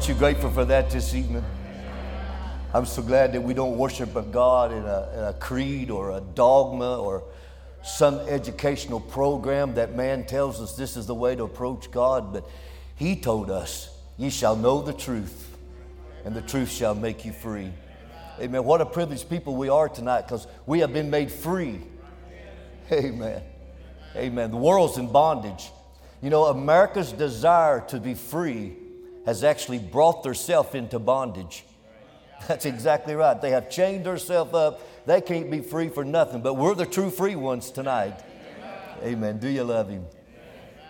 Aren't 0.00 0.08
you 0.08 0.14
grateful 0.14 0.50
for 0.50 0.64
that 0.64 0.88
this 0.88 1.14
evening? 1.14 1.44
I'm 2.72 2.86
so 2.86 3.02
glad 3.02 3.34
that 3.34 3.42
we 3.42 3.52
don't 3.52 3.76
worship 3.76 4.16
a 4.16 4.22
God 4.22 4.72
in 4.72 4.82
a, 4.82 5.10
in 5.14 5.24
a 5.24 5.34
creed 5.34 5.90
or 5.90 6.12
a 6.12 6.22
dogma 6.22 6.96
or 6.98 7.24
some 7.82 8.18
educational 8.20 8.98
program 8.98 9.74
that 9.74 9.94
man 9.94 10.24
tells 10.24 10.58
us 10.58 10.74
this 10.74 10.96
is 10.96 11.04
the 11.04 11.14
way 11.14 11.36
to 11.36 11.42
approach 11.42 11.90
God, 11.90 12.32
but 12.32 12.48
He 12.96 13.14
told 13.14 13.50
us, 13.50 13.94
Ye 14.16 14.30
shall 14.30 14.56
know 14.56 14.80
the 14.80 14.94
truth, 14.94 15.54
and 16.24 16.34
the 16.34 16.40
truth 16.40 16.70
shall 16.70 16.94
make 16.94 17.26
you 17.26 17.32
free. 17.32 17.70
Amen. 18.40 18.64
What 18.64 18.80
a 18.80 18.86
privileged 18.86 19.28
people 19.28 19.54
we 19.54 19.68
are 19.68 19.90
tonight 19.90 20.22
because 20.22 20.46
we 20.64 20.78
have 20.78 20.94
been 20.94 21.10
made 21.10 21.30
free. 21.30 21.78
Amen. 22.90 23.42
Amen. 24.16 24.50
The 24.50 24.56
world's 24.56 24.96
in 24.96 25.12
bondage. 25.12 25.70
You 26.22 26.30
know, 26.30 26.46
America's 26.46 27.12
desire 27.12 27.84
to 27.88 28.00
be 28.00 28.14
free 28.14 28.76
has 29.26 29.44
actually 29.44 29.78
brought 29.78 30.22
themselves 30.22 30.74
into 30.74 30.98
bondage. 30.98 31.64
That's 32.48 32.64
exactly 32.64 33.14
right. 33.14 33.40
They 33.40 33.50
have 33.50 33.68
chained 33.68 34.04
themselves 34.04 34.54
up. 34.54 35.06
They 35.06 35.20
can't 35.20 35.50
be 35.50 35.60
free 35.60 35.88
for 35.88 36.04
nothing, 36.04 36.40
but 36.40 36.54
we're 36.54 36.74
the 36.74 36.86
true 36.86 37.10
free 37.10 37.36
ones 37.36 37.70
tonight. 37.70 38.18
Amen. 39.02 39.38
Do 39.38 39.48
you 39.48 39.64
love 39.64 39.88
Him? 39.88 40.04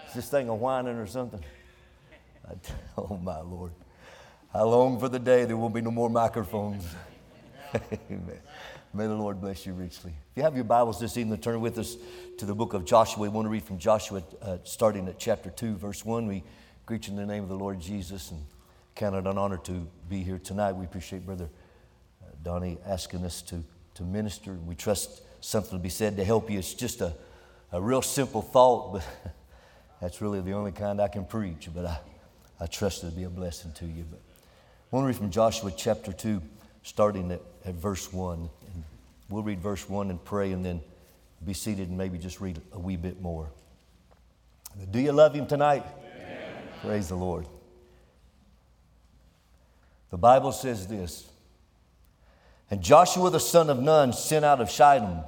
Is 0.08 0.14
this 0.14 0.28
thing 0.28 0.48
a 0.48 0.54
whining 0.54 0.96
or 0.96 1.06
something? 1.06 1.42
I- 2.48 2.54
oh, 2.98 3.18
my 3.22 3.40
Lord. 3.40 3.72
How 4.52 4.64
long 4.66 4.98
for 4.98 5.08
the 5.08 5.18
day 5.18 5.44
there 5.44 5.56
will 5.56 5.70
be 5.70 5.80
no 5.80 5.92
more 5.92 6.10
microphones? 6.10 6.84
Amen. 8.10 8.40
May 8.92 9.06
the 9.06 9.14
Lord 9.14 9.40
bless 9.40 9.64
you 9.64 9.72
richly. 9.72 10.10
If 10.10 10.36
you 10.36 10.42
have 10.42 10.56
your 10.56 10.64
Bibles 10.64 10.98
this 10.98 11.16
evening, 11.16 11.38
turn 11.38 11.60
with 11.60 11.78
us 11.78 11.96
to 12.38 12.44
the 12.44 12.54
book 12.56 12.74
of 12.74 12.84
Joshua. 12.84 13.22
We 13.22 13.28
want 13.28 13.46
to 13.46 13.50
read 13.50 13.62
from 13.62 13.78
Joshua, 13.78 14.24
uh, 14.42 14.58
starting 14.64 15.06
at 15.06 15.20
chapter 15.20 15.50
2, 15.50 15.76
verse 15.76 16.04
1. 16.04 16.26
We 16.26 16.42
in 16.90 17.14
the 17.14 17.24
name 17.24 17.44
of 17.44 17.48
the 17.48 17.54
Lord 17.54 17.78
Jesus 17.78 18.32
and 18.32 18.44
count 18.96 19.14
it 19.14 19.24
an 19.24 19.38
honor 19.38 19.58
to 19.58 19.86
be 20.08 20.24
here 20.24 20.38
tonight. 20.38 20.72
We 20.72 20.84
appreciate 20.84 21.24
Brother 21.24 21.48
uh, 22.20 22.30
Donnie 22.42 22.78
asking 22.84 23.24
us 23.24 23.42
to, 23.42 23.62
to 23.94 24.02
minister. 24.02 24.54
We 24.54 24.74
trust 24.74 25.22
something 25.40 25.78
to 25.78 25.80
be 25.80 25.88
said 25.88 26.16
to 26.16 26.24
help 26.24 26.50
you. 26.50 26.58
It's 26.58 26.74
just 26.74 27.00
a, 27.00 27.14
a 27.70 27.80
real 27.80 28.02
simple 28.02 28.42
thought, 28.42 28.94
but 28.94 29.06
that's 30.00 30.20
really 30.20 30.40
the 30.40 30.50
only 30.52 30.72
kind 30.72 31.00
I 31.00 31.06
can 31.06 31.24
preach. 31.24 31.68
But 31.72 31.86
I, 31.86 32.00
I 32.58 32.66
trust 32.66 33.04
it 33.04 33.10
to 33.10 33.16
be 33.16 33.22
a 33.22 33.30
blessing 33.30 33.70
to 33.74 33.86
you. 33.86 34.04
But 34.10 34.18
I 34.92 34.96
want 34.96 35.04
to 35.04 35.06
read 35.06 35.16
from 35.16 35.30
Joshua 35.30 35.70
chapter 35.70 36.12
2, 36.12 36.42
starting 36.82 37.30
at, 37.30 37.40
at 37.66 37.74
verse 37.74 38.12
1. 38.12 38.36
And 38.74 38.84
we'll 39.28 39.44
read 39.44 39.60
verse 39.60 39.88
1 39.88 40.10
and 40.10 40.24
pray, 40.24 40.50
and 40.50 40.64
then 40.64 40.80
be 41.46 41.54
seated 41.54 41.88
and 41.88 41.96
maybe 41.96 42.18
just 42.18 42.40
read 42.40 42.60
a 42.72 42.80
wee 42.80 42.96
bit 42.96 43.22
more. 43.22 43.48
Do 44.90 44.98
you 44.98 45.12
love 45.12 45.34
him 45.34 45.46
tonight? 45.46 45.84
Praise 46.82 47.08
the 47.08 47.16
Lord. 47.16 47.46
The 50.10 50.18
Bible 50.18 50.52
says 50.52 50.86
this 50.86 51.28
And 52.70 52.82
Joshua 52.82 53.30
the 53.30 53.40
son 53.40 53.70
of 53.70 53.80
Nun 53.80 54.12
sent 54.12 54.44
out 54.44 54.60
of 54.60 54.70
Shittim 54.70 55.24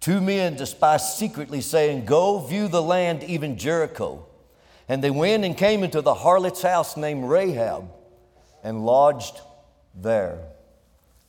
two 0.00 0.20
men 0.20 0.56
to 0.56 0.66
spy 0.66 0.96
secretly, 0.96 1.60
saying, 1.60 2.06
Go 2.06 2.38
view 2.40 2.68
the 2.68 2.82
land, 2.82 3.22
even 3.22 3.56
Jericho. 3.56 4.26
And 4.88 5.04
they 5.04 5.10
went 5.10 5.44
and 5.44 5.56
came 5.56 5.84
into 5.84 6.00
the 6.00 6.14
harlot's 6.14 6.62
house 6.62 6.96
named 6.96 7.28
Rahab 7.28 7.92
and 8.64 8.84
lodged 8.84 9.40
there. 9.94 10.40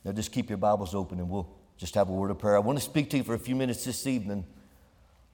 Now 0.03 0.13
just 0.13 0.31
keep 0.31 0.49
your 0.49 0.57
Bibles 0.57 0.95
open 0.95 1.19
and 1.19 1.29
we'll 1.29 1.47
just 1.77 1.93
have 1.93 2.09
a 2.09 2.11
word 2.11 2.31
of 2.31 2.39
prayer. 2.39 2.55
I 2.55 2.59
want 2.59 2.79
to 2.79 2.83
speak 2.83 3.11
to 3.11 3.17
you 3.17 3.23
for 3.23 3.35
a 3.35 3.39
few 3.39 3.55
minutes 3.55 3.85
this 3.85 4.07
evening 4.07 4.45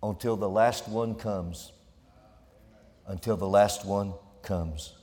until 0.03 0.35
the 0.35 0.49
last 0.49 0.89
one 0.89 1.15
comes. 1.15 1.71
Until 3.07 3.37
the 3.37 3.47
last 3.47 3.85
one 3.85 4.13
comes. 4.43 4.93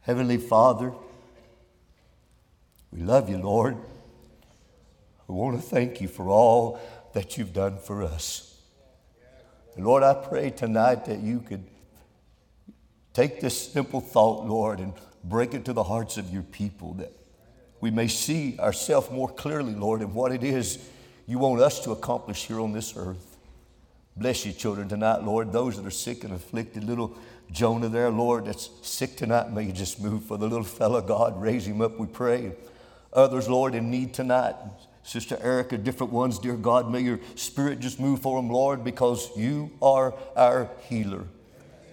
Heavenly 0.00 0.38
Father, 0.38 0.92
we 2.90 3.02
love 3.02 3.28
you, 3.28 3.36
Lord. 3.36 3.76
We 5.26 5.34
want 5.34 5.60
to 5.60 5.62
thank 5.62 6.00
you 6.00 6.08
for 6.08 6.28
all 6.28 6.80
that 7.12 7.36
you've 7.36 7.52
done 7.52 7.76
for 7.76 8.02
us. 8.02 8.58
And 9.76 9.84
Lord, 9.84 10.02
I 10.02 10.14
pray 10.14 10.50
tonight 10.50 11.04
that 11.04 11.20
you 11.20 11.40
could 11.40 11.64
take 13.12 13.40
this 13.40 13.70
simple 13.72 14.00
thought, 14.00 14.46
Lord, 14.46 14.78
and 14.78 14.94
break 15.22 15.52
it 15.52 15.66
to 15.66 15.74
the 15.74 15.82
hearts 15.82 16.16
of 16.16 16.30
your 16.30 16.42
people 16.42 16.94
that 16.94 17.12
we 17.80 17.90
may 17.90 18.08
see 18.08 18.58
ourselves 18.58 19.10
more 19.10 19.28
clearly, 19.28 19.74
Lord, 19.74 20.00
in 20.00 20.14
what 20.14 20.32
it 20.32 20.42
is 20.42 20.78
you 21.26 21.38
want 21.38 21.60
us 21.60 21.80
to 21.84 21.90
accomplish 21.90 22.46
here 22.46 22.60
on 22.60 22.72
this 22.72 22.94
earth. 22.96 23.27
Bless 24.18 24.44
you, 24.44 24.52
children, 24.52 24.88
tonight, 24.88 25.22
Lord. 25.22 25.52
Those 25.52 25.76
that 25.76 25.86
are 25.86 25.92
sick 25.92 26.24
and 26.24 26.32
afflicted, 26.32 26.82
little 26.82 27.16
Jonah 27.52 27.88
there, 27.88 28.10
Lord, 28.10 28.46
that's 28.46 28.68
sick 28.82 29.16
tonight, 29.16 29.52
may 29.52 29.62
you 29.62 29.72
just 29.72 30.02
move 30.02 30.24
for 30.24 30.36
the 30.36 30.48
little 30.48 30.64
fellow, 30.64 31.00
God. 31.00 31.40
Raise 31.40 31.68
him 31.68 31.80
up, 31.80 32.00
we 32.00 32.06
pray. 32.06 32.50
Others, 33.12 33.48
Lord, 33.48 33.76
in 33.76 33.92
need 33.92 34.12
tonight. 34.12 34.56
Sister 35.04 35.38
Erica, 35.40 35.78
different 35.78 36.12
ones, 36.12 36.40
dear 36.40 36.56
God, 36.56 36.90
may 36.90 36.98
your 37.00 37.20
spirit 37.36 37.78
just 37.78 38.00
move 38.00 38.20
for 38.20 38.36
them, 38.36 38.50
Lord, 38.50 38.82
because 38.82 39.30
you 39.36 39.70
are 39.80 40.12
our 40.34 40.68
healer. 40.88 41.24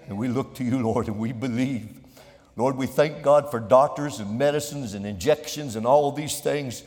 And 0.07 0.18
we 0.18 0.28
look 0.28 0.56
to 0.56 0.63
you, 0.63 0.81
Lord, 0.81 1.06
and 1.07 1.19
we 1.19 1.31
believe. 1.31 1.88
Lord, 2.56 2.75
we 2.75 2.88
thank 2.88 3.22
God 3.22 3.52
for 3.52 3.59
doctors 3.59 4.19
and 4.19 4.36
medicines 4.36 4.96
and 4.96 5.06
injections 5.06 5.75
and 5.75 5.86
all 5.86 6.12
these 6.12 6.40
things. 6.40 6.81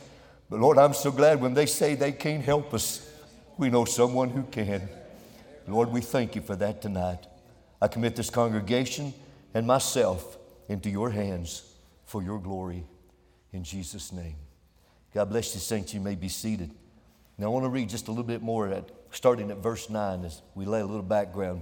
But 0.49 0.59
Lord, 0.59 0.77
I'm 0.77 0.93
so 0.93 1.11
glad 1.11 1.39
when 1.39 1.53
they 1.53 1.65
say 1.65 1.95
they 1.95 2.11
can't 2.11 2.43
help 2.43 2.73
us, 2.73 3.09
we 3.57 3.69
know 3.69 3.85
someone 3.85 4.31
who 4.31 4.43
can. 4.43 4.89
Lord, 5.69 5.91
we 5.91 6.01
thank 6.01 6.35
you 6.35 6.41
for 6.41 6.55
that 6.55 6.81
tonight. 6.81 7.27
I 7.81 7.87
commit 7.87 8.15
this 8.15 8.29
congregation 8.29 9.13
and 9.53 9.67
myself 9.67 10.37
into 10.67 10.89
your 10.89 11.11
hands 11.11 11.63
for 12.05 12.23
your 12.23 12.39
glory. 12.39 12.83
In 13.53 13.63
Jesus' 13.63 14.11
name. 14.11 14.35
God 15.13 15.29
bless 15.29 15.53
you, 15.53 15.59
saints. 15.59 15.93
You 15.93 15.99
may 15.99 16.15
be 16.15 16.29
seated. 16.29 16.71
Now, 17.37 17.47
I 17.47 17.49
want 17.49 17.65
to 17.65 17.69
read 17.69 17.89
just 17.89 18.07
a 18.07 18.11
little 18.11 18.23
bit 18.23 18.41
more 18.41 18.67
at, 18.67 18.89
starting 19.11 19.49
at 19.49 19.57
verse 19.57 19.89
9 19.89 20.25
as 20.25 20.41
we 20.55 20.65
lay 20.65 20.81
a 20.81 20.85
little 20.85 21.01
background. 21.01 21.61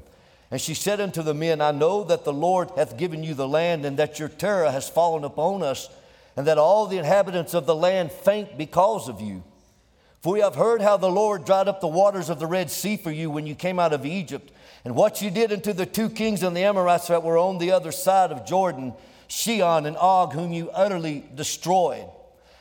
And 0.49 0.59
she 0.59 0.73
said 0.73 1.01
unto 1.01 1.21
the 1.21 1.33
men, 1.33 1.61
I 1.61 1.71
know 1.71 2.03
that 2.05 2.23
the 2.23 2.33
Lord 2.33 2.71
hath 2.75 2.97
given 2.97 3.23
you 3.23 3.33
the 3.33 3.47
land, 3.47 3.85
and 3.85 3.97
that 3.97 4.19
your 4.19 4.29
terror 4.29 4.71
has 4.71 4.89
fallen 4.89 5.23
upon 5.23 5.63
us, 5.63 5.89
and 6.35 6.47
that 6.47 6.57
all 6.57 6.87
the 6.87 6.97
inhabitants 6.97 7.53
of 7.53 7.65
the 7.65 7.75
land 7.75 8.11
faint 8.11 8.57
because 8.57 9.09
of 9.09 9.21
you. 9.21 9.43
For 10.21 10.33
we 10.33 10.39
have 10.39 10.55
heard 10.55 10.81
how 10.81 10.97
the 10.97 11.11
Lord 11.11 11.45
dried 11.45 11.67
up 11.67 11.79
the 11.79 11.87
waters 11.87 12.29
of 12.29 12.39
the 12.39 12.47
Red 12.47 12.71
Sea 12.71 12.97
for 12.97 13.11
you 13.11 13.29
when 13.29 13.45
you 13.45 13.55
came 13.55 13.79
out 13.79 13.93
of 13.93 14.05
Egypt, 14.05 14.51
and 14.83 14.95
what 14.95 15.21
you 15.21 15.29
did 15.29 15.51
unto 15.51 15.73
the 15.73 15.85
two 15.85 16.09
kings 16.09 16.43
and 16.43 16.55
the 16.55 16.63
Amorites 16.63 17.07
that 17.07 17.23
were 17.23 17.37
on 17.37 17.57
the 17.57 17.71
other 17.71 17.91
side 17.91 18.31
of 18.31 18.45
Jordan, 18.45 18.93
Sihon 19.27 19.85
and 19.85 19.97
Og, 19.97 20.33
whom 20.33 20.53
you 20.53 20.69
utterly 20.71 21.23
destroyed. 21.35 22.07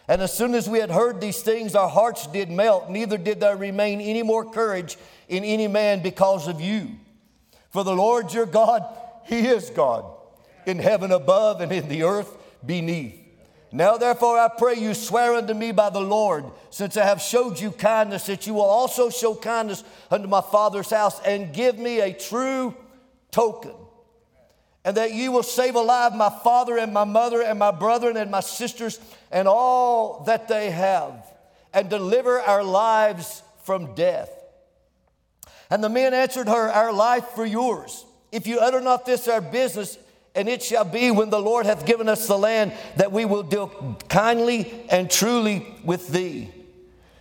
And 0.09 0.23
as 0.23 0.37
soon 0.37 0.55
as 0.55 0.69
we 0.69 0.79
had 0.79 0.91
heard 0.91 1.21
these 1.21 1.43
things, 1.43 1.75
our 1.75 1.89
hearts 1.89 2.27
did 2.29 2.51
melt, 2.51 2.91
neither 2.91 3.19
did 3.19 3.41
there 3.41 3.57
remain 3.57 4.01
any 4.01 4.23
more 4.23 4.49
courage 4.49 4.97
in 5.29 5.43
any 5.43 5.67
man 5.67 6.03
because 6.03 6.47
of 6.47 6.61
you. 6.61 6.91
For 7.71 7.83
the 7.83 7.97
Lord 7.97 8.33
your 8.33 8.47
God, 8.47 8.85
He 9.25 9.47
is 9.47 9.71
God, 9.71 10.05
in 10.65 10.79
heaven 10.79 11.11
above 11.11 11.61
and 11.61 11.73
in 11.73 11.89
the 11.89 12.05
earth 12.05 12.37
beneath. 12.65 13.26
Now, 13.77 13.99
therefore, 13.99 14.39
I 14.39 14.49
pray 14.49 14.77
you, 14.77 14.95
swear 14.95 15.35
unto 15.35 15.53
me 15.53 15.71
by 15.71 15.91
the 15.91 16.01
Lord, 16.01 16.47
since 16.71 16.97
I 16.97 17.05
have 17.05 17.21
showed 17.21 17.61
you 17.61 17.71
kindness, 17.71 18.25
that 18.25 18.47
you 18.47 18.55
will 18.55 18.63
also 18.63 19.11
show 19.11 19.35
kindness 19.35 19.85
unto 20.11 20.29
my 20.29 20.41
father's 20.41 20.89
house, 20.89 21.21
and 21.21 21.53
give 21.53 21.79
me 21.79 22.01
a 22.01 22.15
true 22.15 22.75
token 23.31 23.75
and 24.87 24.97
that 24.97 25.13
you 25.13 25.33
will 25.33 25.43
save 25.43 25.75
alive 25.75 26.15
my 26.15 26.31
father 26.31 26.79
and 26.79 26.95
my 26.95 27.03
mother 27.03 27.43
and 27.43 27.59
my 27.59 27.73
brethren 27.73 28.17
and 28.17 28.31
my 28.31 28.39
sisters 28.39 29.01
and 29.33 29.49
all 29.49 30.23
that 30.27 30.47
they 30.47 30.71
have, 30.71 31.27
and 31.75 31.91
deliver 31.91 32.41
our 32.41 32.63
lives 32.63 33.43
from 33.65 33.97
death. 33.97 34.31
And 35.71 35.83
the 35.83 35.89
men 35.89 36.15
answered 36.15 36.47
her, 36.47 36.71
Our 36.71 36.93
life 36.93 37.25
for 37.35 37.45
yours. 37.45 38.07
If 38.31 38.47
you 38.47 38.61
utter 38.61 38.81
not 38.81 39.05
this 39.05 39.27
our 39.27 39.41
business, 39.41 39.99
and 40.37 40.49
it 40.49 40.63
shall 40.63 40.85
be 40.85 41.11
when 41.11 41.31
the 41.31 41.41
Lord 41.41 41.67
hath 41.67 41.87
given 41.87 42.09
us 42.09 42.27
the 42.27 42.39
land 42.39 42.73
that 42.97 43.13
we 43.13 43.25
will 43.25 43.43
deal 43.43 43.99
kindly 44.09 44.85
and 44.91 45.11
truly 45.11 45.67
with 45.85 46.09
thee. 46.09 46.51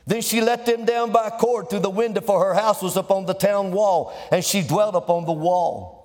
Then 0.08 0.22
she 0.22 0.42
let 0.42 0.66
them 0.66 0.86
down 0.86 1.12
by 1.12 1.28
a 1.28 1.32
cord 1.32 1.70
through 1.70 1.80
the 1.80 1.90
window, 1.90 2.22
for 2.22 2.44
her 2.44 2.54
house 2.54 2.82
was 2.82 2.96
upon 2.96 3.26
the 3.26 3.34
town 3.34 3.72
wall, 3.72 4.14
and 4.32 4.46
she 4.46 4.62
dwelt 4.62 4.94
upon 4.94 5.26
the 5.26 5.32
wall. 5.32 5.96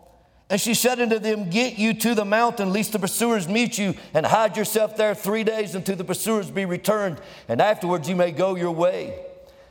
And 0.49 0.61
she 0.61 0.75
said 0.75 1.01
unto 1.01 1.19
them, 1.19 1.51
Get 1.51 1.79
you 1.79 1.95
to 1.95 2.15
the 2.15 2.25
mountain, 2.25 2.73
lest 2.73 2.93
the 2.93 2.99
pursuers 2.99 3.47
meet 3.47 3.79
you, 3.79 3.95
and 4.15 4.25
hide 4.25 4.57
yourself 4.57 4.97
there 4.97 5.15
three 5.15 5.45
days 5.45 5.75
until 5.75 5.97
the 5.97 6.05
pursuers 6.05 6.51
be 6.51 6.65
returned, 6.65 7.21
and 7.47 7.61
afterwards 7.61 8.09
you 8.09 8.17
may 8.17 8.33
go 8.33 8.57
your 8.57 8.73
way. 8.73 9.21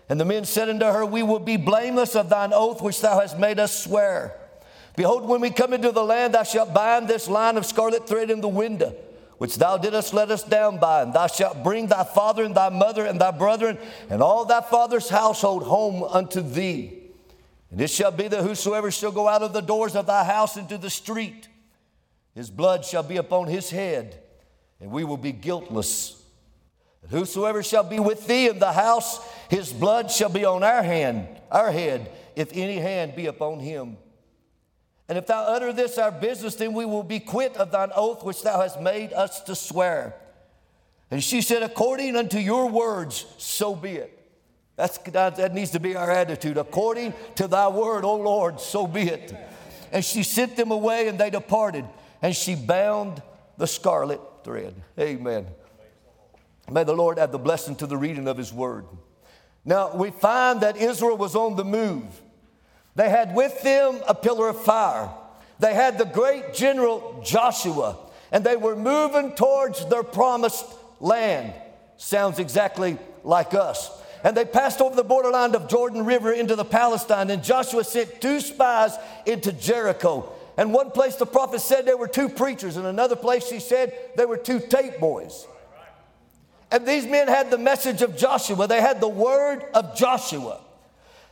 And 0.07 0.19
the 0.19 0.25
men 0.25 0.45
said 0.45 0.69
unto 0.69 0.85
her, 0.85 1.05
We 1.05 1.23
will 1.23 1.39
be 1.39 1.57
blameless 1.57 2.15
of 2.15 2.29
thine 2.29 2.53
oath 2.53 2.81
which 2.81 3.01
thou 3.01 3.19
hast 3.19 3.37
made 3.37 3.59
us 3.59 3.83
swear. 3.83 4.35
Behold, 4.99 5.29
when 5.29 5.39
we 5.39 5.49
come 5.49 5.71
into 5.71 5.93
the 5.93 6.03
land, 6.03 6.33
thou 6.33 6.43
shalt 6.43 6.73
bind 6.73 7.07
this 7.07 7.29
line 7.29 7.55
of 7.55 7.65
scarlet 7.65 8.05
thread 8.05 8.29
in 8.29 8.41
the 8.41 8.49
window 8.49 8.93
which 9.37 9.55
thou 9.55 9.77
didst 9.77 10.13
let 10.13 10.29
us 10.29 10.43
down 10.43 10.77
by, 10.77 11.01
and 11.01 11.13
thou 11.13 11.25
shalt 11.25 11.63
bring 11.63 11.87
thy 11.87 12.03
father 12.03 12.43
and 12.43 12.53
thy 12.53 12.67
mother 12.67 13.05
and 13.05 13.21
thy 13.21 13.31
brethren 13.31 13.77
and 14.09 14.21
all 14.21 14.43
thy 14.43 14.59
father's 14.59 15.07
household 15.07 15.63
home 15.63 16.03
unto 16.03 16.41
thee. 16.41 16.99
And 17.71 17.79
it 17.79 17.89
shall 17.89 18.11
be 18.11 18.27
that 18.27 18.43
whosoever 18.43 18.91
shall 18.91 19.13
go 19.13 19.29
out 19.29 19.41
of 19.41 19.53
the 19.53 19.61
doors 19.61 19.95
of 19.95 20.05
thy 20.05 20.25
house 20.25 20.57
into 20.57 20.77
the 20.77 20.89
street, 20.89 21.47
his 22.35 22.49
blood 22.49 22.83
shall 22.83 23.01
be 23.01 23.15
upon 23.15 23.47
his 23.47 23.69
head, 23.69 24.21
and 24.81 24.91
we 24.91 25.05
will 25.05 25.15
be 25.15 25.31
guiltless. 25.31 26.21
And 27.03 27.11
whosoever 27.11 27.63
shall 27.63 27.85
be 27.85 28.01
with 28.01 28.27
thee 28.27 28.49
in 28.49 28.59
the 28.59 28.73
house, 28.73 29.25
his 29.47 29.71
blood 29.71 30.11
shall 30.11 30.27
be 30.27 30.43
on 30.43 30.61
our 30.61 30.83
hand, 30.83 31.29
our 31.49 31.71
head, 31.71 32.11
if 32.35 32.49
any 32.51 32.75
hand 32.75 33.15
be 33.15 33.27
upon 33.27 33.61
him. 33.61 33.95
And 35.09 35.17
if 35.17 35.25
thou 35.25 35.41
utter 35.43 35.73
this 35.73 35.97
our 35.97 36.11
business, 36.11 36.53
then 36.55 36.73
we 36.73 36.85
will 36.85 37.03
be 37.03 37.19
quit 37.19 37.57
of 37.57 37.71
thine 37.71 37.89
oath 37.95 38.23
which 38.23 38.43
thou 38.43 38.61
hast 38.61 38.79
made 38.79 39.11
us 39.11 39.41
to 39.41 39.55
swear. 39.55 40.13
And 41.09 41.23
she 41.23 41.41
said, 41.41 41.63
According 41.63 42.15
unto 42.15 42.37
your 42.37 42.69
words, 42.69 43.25
so 43.39 43.75
be 43.75 43.93
it. 43.93 44.15
That's, 44.75 44.99
that 44.99 45.53
needs 45.53 45.71
to 45.71 45.79
be 45.79 45.95
our 45.95 46.09
attitude. 46.09 46.57
According 46.57 47.13
to 47.35 47.47
thy 47.47 47.67
word, 47.67 48.05
O 48.05 48.15
Lord, 48.15 48.61
so 48.61 48.87
be 48.87 49.01
it. 49.01 49.35
And 49.91 50.05
she 50.05 50.21
sent 50.21 50.55
them 50.55 50.71
away, 50.71 51.07
and 51.07 51.19
they 51.19 51.31
departed. 51.31 51.85
And 52.21 52.35
she 52.35 52.55
bound 52.55 53.21
the 53.57 53.65
scarlet 53.67 54.21
thread. 54.43 54.75
Amen. 54.97 55.47
May 56.71 56.83
the 56.83 56.93
Lord 56.93 57.17
add 57.17 57.31
the 57.31 57.39
blessing 57.39 57.75
to 57.77 57.87
the 57.87 57.97
reading 57.97 58.27
of 58.27 58.37
his 58.37 58.53
word. 58.53 58.85
Now, 59.65 59.93
we 59.95 60.11
find 60.11 60.61
that 60.61 60.77
Israel 60.77 61.17
was 61.17 61.35
on 61.35 61.55
the 61.55 61.65
move. 61.65 62.21
They 62.95 63.09
had 63.09 63.35
with 63.35 63.61
them 63.61 64.01
a 64.07 64.15
pillar 64.15 64.49
of 64.49 64.61
fire. 64.61 65.09
They 65.59 65.73
had 65.73 65.97
the 65.97 66.05
great 66.05 66.53
general 66.53 67.21
Joshua, 67.25 67.97
and 68.31 68.43
they 68.43 68.55
were 68.55 68.75
moving 68.75 69.35
towards 69.35 69.85
their 69.87 70.03
promised 70.03 70.65
land. 70.99 71.53
Sounds 71.97 72.39
exactly 72.39 72.97
like 73.23 73.53
us. 73.53 73.91
And 74.23 74.35
they 74.35 74.45
passed 74.45 74.81
over 74.81 74.95
the 74.95 75.03
borderline 75.03 75.55
of 75.55 75.69
Jordan 75.69 76.05
River 76.05 76.31
into 76.31 76.55
the 76.55 76.65
Palestine, 76.65 77.29
and 77.29 77.43
Joshua 77.43 77.83
sent 77.83 78.21
two 78.21 78.41
spies 78.41 78.95
into 79.25 79.51
Jericho. 79.51 80.31
And 80.57 80.73
one 80.73 80.91
place 80.91 81.15
the 81.15 81.25
prophet 81.25 81.61
said 81.61 81.85
there 81.85 81.95
were 81.95 82.07
two 82.07 82.27
preachers, 82.27 82.75
and 82.75 82.85
another 82.85 83.15
place 83.15 83.49
he 83.49 83.59
said 83.59 83.93
there 84.15 84.27
were 84.27 84.37
two 84.37 84.59
tape 84.59 84.99
boys. 84.99 85.47
And 86.71 86.85
these 86.85 87.05
men 87.05 87.27
had 87.27 87.49
the 87.49 87.57
message 87.57 88.01
of 88.01 88.17
Joshua, 88.17 88.67
they 88.67 88.81
had 88.81 88.99
the 88.99 89.07
word 89.07 89.63
of 89.73 89.95
Joshua. 89.95 90.59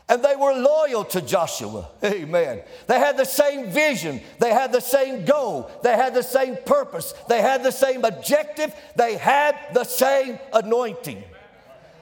And 0.09 0.23
they 0.23 0.35
were 0.37 0.53
loyal 0.53 1.03
to 1.05 1.21
Joshua. 1.21 1.89
Amen. 2.03 2.61
They 2.87 2.97
had 2.97 3.17
the 3.17 3.25
same 3.25 3.69
vision. 3.69 4.21
They 4.39 4.53
had 4.53 4.71
the 4.71 4.79
same 4.79 5.25
goal. 5.25 5.69
They 5.83 5.95
had 5.95 6.13
the 6.13 6.23
same 6.23 6.57
purpose. 6.65 7.13
They 7.27 7.41
had 7.41 7.61
the 7.61 7.71
same 7.71 8.05
objective. 8.05 8.73
They 8.95 9.17
had 9.17 9.57
the 9.73 9.83
same 9.83 10.39
anointing. 10.53 11.23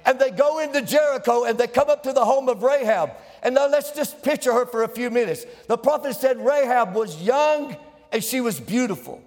And 0.06 0.20
they 0.20 0.30
go 0.30 0.60
into 0.60 0.84
Jericho 0.84 1.46
and 1.46 1.58
they 1.58 1.66
come 1.66 1.90
up 1.90 2.04
to 2.04 2.14
the 2.14 2.24
home 2.24 2.48
of 2.48 2.62
Rahab. 2.62 3.12
And 3.42 3.56
now 3.56 3.68
let's 3.68 3.92
just 3.92 4.22
picture 4.22 4.54
her 4.54 4.68
for 4.68 4.84
a 4.84 4.88
few 4.88 5.10
minutes. 5.10 5.46
The 5.68 5.78
prophet 5.78 6.16
said 6.16 6.38
Rahab 6.38 6.94
was 6.94 7.20
young 7.24 7.76
and 8.12 8.24
she 8.24 8.40
was 8.40 8.60
beautiful. 8.60 9.20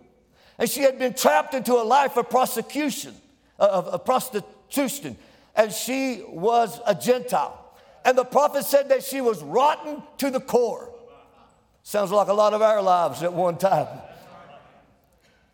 And 0.56 0.70
she 0.70 0.82
had 0.82 1.00
been 1.00 1.14
trapped 1.14 1.54
into 1.54 1.74
a 1.74 1.82
life 1.82 2.16
of 2.16 2.30
prosecution, 2.30 3.14
of, 3.58 3.86
of 3.88 4.04
prostitution. 4.04 5.16
And 5.56 5.72
she 5.72 6.22
was 6.28 6.80
a 6.86 6.94
Gentile. 6.94 7.64
And 8.04 8.16
the 8.16 8.24
prophet 8.24 8.64
said 8.64 8.88
that 8.90 9.04
she 9.04 9.20
was 9.20 9.42
rotten 9.42 10.02
to 10.18 10.30
the 10.30 10.40
core. 10.40 10.92
Sounds 11.82 12.10
like 12.10 12.28
a 12.28 12.34
lot 12.34 12.54
of 12.54 12.62
our 12.62 12.82
lives 12.82 13.22
at 13.22 13.32
one 13.32 13.56
time. 13.56 13.88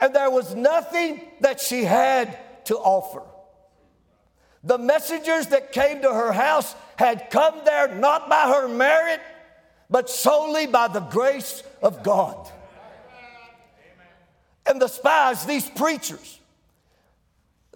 And 0.00 0.14
there 0.14 0.30
was 0.30 0.54
nothing 0.54 1.22
that 1.40 1.60
she 1.60 1.84
had 1.84 2.38
to 2.66 2.76
offer. 2.76 3.22
The 4.62 4.78
messengers 4.78 5.48
that 5.48 5.72
came 5.72 6.02
to 6.02 6.12
her 6.12 6.32
house 6.32 6.74
had 6.96 7.30
come 7.30 7.54
there 7.64 7.94
not 7.94 8.28
by 8.28 8.48
her 8.48 8.68
merit, 8.68 9.20
but 9.90 10.08
solely 10.08 10.66
by 10.66 10.88
the 10.88 11.00
grace 11.00 11.62
of 11.82 12.02
God. 12.02 12.50
And 14.66 14.80
the 14.80 14.88
spies, 14.88 15.44
these 15.44 15.68
preachers, 15.68 16.40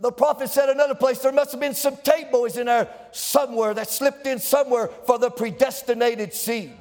the 0.00 0.12
prophet 0.12 0.48
said 0.48 0.68
another 0.68 0.94
place 0.94 1.18
there 1.18 1.32
must 1.32 1.50
have 1.52 1.60
been 1.60 1.74
some 1.74 1.96
tape 1.98 2.30
boys 2.30 2.56
in 2.56 2.66
there 2.66 2.88
somewhere 3.12 3.74
that 3.74 3.88
slipped 3.88 4.26
in 4.26 4.38
somewhere 4.38 4.88
for 5.06 5.18
the 5.18 5.30
predestinated 5.30 6.32
seed. 6.32 6.72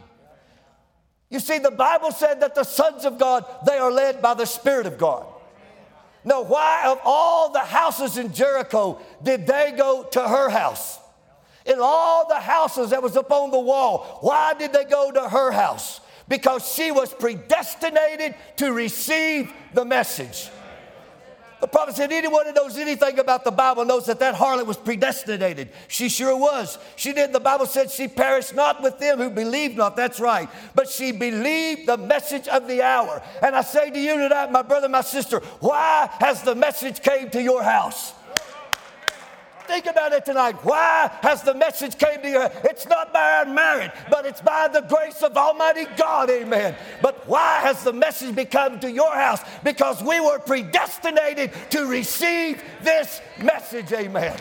You 1.29 1.39
see, 1.39 1.57
the 1.57 1.71
Bible 1.71 2.11
said 2.11 2.41
that 2.41 2.55
the 2.55 2.63
sons 2.63 3.05
of 3.05 3.17
God, 3.17 3.45
they 3.65 3.77
are 3.77 3.91
led 3.91 4.21
by 4.21 4.33
the 4.33 4.45
Spirit 4.45 4.85
of 4.85 4.97
God. 4.97 5.25
Now, 6.23 6.43
why 6.43 6.83
of 6.87 6.99
all 7.03 7.51
the 7.51 7.59
houses 7.59 8.17
in 8.17 8.33
Jericho 8.33 8.99
did 9.23 9.47
they 9.47 9.73
go 9.77 10.03
to 10.03 10.21
her 10.21 10.49
house? 10.49 10.99
In 11.65 11.79
all 11.79 12.27
the 12.27 12.39
houses 12.39 12.91
that 12.91 13.03
was 13.03 13.15
upon 13.15 13.51
the 13.51 13.59
wall, 13.59 14.19
why 14.21 14.53
did 14.53 14.71
they 14.71 14.85
go 14.85 15.11
to 15.11 15.27
her 15.29 15.51
house? 15.51 15.99
Because 16.27 16.73
she 16.73 16.91
was 16.91 17.13
predestinated 17.13 18.35
to 18.57 18.71
receive 18.71 19.51
the 19.73 19.83
message. 19.83 20.49
The 21.59 21.67
prophet 21.67 21.95
said, 21.95 22.11
anyone 22.11 22.45
who 22.45 22.53
knows 22.53 22.77
anything 22.77 23.17
about 23.17 23.43
the 23.43 23.51
Bible 23.51 23.83
knows 23.83 24.05
that 24.05 24.19
that 24.19 24.35
harlot 24.35 24.67
was 24.67 24.77
predestinated. 24.77 25.69
She 25.87 26.07
sure 26.07 26.37
was. 26.37 26.77
She 26.95 27.13
did. 27.13 27.33
The 27.33 27.39
Bible 27.39 27.65
said 27.65 27.89
she 27.89 28.07
perished 28.07 28.53
not 28.53 28.83
with 28.83 28.99
them 28.99 29.17
who 29.17 29.31
believed 29.31 29.75
not. 29.75 29.95
That's 29.95 30.19
right. 30.19 30.47
But 30.75 30.87
she 30.87 31.11
believed 31.11 31.87
the 31.87 31.97
message 31.97 32.47
of 32.47 32.67
the 32.67 32.83
hour. 32.83 33.23
And 33.41 33.55
I 33.55 33.61
say 33.61 33.89
to 33.89 33.99
you 33.99 34.17
tonight, 34.17 34.51
my 34.51 34.61
brother, 34.61 34.87
my 34.87 35.01
sister, 35.01 35.39
why 35.59 36.09
has 36.19 36.43
the 36.43 36.53
message 36.53 37.01
came 37.01 37.31
to 37.31 37.41
your 37.41 37.63
house? 37.63 38.13
Think 39.67 39.85
about 39.85 40.13
it 40.13 40.25
tonight. 40.25 40.55
Why 40.63 41.11
has 41.21 41.43
the 41.43 41.53
message 41.53 41.97
came 41.97 42.21
to 42.21 42.29
you? 42.29 42.47
It's 42.63 42.87
not 42.87 43.11
by 43.11 43.39
our 43.39 43.45
merit, 43.45 43.91
but 44.09 44.25
it's 44.25 44.39
by 44.39 44.69
the 44.71 44.81
grace 44.81 45.21
of 45.21 45.35
Almighty 45.35 45.85
God. 45.97 46.29
Amen. 46.29 46.75
But 47.01 47.27
why 47.27 47.59
has 47.61 47.83
the 47.83 47.91
message 47.91 48.33
become 48.33 48.79
to 48.79 48.89
your 48.91 49.13
house? 49.13 49.41
Because 49.63 50.01
we 50.01 50.19
were 50.21 50.39
predestinated 50.39 51.51
to 51.71 51.85
receive 51.85 52.63
this 52.81 53.21
message. 53.41 53.91
Amen. 53.91 54.37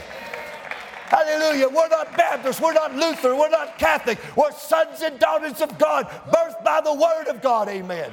Hallelujah. 1.06 1.68
We're 1.68 1.88
not 1.88 2.16
Baptists. 2.16 2.60
We're 2.60 2.72
not 2.72 2.94
Lutheran. 2.94 3.38
We're 3.38 3.50
not 3.50 3.78
Catholic. 3.78 4.18
We're 4.36 4.52
sons 4.52 5.02
and 5.02 5.18
daughters 5.18 5.60
of 5.60 5.76
God, 5.78 6.06
birthed 6.06 6.64
by 6.64 6.80
the 6.82 6.94
Word 6.94 7.28
of 7.28 7.42
God. 7.42 7.68
Amen. 7.68 8.12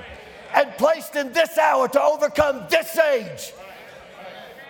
And 0.56 0.72
placed 0.78 1.16
in 1.16 1.32
this 1.34 1.58
hour 1.58 1.88
to 1.88 2.02
overcome 2.02 2.66
this 2.70 2.98
age 2.98 3.54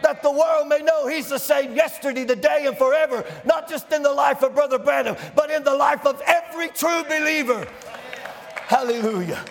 that 0.03 0.21
the 0.21 0.31
world 0.31 0.67
may 0.67 0.79
know 0.79 1.07
He's 1.07 1.29
the 1.29 1.39
same 1.39 1.75
yesterday, 1.75 2.25
today, 2.25 2.65
and 2.67 2.77
forever, 2.77 3.25
not 3.45 3.69
just 3.69 3.91
in 3.91 4.03
the 4.03 4.13
life 4.13 4.43
of 4.43 4.53
Brother 4.53 4.79
Branham, 4.79 5.15
but 5.35 5.49
in 5.49 5.63
the 5.63 5.73
life 5.75 6.05
of 6.05 6.21
every 6.25 6.69
true 6.69 7.03
believer. 7.03 7.67
Hallelujah. 8.67 9.43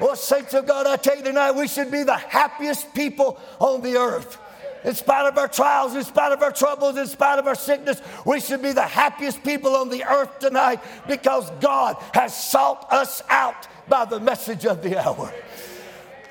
Well, 0.00 0.16
saints 0.16 0.54
of 0.54 0.66
God, 0.66 0.86
I 0.86 0.96
tell 0.96 1.16
you 1.16 1.22
tonight, 1.22 1.52
we 1.52 1.68
should 1.68 1.90
be 1.90 2.02
the 2.02 2.16
happiest 2.16 2.94
people 2.94 3.38
on 3.58 3.82
the 3.82 3.96
earth. 3.96 4.38
In 4.84 4.94
spite 4.94 5.26
of 5.26 5.38
our 5.38 5.48
trials, 5.48 5.94
in 5.94 6.04
spite 6.04 6.32
of 6.32 6.42
our 6.42 6.52
troubles, 6.52 6.98
in 6.98 7.06
spite 7.06 7.38
of 7.38 7.46
our 7.46 7.54
sickness, 7.54 8.02
we 8.26 8.38
should 8.38 8.60
be 8.60 8.72
the 8.72 8.82
happiest 8.82 9.42
people 9.42 9.76
on 9.76 9.88
the 9.88 10.04
earth 10.04 10.40
tonight 10.40 10.80
because 11.08 11.50
God 11.60 11.96
has 12.12 12.36
sought 12.36 12.92
us 12.92 13.22
out 13.30 13.66
by 13.88 14.04
the 14.04 14.20
message 14.20 14.66
of 14.66 14.82
the 14.82 15.02
hour. 15.02 15.32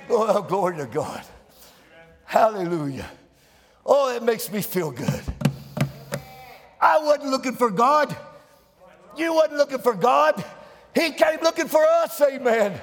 Oh, 0.09 0.41
glory 0.43 0.77
to 0.77 0.85
God. 0.85 1.23
Hallelujah. 2.25 3.09
Oh, 3.85 4.15
it 4.15 4.23
makes 4.23 4.51
me 4.51 4.61
feel 4.61 4.91
good. 4.91 5.21
I 6.79 6.99
wasn't 6.99 7.29
looking 7.29 7.55
for 7.55 7.69
God. 7.69 8.15
You 9.17 9.33
wasn't 9.33 9.57
looking 9.57 9.79
for 9.79 9.93
God. 9.93 10.43
He 10.95 11.11
came 11.11 11.39
looking 11.41 11.67
for 11.67 11.85
us, 11.85 12.19
amen. 12.21 12.79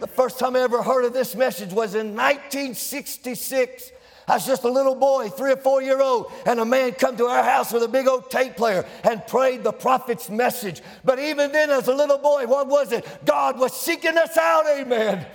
The 0.00 0.06
first 0.06 0.38
time 0.38 0.56
I 0.56 0.60
ever 0.60 0.82
heard 0.82 1.04
of 1.04 1.12
this 1.12 1.34
message 1.34 1.72
was 1.72 1.94
in 1.94 2.16
1966. 2.16 3.92
I 4.26 4.34
was 4.34 4.46
just 4.46 4.64
a 4.64 4.68
little 4.68 4.94
boy, 4.94 5.28
three 5.28 5.52
or 5.52 5.56
four 5.56 5.82
year 5.82 6.00
old, 6.00 6.32
and 6.46 6.60
a 6.60 6.64
man 6.64 6.92
come 6.92 7.16
to 7.16 7.26
our 7.26 7.42
house 7.42 7.72
with 7.72 7.82
a 7.82 7.88
big 7.88 8.06
old 8.06 8.30
tape 8.30 8.56
player 8.56 8.84
and 9.04 9.24
prayed 9.26 9.64
the 9.64 9.72
prophet's 9.72 10.28
message. 10.30 10.82
But 11.04 11.18
even 11.18 11.52
then, 11.52 11.70
as 11.70 11.88
a 11.88 11.94
little 11.94 12.18
boy, 12.18 12.46
what 12.46 12.68
was 12.68 12.92
it? 12.92 13.06
God 13.24 13.58
was 13.58 13.72
seeking 13.72 14.16
us 14.16 14.36
out, 14.36 14.66
amen. 14.68 15.26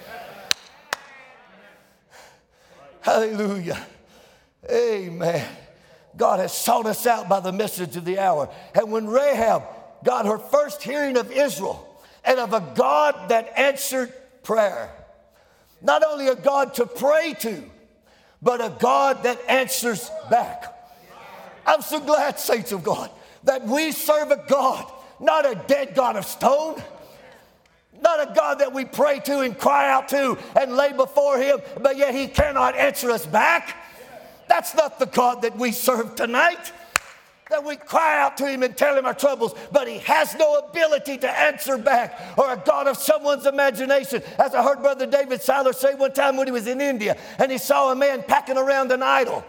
Hallelujah. 3.02 3.86
Amen. 4.70 5.48
God 6.16 6.40
has 6.40 6.56
sought 6.56 6.86
us 6.86 7.06
out 7.06 7.30
by 7.30 7.40
the 7.40 7.52
message 7.52 7.96
of 7.96 8.06
the 8.06 8.20
hour. 8.20 8.50
And 8.74 8.92
when 8.92 9.08
Rahab 9.08 9.64
got 10.04 10.26
her 10.26 10.38
first 10.38 10.82
hearing 10.82 11.18
of 11.18 11.32
Israel 11.32 11.88
and 12.24 12.40
of 12.40 12.54
a 12.54 12.74
God 12.76 13.30
that 13.30 13.54
answered 13.58 14.12
prayer, 14.44 14.92
not 15.82 16.04
only 16.04 16.28
a 16.28 16.36
God 16.36 16.74
to 16.76 16.86
pray 16.86 17.36
to, 17.40 17.64
but 18.42 18.62
a 18.62 18.76
God 18.80 19.24
that 19.24 19.40
answers 19.48 20.10
back. 20.30 20.74
I'm 21.66 21.82
so 21.82 22.00
glad, 22.00 22.40
saints 22.40 22.72
of 22.72 22.84
God, 22.84 23.12
that 23.44 23.66
we 23.66 23.92
serve 23.92 24.32
a 24.32 24.44
God, 24.48 24.92
not 25.20 25.46
a 25.46 25.56
dead 25.68 25.96
God 25.96 26.16
of 26.16 26.26
stone, 26.26 26.82
not 28.02 28.32
a 28.32 28.34
God 28.34 28.60
that 28.60 28.74
we 28.74 28.86
pray 28.86 29.20
to 29.20 29.40
and 29.42 29.58
cry 29.58 29.92
out 29.92 30.08
to 30.10 30.38
and 30.60 30.76
lay 30.76 30.94
before 30.94 31.38
Him, 31.38 31.60
but 31.82 31.98
yet 31.98 32.14
He 32.14 32.28
cannot 32.28 32.76
answer 32.76 33.12
us 33.12 33.26
back. 33.26 33.76
That's 34.48 34.76
not 34.76 35.00
the 35.00 35.06
God 35.06 35.42
that 35.44 35.58
we 35.58 35.72
serve 35.72 36.16
tonight 36.16 36.72
that 37.50 37.64
we 37.64 37.76
cry 37.76 38.22
out 38.22 38.38
to 38.38 38.48
him 38.48 38.64
and 38.64 38.76
tell 38.76 38.98
him 38.98 39.06
our 39.06 39.14
troubles, 39.14 39.56
but 39.72 39.88
he 39.88 40.00
has 40.00 40.36
no 40.36 40.60
ability 40.60 41.18
to 41.20 41.30
answer 41.30 41.78
back 41.78 42.20
or 42.38 42.52
a 42.52 42.58
God 42.58 42.88
of 42.88 42.98
someone's 42.98 43.46
imagination. 43.46 44.22
As 44.38 44.54
I 44.54 44.64
heard 44.64 44.82
Brother 44.82 45.06
David 45.06 45.42
Siler 45.42 45.74
say 45.74 45.96
one 45.96 46.14
time 46.14 46.38
when 46.38 46.48
he 46.48 46.52
was 46.52 46.68
in 46.68 46.82
India 46.82 47.18
and 47.40 47.52
he 47.52 47.58
saw 47.58 47.92
a 47.92 47.96
man 47.96 48.24
packing 48.24 48.58
around 48.58 48.92
an 48.92 49.04
idol. 49.04 49.44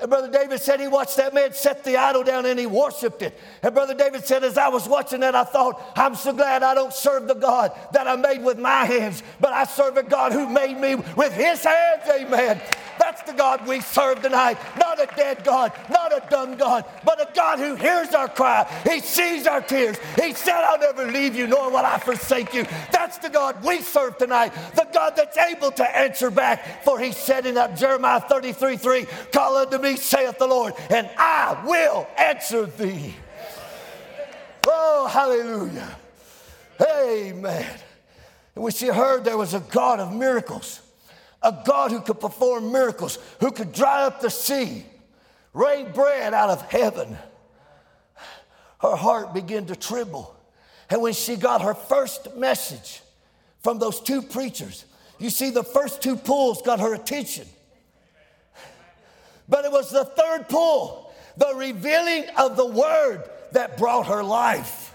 And 0.00 0.10
Brother 0.10 0.30
David 0.32 0.58
said 0.60 0.80
he 0.80 0.88
watched 0.88 1.18
that 1.18 1.34
man 1.34 1.52
set 1.52 1.84
the 1.84 1.98
idol 1.98 2.24
down 2.24 2.46
and 2.46 2.58
he 2.58 2.66
worshiped 2.66 3.22
it. 3.22 3.38
And 3.62 3.74
Brother 3.74 3.94
David 3.94 4.24
said, 4.24 4.42
as 4.42 4.58
I 4.58 4.68
was 4.68 4.88
watching 4.88 5.20
that, 5.20 5.36
I 5.36 5.44
thought, 5.44 5.80
I'm 5.94 6.14
so 6.16 6.32
glad 6.32 6.62
I 6.62 6.74
don't 6.74 6.94
serve 6.94 7.28
the 7.28 7.34
God 7.34 7.72
that 7.92 8.08
I 8.08 8.16
made 8.16 8.42
with 8.42 8.58
my 8.58 8.84
hands, 8.84 9.22
but 9.38 9.52
I 9.52 9.64
serve 9.64 9.98
a 9.98 10.02
God 10.02 10.32
who 10.32 10.48
made 10.48 10.78
me 10.78 10.94
with 10.94 11.34
his 11.34 11.62
hands. 11.62 12.02
Amen. 12.10 12.60
The 13.26 13.32
God 13.32 13.66
we 13.66 13.80
serve 13.80 14.22
tonight. 14.22 14.58
Not 14.78 15.00
a 15.00 15.06
dead 15.16 15.44
God, 15.44 15.72
not 15.90 16.12
a 16.12 16.22
dumb 16.28 16.56
God, 16.56 16.84
but 17.04 17.20
a 17.20 17.32
God 17.34 17.58
who 17.58 17.74
hears 17.74 18.08
our 18.10 18.28
cry. 18.28 18.68
He 18.88 19.00
sees 19.00 19.46
our 19.46 19.60
tears. 19.60 19.96
He 20.20 20.32
said, 20.34 20.62
I'll 20.62 20.78
never 20.78 21.10
leave 21.10 21.34
you, 21.34 21.46
nor 21.46 21.70
will 21.70 21.78
I 21.78 21.98
forsake 21.98 22.54
you. 22.54 22.64
That's 22.92 23.18
the 23.18 23.30
God 23.30 23.64
we 23.64 23.80
serve 23.80 24.18
tonight. 24.18 24.52
The 24.74 24.86
God 24.92 25.14
that's 25.16 25.36
able 25.36 25.70
to 25.72 25.96
answer 25.96 26.30
back. 26.30 26.84
For 26.84 26.98
he 26.98 27.12
said 27.12 27.46
in 27.46 27.54
Jeremiah 27.76 28.20
33 28.20 28.76
3, 28.76 29.06
Call 29.32 29.56
unto 29.56 29.78
me, 29.78 29.96
saith 29.96 30.38
the 30.38 30.46
Lord, 30.46 30.74
and 30.90 31.08
I 31.16 31.62
will 31.66 32.06
answer 32.18 32.66
thee. 32.66 33.14
Oh, 34.66 35.08
hallelujah. 35.08 35.96
Amen. 36.80 37.78
And 38.54 38.64
when 38.64 38.72
she 38.72 38.88
heard 38.88 39.24
there 39.24 39.36
was 39.36 39.54
a 39.54 39.60
God 39.60 40.00
of 40.00 40.12
miracles, 40.14 40.81
a 41.42 41.62
God 41.64 41.90
who 41.90 42.00
could 42.00 42.20
perform 42.20 42.72
miracles, 42.72 43.18
who 43.40 43.50
could 43.50 43.72
dry 43.72 44.04
up 44.04 44.20
the 44.20 44.30
sea, 44.30 44.84
rain 45.52 45.92
bread 45.92 46.34
out 46.34 46.50
of 46.50 46.62
heaven. 46.70 47.16
Her 48.80 48.96
heart 48.96 49.34
began 49.34 49.66
to 49.66 49.76
tremble. 49.76 50.34
And 50.90 51.00
when 51.00 51.12
she 51.12 51.36
got 51.36 51.62
her 51.62 51.74
first 51.74 52.36
message 52.36 53.00
from 53.60 53.78
those 53.78 54.00
two 54.00 54.22
preachers, 54.22 54.84
you 55.18 55.30
see, 55.30 55.50
the 55.50 55.62
first 55.62 56.02
two 56.02 56.16
pulls 56.16 56.62
got 56.62 56.80
her 56.80 56.94
attention. 56.94 57.46
But 59.48 59.64
it 59.64 59.70
was 59.70 59.90
the 59.90 60.04
third 60.04 60.48
pull, 60.48 61.12
the 61.36 61.54
revealing 61.54 62.24
of 62.36 62.56
the 62.56 62.66
word, 62.66 63.22
that 63.52 63.76
brought 63.76 64.06
her 64.06 64.24
life. 64.24 64.94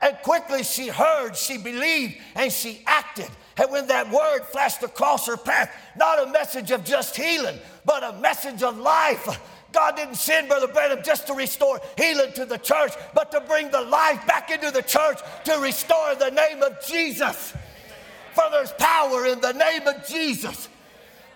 And 0.00 0.16
quickly 0.22 0.62
she 0.62 0.88
heard, 0.88 1.36
she 1.36 1.58
believed, 1.58 2.16
and 2.34 2.52
she 2.52 2.82
acted. 2.86 3.28
And 3.58 3.70
when 3.70 3.86
that 3.86 4.10
word 4.10 4.42
flashed 4.44 4.82
across 4.82 5.26
her 5.26 5.36
path, 5.36 5.70
not 5.96 6.26
a 6.26 6.30
message 6.30 6.70
of 6.70 6.84
just 6.84 7.16
healing, 7.16 7.58
but 7.84 8.04
a 8.04 8.12
message 8.20 8.62
of 8.62 8.76
life. 8.76 9.40
God 9.72 9.96
didn't 9.96 10.14
send 10.16 10.48
Brother 10.48 10.68
Branham 10.68 11.00
just 11.02 11.26
to 11.26 11.34
restore 11.34 11.80
healing 11.96 12.32
to 12.34 12.44
the 12.44 12.58
church, 12.58 12.92
but 13.14 13.30
to 13.32 13.40
bring 13.40 13.70
the 13.70 13.80
life 13.80 14.26
back 14.26 14.50
into 14.50 14.70
the 14.70 14.82
church 14.82 15.20
to 15.44 15.58
restore 15.58 16.14
the 16.14 16.30
name 16.30 16.62
of 16.62 16.84
Jesus. 16.86 17.54
For 18.34 18.44
there's 18.50 18.72
power 18.72 19.26
in 19.26 19.40
the 19.40 19.52
name 19.52 19.86
of 19.86 20.06
Jesus. 20.06 20.68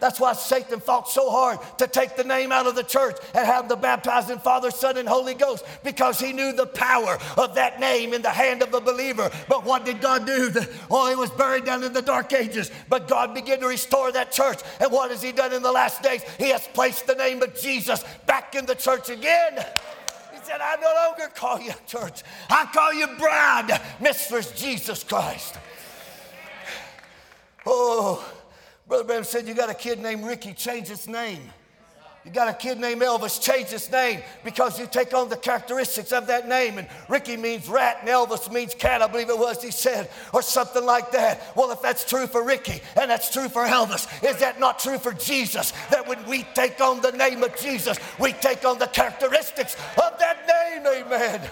That's 0.01 0.19
why 0.19 0.33
Satan 0.33 0.81
fought 0.81 1.09
so 1.09 1.31
hard 1.31 1.59
to 1.79 1.87
take 1.87 2.17
the 2.17 2.25
name 2.25 2.53
out 2.53 2.67
of 2.67 2.75
the 2.75 2.83
church 2.83 3.17
and 3.35 3.47
have 3.47 3.69
them 3.69 3.81
baptized 3.81 4.31
in 4.31 4.39
Father, 4.39 4.71
Son, 4.71 4.97
and 4.97 5.09
Holy 5.09 5.35
Ghost 5.35 5.65
because 5.85 6.19
he 6.19 6.33
knew 6.33 6.53
the 6.53 6.67
power 6.67 7.19
of 7.37 7.55
that 7.55 7.79
name 7.81 8.15
in 8.15 8.23
the 8.23 8.31
hand 8.31 8.63
of 8.63 8.73
a 8.75 8.81
believer. 8.81 9.31
But 9.49 9.65
what 9.65 9.85
did 9.85 10.01
God 10.01 10.27
do? 10.27 10.51
Oh, 10.91 11.11
it 11.11 11.19
was 11.19 11.31
buried 11.31 11.65
down 11.65 11.85
in 11.85 11.93
the 11.93 12.03
dark 12.03 12.33
ages. 12.33 12.71
But 12.89 13.09
God 13.09 13.35
began 13.35 13.61
to 13.61 13.67
restore 13.67 14.11
that 14.13 14.33
church. 14.33 14.61
And 14.81 14.91
what 14.91 15.11
has 15.11 15.23
he 15.23 15.33
done 15.33 15.53
in 15.53 15.63
the 15.63 15.73
last 15.73 16.03
days? 16.03 16.23
He 16.39 16.49
has 16.49 16.67
placed 16.69 17.07
the 17.07 17.15
name 17.15 17.43
of 17.43 17.55
Jesus 17.59 18.05
back 18.27 18.55
in 18.55 18.67
the 18.67 18.75
church 18.75 19.11
again. 19.11 19.55
He 20.33 20.39
said, 20.43 20.61
I 20.61 20.77
no 20.81 20.93
longer 21.09 21.33
call 21.35 21.61
you 21.61 21.73
church. 21.87 22.23
I 22.49 22.67
call 22.73 22.95
you 22.95 23.07
bride, 23.19 23.81
Mistress 24.01 24.53
Jesus 24.53 25.05
Christ. 25.05 25.59
Oh, 27.67 28.25
Brother 28.91 29.05
Branham 29.05 29.23
said, 29.23 29.47
You 29.47 29.55
got 29.55 29.71
a 29.71 29.75
kid 29.75 30.01
named 30.01 30.25
Ricky, 30.25 30.53
change 30.53 30.89
his 30.89 31.07
name. 31.07 31.39
You 32.25 32.33
got 32.33 32.49
a 32.49 32.53
kid 32.53 32.81
named 32.81 33.01
Elvis, 33.03 33.41
change 33.41 33.69
his 33.69 33.91
name 33.91 34.21
because 34.43 34.81
you 34.81 34.89
take 34.91 35.15
on 35.15 35.29
the 35.29 35.37
characteristics 35.37 36.11
of 36.11 36.27
that 36.27 36.49
name. 36.49 36.77
And 36.77 36.89
Ricky 37.09 37.37
means 37.37 37.69
rat 37.69 37.99
and 38.01 38.09
Elvis 38.09 38.53
means 38.53 38.75
cat, 38.75 39.01
I 39.01 39.07
believe 39.07 39.31
it 39.31 39.39
was, 39.39 39.63
he 39.63 39.71
said, 39.71 40.11
or 40.35 40.43
something 40.43 40.85
like 40.85 41.13
that. 41.13 41.41
Well, 41.55 41.71
if 41.71 41.81
that's 41.81 42.05
true 42.05 42.27
for 42.27 42.43
Ricky 42.43 42.81
and 43.01 43.09
that's 43.09 43.33
true 43.33 43.49
for 43.49 43.65
Elvis, 43.65 44.09
is 44.29 44.39
that 44.41 44.59
not 44.59 44.81
true 44.81 44.99
for 44.99 45.13
Jesus? 45.13 45.73
That 45.91 46.09
when 46.09 46.27
we 46.27 46.43
take 46.55 46.81
on 46.81 47.01
the 47.01 47.13
name 47.13 47.45
of 47.45 47.57
Jesus, 47.57 47.97
we 48.19 48.33
take 48.33 48.65
on 48.65 48.81
the 48.81 48.89
characteristics 48.89 49.77
of 49.97 50.19
that 50.19 50.49
name, 50.49 51.05
amen. 51.07 51.49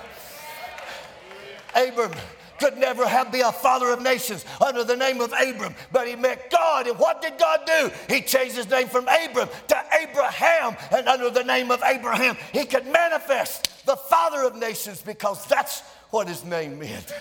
Abram 1.76 2.12
could 2.59 2.77
never 2.77 3.07
have 3.07 3.33
be 3.33 3.41
a 3.41 3.53
father 3.53 3.91
of 3.91 4.03
nations 4.03 4.45
under 4.65 4.85
the 4.85 4.97
name 4.97 5.21
of 5.21 5.33
Abram, 5.33 5.75
but 5.93 6.07
he 6.07 6.17
met 6.17 6.50
God. 6.50 6.87
And 6.87 6.99
what 6.99 7.23
did 7.23 7.38
God 7.38 7.61
do? 7.67 7.91
He 8.09 8.21
changed 8.21 8.57
his 8.57 8.69
name 8.69 8.88
from 8.88 9.07
Abram 9.09 9.49
to 9.69 9.85
Abraham, 10.00 10.77
and 10.91 11.09
under 11.09 11.31
the 11.31 11.45
name 11.45 11.71
of 11.71 11.83
Abraham, 11.85 12.37
he 12.53 12.65
could 12.65 12.87
manifest 12.87 13.87
the 13.87 13.97
father 13.97 14.45
of 14.45 14.57
nations 14.57 15.00
because 15.03 15.47
that's 15.47 15.81
what 16.11 16.29
his 16.29 16.45
name 16.45 16.79
meant. 16.79 17.12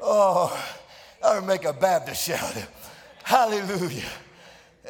Oh, 0.00 0.52
I 1.24 1.36
would 1.36 1.46
make 1.46 1.64
a 1.64 1.72
Baptist 1.72 2.24
shout. 2.24 2.66
Hallelujah. 3.22 4.08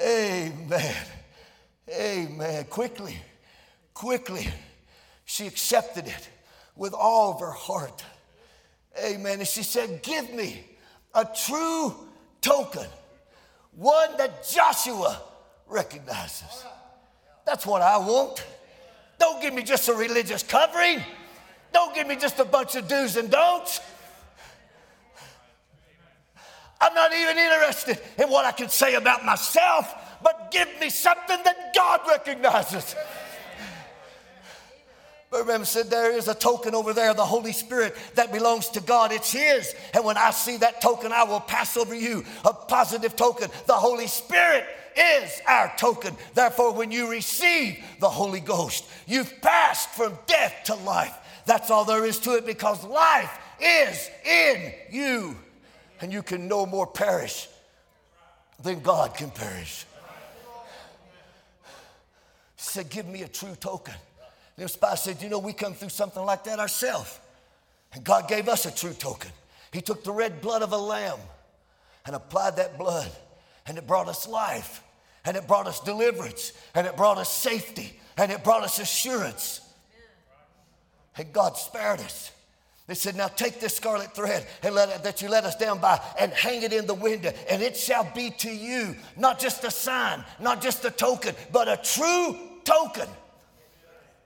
Amen. 0.02 0.96
Amen. 1.90 2.64
Quickly, 2.64 3.16
quickly, 3.92 4.48
she 5.24 5.46
accepted 5.46 6.06
it 6.06 6.28
with 6.76 6.94
all 6.94 7.34
of 7.34 7.40
her 7.40 7.52
heart. 7.52 8.04
Amen. 8.98 9.38
And 9.38 9.48
she 9.48 9.62
said, 9.62 10.02
Give 10.02 10.32
me 10.34 10.64
a 11.14 11.26
true 11.46 11.94
token, 12.40 12.86
one 13.72 14.16
that 14.18 14.48
Joshua 14.48 15.20
recognizes. 15.66 16.64
That's 17.46 17.66
what 17.66 17.82
I 17.82 17.98
want. 17.98 18.44
Don't 19.18 19.40
give 19.40 19.54
me 19.54 19.62
just 19.62 19.88
a 19.88 19.94
religious 19.94 20.42
covering. 20.42 21.02
Don't 21.72 21.94
give 21.94 22.06
me 22.06 22.16
just 22.16 22.38
a 22.38 22.44
bunch 22.44 22.74
of 22.74 22.86
do's 22.86 23.16
and 23.16 23.30
don'ts. 23.30 23.80
I'm 26.80 26.94
not 26.94 27.14
even 27.14 27.38
interested 27.38 27.98
in 28.18 28.28
what 28.28 28.44
I 28.44 28.50
can 28.50 28.68
say 28.68 28.94
about 28.94 29.24
myself, 29.24 29.94
but 30.22 30.50
give 30.50 30.68
me 30.80 30.90
something 30.90 31.38
that 31.44 31.72
God 31.74 32.00
recognizes. 32.08 32.96
Remember, 35.32 35.64
said 35.64 35.88
there 35.88 36.12
is 36.12 36.28
a 36.28 36.34
token 36.34 36.74
over 36.74 36.92
there, 36.92 37.14
the 37.14 37.24
Holy 37.24 37.52
Spirit 37.52 37.96
that 38.14 38.32
belongs 38.32 38.68
to 38.70 38.80
God. 38.80 39.12
It's 39.12 39.32
His. 39.32 39.74
And 39.94 40.04
when 40.04 40.18
I 40.18 40.30
see 40.30 40.58
that 40.58 40.82
token, 40.82 41.10
I 41.10 41.24
will 41.24 41.40
pass 41.40 41.76
over 41.76 41.94
you 41.94 42.24
a 42.44 42.52
positive 42.52 43.16
token. 43.16 43.48
The 43.66 43.72
Holy 43.72 44.06
Spirit 44.06 44.66
is 44.94 45.40
our 45.48 45.72
token. 45.78 46.14
Therefore, 46.34 46.74
when 46.74 46.90
you 46.90 47.10
receive 47.10 47.82
the 47.98 48.10
Holy 48.10 48.40
Ghost, 48.40 48.84
you've 49.06 49.40
passed 49.40 49.88
from 49.90 50.18
death 50.26 50.54
to 50.64 50.74
life. 50.74 51.16
That's 51.46 51.70
all 51.70 51.86
there 51.86 52.04
is 52.04 52.18
to 52.20 52.34
it 52.34 52.44
because 52.44 52.84
life 52.84 53.38
is 53.58 54.10
in 54.26 54.72
you. 54.90 55.36
And 56.02 56.12
you 56.12 56.22
can 56.22 56.46
no 56.46 56.66
more 56.66 56.86
perish 56.86 57.48
than 58.62 58.80
God 58.80 59.14
can 59.14 59.30
perish. 59.30 59.86
He 62.56 62.62
said, 62.62 62.90
Give 62.90 63.06
me 63.06 63.22
a 63.22 63.28
true 63.28 63.54
token. 63.58 63.94
Their 64.56 64.68
spouse 64.68 65.04
said, 65.04 65.22
You 65.22 65.28
know, 65.28 65.38
we 65.38 65.52
come 65.52 65.74
through 65.74 65.88
something 65.90 66.24
like 66.24 66.44
that 66.44 66.58
ourselves. 66.58 67.18
And 67.92 68.04
God 68.04 68.28
gave 68.28 68.48
us 68.48 68.66
a 68.66 68.74
true 68.74 68.92
token. 68.92 69.30
He 69.72 69.80
took 69.80 70.04
the 70.04 70.12
red 70.12 70.40
blood 70.40 70.62
of 70.62 70.72
a 70.72 70.76
lamb 70.76 71.18
and 72.06 72.16
applied 72.16 72.56
that 72.56 72.78
blood, 72.78 73.10
and 73.66 73.78
it 73.78 73.86
brought 73.86 74.08
us 74.08 74.28
life. 74.28 74.82
and 75.24 75.36
it 75.36 75.46
brought 75.46 75.66
us 75.66 75.80
deliverance, 75.80 76.52
and 76.74 76.86
it 76.86 76.96
brought 76.96 77.18
us 77.18 77.32
safety, 77.32 77.98
and 78.16 78.32
it 78.32 78.42
brought 78.42 78.64
us 78.64 78.78
assurance. 78.78 79.60
And 81.16 81.32
God 81.32 81.56
spared 81.56 82.00
us. 82.00 82.32
They 82.88 82.94
said, 82.94 83.16
Now 83.16 83.28
take 83.28 83.60
this 83.60 83.76
scarlet 83.76 84.14
thread 84.14 84.46
and 84.62 84.74
let 84.74 84.88
it, 84.88 85.04
that 85.04 85.22
you 85.22 85.28
let 85.28 85.44
us 85.44 85.54
down 85.56 85.78
by 85.78 86.00
and 86.18 86.32
hang 86.32 86.62
it 86.62 86.72
in 86.72 86.86
the 86.86 86.94
window, 86.94 87.32
and 87.48 87.62
it 87.62 87.76
shall 87.76 88.10
be 88.14 88.30
to 88.30 88.50
you 88.50 88.96
not 89.16 89.38
just 89.38 89.62
a 89.64 89.70
sign, 89.70 90.24
not 90.40 90.60
just 90.60 90.84
a 90.84 90.90
token, 90.90 91.34
but 91.52 91.68
a 91.68 91.76
true 91.76 92.36
token. 92.64 93.08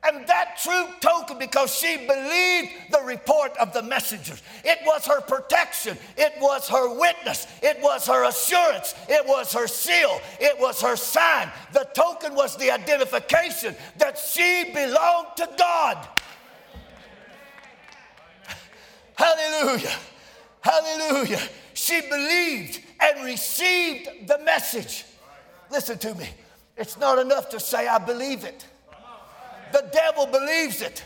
And 0.06 0.26
that 0.28 0.58
true 0.62 0.86
token, 1.00 1.38
because 1.38 1.74
she 1.74 1.96
believed 1.96 2.92
the 2.92 3.00
report 3.04 3.56
of 3.56 3.72
the 3.72 3.82
messengers. 3.82 4.40
It 4.64 4.78
was 4.84 5.04
her 5.06 5.20
protection, 5.20 5.98
it 6.16 6.34
was 6.40 6.68
her 6.68 6.96
witness, 6.96 7.46
it 7.60 7.80
was 7.82 8.06
her 8.06 8.24
assurance, 8.24 8.94
it 9.08 9.26
was 9.26 9.52
her 9.52 9.66
seal, 9.66 10.20
it 10.38 10.60
was 10.60 10.80
her 10.80 10.94
sign. 10.94 11.50
The 11.72 11.88
token 11.94 12.34
was 12.34 12.56
the 12.56 12.70
identification 12.70 13.74
that 13.98 14.16
she 14.16 14.70
belonged 14.72 15.28
to 15.38 15.48
God. 15.58 16.08
Hallelujah. 19.16 19.96
Hallelujah. 20.60 21.40
She 21.74 22.00
believed 22.02 22.80
and 23.00 23.24
received 23.24 24.28
the 24.28 24.38
message. 24.44 25.04
Listen 25.70 25.98
to 25.98 26.14
me. 26.14 26.28
It's 26.76 26.96
not 26.98 27.18
enough 27.18 27.48
to 27.50 27.60
say, 27.60 27.88
I 27.88 27.98
believe 27.98 28.44
it. 28.44 28.66
The 29.72 29.88
devil 29.92 30.26
believes 30.26 30.82
it. 30.82 31.02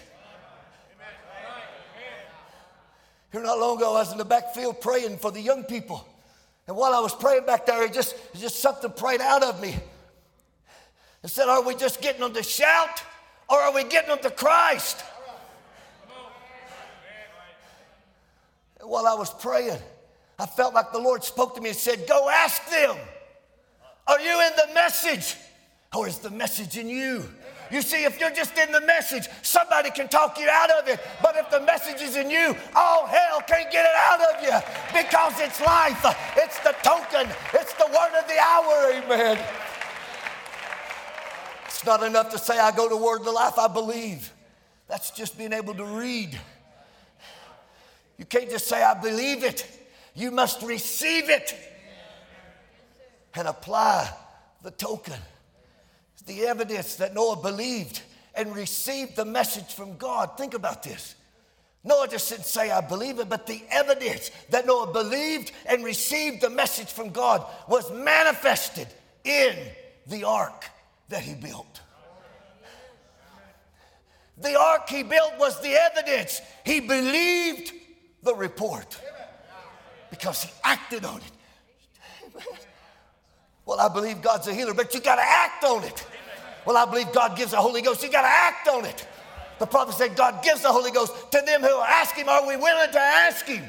Here 3.32 3.42
not 3.42 3.58
long 3.58 3.76
ago, 3.76 3.90
I 3.90 4.00
was 4.00 4.12
in 4.12 4.18
the 4.18 4.24
backfield 4.24 4.80
praying 4.80 5.18
for 5.18 5.30
the 5.30 5.40
young 5.40 5.64
people. 5.64 6.06
And 6.66 6.76
while 6.76 6.92
I 6.92 7.00
was 7.00 7.14
praying 7.14 7.46
back 7.46 7.66
there, 7.66 7.84
it 7.84 7.92
just, 7.92 8.14
it 8.34 8.38
just 8.38 8.60
something 8.60 8.90
prayed 8.92 9.20
out 9.20 9.42
of 9.42 9.60
me. 9.60 9.76
It 11.22 11.28
said, 11.28 11.48
Are 11.48 11.62
we 11.62 11.74
just 11.74 12.00
getting 12.00 12.20
them 12.20 12.32
to 12.34 12.42
shout 12.42 13.02
or 13.48 13.58
are 13.58 13.72
we 13.72 13.84
getting 13.84 14.10
them 14.10 14.18
to 14.22 14.30
Christ? 14.30 15.02
And 18.80 18.88
while 18.88 19.06
I 19.06 19.14
was 19.14 19.32
praying, 19.32 19.78
I 20.38 20.46
felt 20.46 20.74
like 20.74 20.92
the 20.92 20.98
Lord 20.98 21.22
spoke 21.22 21.54
to 21.56 21.60
me 21.60 21.68
and 21.70 21.78
said, 21.78 22.06
Go 22.08 22.28
ask 22.28 22.68
them, 22.70 22.96
Are 24.06 24.20
you 24.20 24.40
in 24.40 24.52
the 24.56 24.74
message? 24.74 25.36
Or 25.94 26.08
is 26.08 26.18
the 26.18 26.30
message 26.30 26.76
in 26.76 26.88
you? 26.88 27.28
You 27.70 27.82
see, 27.82 28.04
if 28.04 28.18
you're 28.18 28.30
just 28.32 28.58
in 28.58 28.72
the 28.72 28.80
message, 28.80 29.28
somebody 29.42 29.90
can 29.90 30.08
talk 30.08 30.38
you 30.38 30.48
out 30.50 30.70
of 30.70 30.88
it. 30.88 31.00
But 31.22 31.36
if 31.36 31.50
the 31.50 31.60
message 31.60 32.00
is 32.00 32.16
in 32.16 32.30
you, 32.30 32.56
all 32.74 33.06
hell 33.06 33.40
can't 33.46 33.70
get 33.70 33.84
it 33.84 33.96
out 33.96 34.20
of 34.20 34.42
you 34.42 35.00
because 35.00 35.38
it's 35.38 35.60
life, 35.60 36.04
it's 36.36 36.58
the 36.60 36.74
token, 36.82 37.32
it's 37.54 37.72
the 37.74 37.86
word 37.86 38.18
of 38.18 38.26
the 38.26 38.38
hour. 38.38 38.92
Amen. 38.92 39.38
It's 41.66 41.86
not 41.86 42.02
enough 42.02 42.30
to 42.30 42.38
say, 42.38 42.58
I 42.58 42.72
go 42.72 42.88
to 42.88 42.96
Word 42.96 43.20
of 43.20 43.32
Life, 43.32 43.58
I 43.58 43.66
believe. 43.66 44.30
That's 44.86 45.12
just 45.12 45.38
being 45.38 45.52
able 45.54 45.72
to 45.74 45.84
read. 45.84 46.38
You 48.18 48.26
can't 48.26 48.50
just 48.50 48.66
say, 48.66 48.82
I 48.82 48.92
believe 49.00 49.44
it. 49.44 49.66
You 50.14 50.30
must 50.30 50.60
receive 50.62 51.30
it 51.30 51.54
and 53.34 53.48
apply 53.48 54.12
the 54.62 54.72
token. 54.72 55.14
The 56.26 56.46
evidence 56.46 56.96
that 56.96 57.14
Noah 57.14 57.36
believed 57.36 58.02
and 58.34 58.54
received 58.54 59.16
the 59.16 59.24
message 59.24 59.74
from 59.74 59.96
God. 59.96 60.36
Think 60.36 60.54
about 60.54 60.82
this. 60.82 61.14
Noah 61.82 62.08
just 62.08 62.28
didn't 62.28 62.44
say, 62.44 62.70
I 62.70 62.82
believe 62.82 63.18
it, 63.18 63.28
but 63.28 63.46
the 63.46 63.62
evidence 63.70 64.30
that 64.50 64.66
Noah 64.66 64.92
believed 64.92 65.52
and 65.66 65.82
received 65.82 66.42
the 66.42 66.50
message 66.50 66.88
from 66.88 67.10
God 67.10 67.44
was 67.68 67.90
manifested 67.90 68.86
in 69.24 69.56
the 70.06 70.24
ark 70.24 70.66
that 71.08 71.22
he 71.22 71.34
built. 71.34 71.80
The 74.36 74.58
ark 74.58 74.88
he 74.88 75.02
built 75.02 75.38
was 75.38 75.60
the 75.60 75.72
evidence. 75.72 76.40
He 76.64 76.80
believed 76.80 77.72
the 78.22 78.34
report 78.34 78.98
because 80.10 80.42
he 80.42 80.50
acted 80.64 81.04
on 81.04 81.20
it. 81.20 82.42
Well, 83.66 83.78
I 83.78 83.88
believe 83.88 84.20
God's 84.20 84.48
a 84.48 84.54
healer, 84.54 84.74
but 84.74 84.92
you 84.94 85.00
got 85.00 85.16
to 85.16 85.22
act 85.22 85.62
on 85.62 85.84
it. 85.84 86.04
Well, 86.66 86.76
I 86.76 86.84
believe 86.84 87.12
God 87.12 87.36
gives 87.36 87.52
the 87.52 87.58
Holy 87.58 87.82
Ghost. 87.82 88.02
You 88.02 88.10
got 88.10 88.22
to 88.22 88.28
act 88.28 88.68
on 88.68 88.84
it. 88.84 89.06
The 89.58 89.66
prophet 89.66 89.94
said 89.94 90.16
God 90.16 90.42
gives 90.42 90.62
the 90.62 90.72
Holy 90.72 90.90
Ghost 90.90 91.14
to 91.32 91.42
them 91.44 91.62
who 91.62 91.80
ask 91.80 92.14
Him. 92.14 92.28
Are 92.28 92.46
we 92.46 92.56
willing 92.56 92.92
to 92.92 93.00
ask 93.00 93.46
Him? 93.46 93.64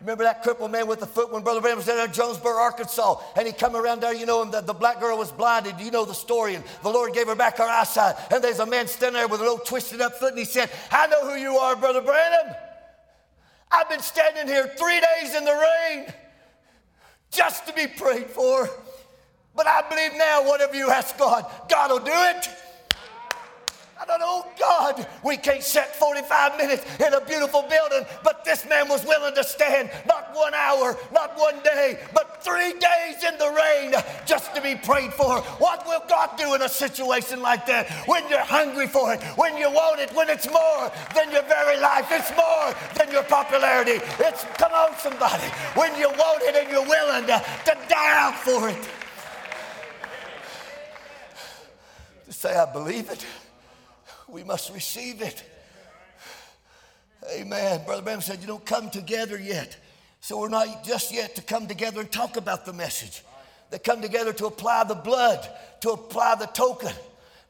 Remember 0.00 0.24
that 0.24 0.42
crippled 0.42 0.70
man 0.70 0.86
with 0.86 1.00
the 1.00 1.06
foot 1.06 1.32
when 1.32 1.42
Brother 1.42 1.60
Branham 1.60 1.78
was 1.78 1.86
there 1.86 2.04
in 2.04 2.12
Jonesboro, 2.12 2.54
Arkansas, 2.54 3.20
and 3.34 3.46
he 3.46 3.52
come 3.52 3.74
around 3.74 4.02
there, 4.02 4.14
you 4.14 4.26
know, 4.26 4.42
and 4.42 4.52
the, 4.52 4.60
the 4.60 4.74
black 4.74 5.00
girl 5.00 5.16
was 5.16 5.32
blinded. 5.32 5.80
You 5.80 5.90
know 5.90 6.04
the 6.04 6.14
story, 6.14 6.54
and 6.54 6.62
the 6.82 6.90
Lord 6.90 7.14
gave 7.14 7.26
her 7.28 7.34
back 7.34 7.56
her 7.56 7.64
eyesight. 7.64 8.14
And 8.30 8.44
there's 8.44 8.58
a 8.58 8.66
man 8.66 8.88
standing 8.88 9.14
there 9.14 9.26
with 9.26 9.40
a 9.40 9.42
little 9.42 9.58
twisted 9.58 10.00
up 10.02 10.14
foot, 10.16 10.30
and 10.30 10.38
he 10.38 10.44
said, 10.44 10.70
I 10.90 11.06
know 11.06 11.30
who 11.30 11.40
you 11.40 11.56
are, 11.56 11.74
Brother 11.74 12.02
Branham. 12.02 12.54
I've 13.70 13.88
been 13.88 14.00
standing 14.00 14.46
here 14.46 14.70
three 14.78 15.00
days 15.00 15.34
in 15.34 15.44
the 15.44 15.66
rain 15.90 16.12
just 17.30 17.66
to 17.66 17.72
be 17.72 17.86
prayed 17.86 18.30
for. 18.30 18.68
But 19.56 19.66
I 19.66 19.82
believe 19.88 20.12
now, 20.16 20.46
whatever 20.46 20.74
you 20.74 20.90
ask 20.90 21.16
God, 21.18 21.46
God 21.68 21.90
will 21.90 21.98
do 22.00 22.12
it. 22.12 22.48
I 23.98 24.04
don't 24.04 24.20
know, 24.20 24.46
God, 24.58 25.06
we 25.24 25.38
can't 25.38 25.62
sit 25.62 25.86
45 25.86 26.58
minutes 26.58 26.84
in 27.00 27.14
a 27.14 27.20
beautiful 27.22 27.62
building, 27.62 28.04
but 28.22 28.44
this 28.44 28.68
man 28.68 28.88
was 28.88 29.02
willing 29.06 29.34
to 29.34 29.42
stand 29.42 29.90
not 30.06 30.34
one 30.34 30.52
hour, 30.52 30.98
not 31.14 31.38
one 31.38 31.62
day, 31.62 31.98
but 32.12 32.44
three 32.44 32.72
days 32.72 33.24
in 33.26 33.38
the 33.38 33.48
rain 33.56 33.94
just 34.26 34.54
to 34.54 34.60
be 34.60 34.74
prayed 34.74 35.14
for. 35.14 35.40
What 35.58 35.86
will 35.86 36.02
God 36.10 36.36
do 36.36 36.54
in 36.54 36.60
a 36.60 36.68
situation 36.68 37.40
like 37.40 37.64
that? 37.66 37.90
When 38.06 38.28
you're 38.28 38.38
hungry 38.40 38.86
for 38.86 39.14
it, 39.14 39.22
when 39.38 39.56
you 39.56 39.70
want 39.70 40.00
it, 40.00 40.14
when 40.14 40.28
it's 40.28 40.46
more 40.46 40.92
than 41.14 41.32
your 41.32 41.42
very 41.44 41.80
life, 41.80 42.06
it's 42.10 42.30
more 42.36 42.74
than 42.98 43.10
your 43.10 43.24
popularity. 43.24 44.04
It's, 44.20 44.44
come 44.58 44.72
on, 44.72 44.94
somebody, 44.98 45.48
when 45.74 45.98
you 45.98 46.08
want 46.10 46.42
it 46.42 46.54
and 46.54 46.70
you're 46.70 46.86
willing 46.86 47.26
to, 47.28 47.42
to 47.64 47.78
die 47.88 48.18
out 48.18 48.38
for 48.38 48.68
it. 48.68 48.88
To 52.26 52.32
say, 52.46 52.56
I 52.56 52.72
believe 52.72 53.10
it 53.10 53.24
we 54.28 54.44
must 54.44 54.72
receive 54.72 55.22
it. 55.22 55.42
Amen. 57.32 57.82
Brother 57.84 58.02
Branham 58.02 58.20
said, 58.20 58.40
You 58.40 58.46
don't 58.46 58.64
come 58.64 58.90
together 58.90 59.38
yet. 59.38 59.76
So 60.20 60.40
we're 60.40 60.48
not 60.48 60.84
just 60.84 61.12
yet 61.12 61.36
to 61.36 61.42
come 61.42 61.66
together 61.66 62.00
and 62.00 62.10
talk 62.10 62.36
about 62.36 62.66
the 62.66 62.72
message. 62.72 63.22
They 63.70 63.78
come 63.78 64.02
together 64.02 64.32
to 64.34 64.46
apply 64.46 64.84
the 64.84 64.94
blood, 64.94 65.48
to 65.80 65.90
apply 65.90 66.36
the 66.36 66.46
token. 66.46 66.92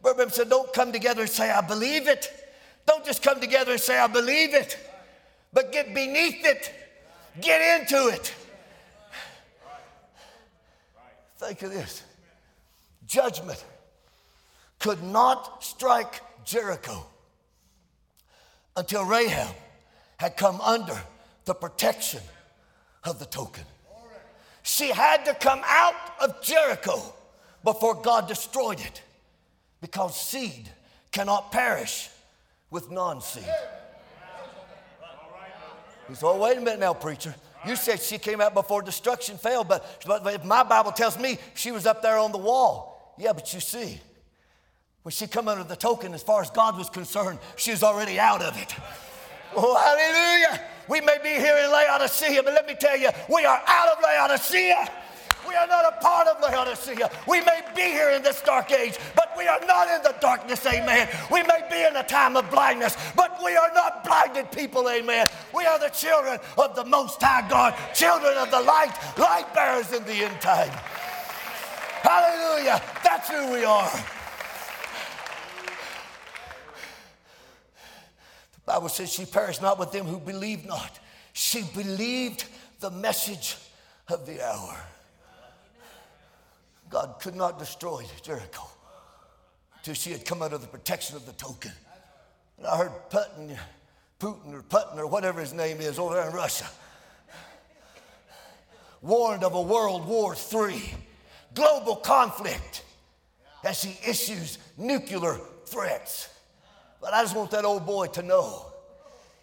Brother 0.02 0.16
Branham 0.16 0.32
said, 0.32 0.50
Don't 0.50 0.72
come 0.72 0.92
together 0.92 1.22
and 1.22 1.30
say, 1.30 1.50
I 1.50 1.61
believe 1.61 2.09
it. 2.09 2.30
Don't 2.87 3.04
just 3.04 3.22
come 3.22 3.40
together 3.40 3.72
and 3.72 3.80
say, 3.80 3.98
I 3.98 4.06
believe 4.06 4.54
it, 4.54 4.78
but 5.52 5.72
get 5.72 5.92
beneath 5.92 6.44
it, 6.44 6.72
get 7.40 7.80
into 7.80 8.09
it. 8.09 8.35
Think 11.38 11.62
of 11.62 11.72
this 11.72 12.02
judgment 13.06 13.62
could 14.78 15.02
not 15.02 15.64
strike 15.64 16.20
Jericho 16.44 17.04
until 18.76 19.04
Rahab 19.04 19.54
had 20.18 20.36
come 20.36 20.60
under 20.60 20.98
the 21.44 21.54
protection 21.54 22.20
of 23.04 23.18
the 23.18 23.26
token. 23.26 23.64
She 24.62 24.88
had 24.88 25.24
to 25.26 25.34
come 25.34 25.62
out 25.64 25.94
of 26.20 26.42
Jericho 26.42 27.00
before 27.62 27.94
God 27.94 28.28
destroyed 28.28 28.80
it 28.80 29.02
because 29.80 30.18
seed 30.20 30.68
cannot 31.12 31.52
perish 31.52 32.08
with 32.70 32.90
non 32.90 33.20
seed. 33.20 33.44
He 36.08 36.14
said, 36.14 36.26
Oh, 36.26 36.38
wait 36.38 36.56
a 36.56 36.60
minute 36.60 36.80
now, 36.80 36.94
preacher. 36.94 37.34
You 37.66 37.74
said 37.74 38.00
she 38.00 38.18
came 38.18 38.40
out 38.40 38.54
before 38.54 38.82
destruction 38.82 39.38
fell, 39.38 39.64
but, 39.64 40.04
but 40.06 40.44
my 40.44 40.62
Bible 40.62 40.92
tells 40.92 41.18
me 41.18 41.38
she 41.54 41.72
was 41.72 41.86
up 41.86 42.02
there 42.02 42.18
on 42.18 42.30
the 42.32 42.38
wall. 42.38 43.14
Yeah, 43.18 43.32
but 43.32 43.52
you 43.54 43.60
see, 43.60 44.00
when 45.06 45.12
she 45.12 45.28
come 45.28 45.46
under 45.46 45.62
the 45.62 45.76
token, 45.76 46.14
as 46.14 46.22
far 46.24 46.42
as 46.42 46.50
God 46.50 46.76
was 46.76 46.90
concerned, 46.90 47.38
she 47.54 47.70
was 47.70 47.84
already 47.84 48.18
out 48.18 48.42
of 48.42 48.60
it. 48.60 48.74
Oh, 49.54 49.76
hallelujah. 49.78 50.60
We 50.88 51.00
may 51.00 51.18
be 51.22 51.28
here 51.28 51.56
in 51.58 51.70
Laodicea, 51.70 52.42
but 52.42 52.52
let 52.54 52.66
me 52.66 52.74
tell 52.74 52.96
you, 52.96 53.10
we 53.32 53.44
are 53.44 53.62
out 53.68 53.96
of 53.96 54.02
Laodicea. 54.02 54.90
We 55.46 55.54
are 55.54 55.68
not 55.68 55.94
a 55.94 56.02
part 56.02 56.26
of 56.26 56.42
Laodicea. 56.42 57.08
We 57.28 57.40
may 57.42 57.60
be 57.76 57.82
here 57.82 58.10
in 58.10 58.24
this 58.24 58.42
dark 58.42 58.72
age, 58.72 58.98
but 59.14 59.32
we 59.38 59.46
are 59.46 59.60
not 59.64 59.86
in 59.86 60.02
the 60.02 60.12
darkness, 60.20 60.66
amen. 60.66 61.08
We 61.30 61.44
may 61.44 61.60
be 61.70 61.84
in 61.84 61.94
a 61.94 62.02
time 62.02 62.36
of 62.36 62.50
blindness, 62.50 62.96
but 63.14 63.38
we 63.44 63.56
are 63.56 63.70
not 63.74 64.02
blinded 64.02 64.50
people, 64.50 64.90
amen. 64.90 65.28
We 65.54 65.66
are 65.66 65.78
the 65.78 65.90
children 65.90 66.40
of 66.58 66.74
the 66.74 66.84
Most 66.84 67.22
High 67.22 67.48
God, 67.48 67.76
children 67.94 68.36
of 68.38 68.50
the 68.50 68.60
light, 68.60 68.92
light 69.16 69.54
bearers 69.54 69.92
in 69.92 70.02
the 70.02 70.24
end 70.24 70.40
time. 70.40 70.76
Hallelujah. 72.02 72.82
That's 73.04 73.30
who 73.30 73.52
we 73.52 73.64
are. 73.64 74.15
Bible 78.66 78.88
says 78.88 79.12
she 79.12 79.24
perished 79.24 79.62
not 79.62 79.79
with 79.79 79.92
them 79.92 80.07
who 80.07 80.18
believed 80.18 80.66
not. 80.66 80.98
She 81.33 81.62
believed 81.74 82.44
the 82.81 82.90
message 82.90 83.57
of 84.09 84.26
the 84.26 84.44
hour. 84.44 84.76
God 86.90 87.16
could 87.20 87.35
not 87.35 87.59
destroy 87.59 88.05
Jericho 88.22 88.62
until 89.76 89.94
she 89.94 90.11
had 90.12 90.24
come 90.24 90.42
under 90.42 90.59
the 90.59 90.66
protection 90.66 91.16
of 91.16 91.26
the 91.26 91.33
token. 91.33 91.72
And 92.59 92.66
I 92.66 92.76
heard 92.76 92.92
Putin, 93.11 93.57
Putin 94.20 94.52
or 94.52 94.62
Putin 94.62 94.98
or 94.98 95.07
whatever 95.07 95.40
his 95.40 95.52
name 95.52 95.81
is 95.81 95.98
over 95.98 96.14
there 96.14 96.29
in 96.29 96.35
Russia 96.35 96.66
warned 99.07 99.44
of 99.44 99.55
a 99.55 99.62
World 99.62 100.07
War 100.07 100.35
III, 100.52 100.94
global 101.55 101.96
conflict, 101.96 102.83
as 103.64 103.83
he 103.83 103.98
issues 104.09 104.59
nuclear 104.76 105.38
threats. 105.66 106.29
But 107.00 107.14
I 107.14 107.22
just 107.22 107.37
want 107.37 107.50
that 107.52 107.64
old 107.64 107.87
boy 107.87 108.06
to 108.09 108.22
know 108.22 108.66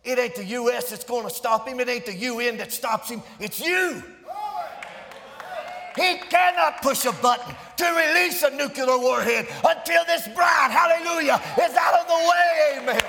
it 0.03 0.19
ain't 0.19 0.35
the 0.35 0.45
U.S. 0.45 0.89
that's 0.89 1.05
going 1.05 1.23
to 1.27 1.33
stop 1.33 1.67
him, 1.67 1.79
it 1.79 1.87
ain't 1.87 2.05
the 2.05 2.13
UN 2.13 2.57
that 2.57 2.73
stops 2.73 3.09
him, 3.09 3.21
it's 3.39 3.65
you. 3.65 4.03
He 5.95 6.17
cannot 6.29 6.81
push 6.81 7.05
a 7.05 7.11
button 7.13 7.55
to 7.77 7.85
release 7.85 8.41
a 8.41 8.49
nuclear 8.49 8.97
warhead 8.97 9.47
until 9.63 10.03
this 10.05 10.27
bride, 10.29 10.71
hallelujah, 10.71 11.39
is 11.61 11.75
out 11.75 11.93
of 12.01 12.07
the 12.07 12.13
way, 12.13 12.81
amen. 12.81 13.01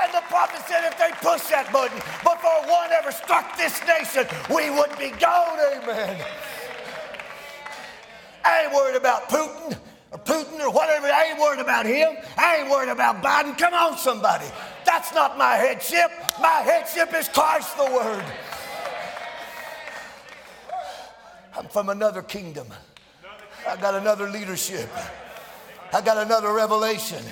And 0.00 0.12
the 0.12 0.22
prophet 0.28 0.60
said 0.66 0.86
if 0.86 0.96
they 0.96 1.10
push 1.20 1.42
that 1.50 1.70
button 1.72 1.98
before 2.22 2.70
one 2.70 2.92
ever 2.92 3.10
struck 3.10 3.56
this 3.56 3.80
nation, 3.86 4.26
we 4.48 4.70
would 4.70 4.96
be 4.96 5.10
gone, 5.18 5.58
amen. 5.58 6.24
I 8.44 8.64
ain't 8.64 8.72
worried 8.72 8.96
about 8.96 9.28
Putin 9.28 9.76
or 10.14 10.18
Putin 10.18 10.60
or 10.60 10.70
whatever. 10.70 11.08
I 11.08 11.30
ain't 11.30 11.40
worried 11.40 11.60
about 11.60 11.86
him. 11.86 12.16
I 12.38 12.58
ain't 12.58 12.70
worried 12.70 12.88
about 12.88 13.20
Biden. 13.20 13.58
Come 13.58 13.74
on, 13.74 13.98
somebody. 13.98 14.46
That's 14.86 15.12
not 15.12 15.36
my 15.36 15.56
headship. 15.56 16.10
My 16.40 16.62
headship 16.62 17.12
is 17.14 17.28
Christ 17.28 17.76
the 17.76 17.84
Word. 17.84 18.24
I'm 21.56 21.66
from 21.66 21.88
another 21.88 22.22
kingdom. 22.22 22.68
I 23.68 23.76
got 23.76 23.94
another 23.94 24.30
leadership. 24.30 24.88
I 25.92 26.00
got 26.00 26.18
another 26.18 26.52
revelation. 26.52 27.22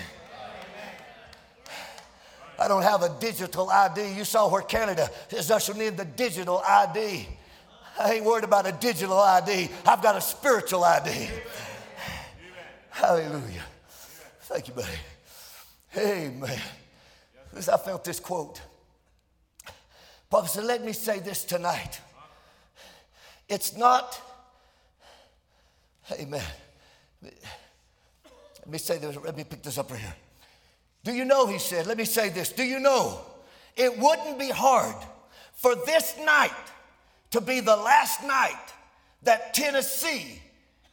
I 2.58 2.68
don't 2.68 2.82
have 2.82 3.02
a 3.02 3.16
digital 3.20 3.70
ID. 3.70 4.12
You 4.12 4.24
saw 4.24 4.48
where 4.48 4.62
Canada 4.62 5.08
is 5.30 5.50
ushering 5.50 5.80
in 5.80 5.96
the 5.96 6.04
digital 6.04 6.62
ID. 6.66 7.28
I 8.00 8.14
ain't 8.14 8.24
worried 8.24 8.44
about 8.44 8.66
a 8.66 8.72
digital 8.72 9.18
ID. 9.18 9.68
I've 9.86 10.02
got 10.02 10.16
a 10.16 10.20
spiritual 10.20 10.82
ID. 10.82 11.28
Hallelujah. 12.92 13.64
Thank 14.42 14.68
you, 14.68 14.74
buddy. 14.74 14.88
Amen. 15.96 16.60
As 17.56 17.68
I 17.68 17.76
felt 17.76 18.04
this 18.04 18.20
quote, 18.20 18.60
Prophet 20.30 20.50
said, 20.50 20.64
Let 20.64 20.84
me 20.84 20.92
say 20.92 21.18
this 21.18 21.44
tonight. 21.44 22.00
It's 23.48 23.76
not, 23.76 24.18
amen. 26.12 26.42
Let 27.22 28.68
me 28.70 28.78
say 28.78 28.98
this, 28.98 29.16
let 29.16 29.36
me 29.36 29.44
pick 29.44 29.62
this 29.62 29.76
up 29.76 29.90
right 29.90 30.00
here. 30.00 30.14
Do 31.04 31.12
you 31.12 31.24
know, 31.24 31.46
he 31.46 31.58
said, 31.58 31.86
let 31.86 31.98
me 31.98 32.04
say 32.04 32.28
this. 32.28 32.50
Do 32.52 32.62
you 32.62 32.78
know 32.78 33.20
it 33.76 33.98
wouldn't 33.98 34.38
be 34.38 34.48
hard 34.48 34.96
for 35.52 35.74
this 35.74 36.16
night 36.24 36.50
to 37.32 37.40
be 37.40 37.60
the 37.60 37.76
last 37.76 38.22
night 38.22 38.72
that 39.22 39.52
Tennessee 39.52 40.40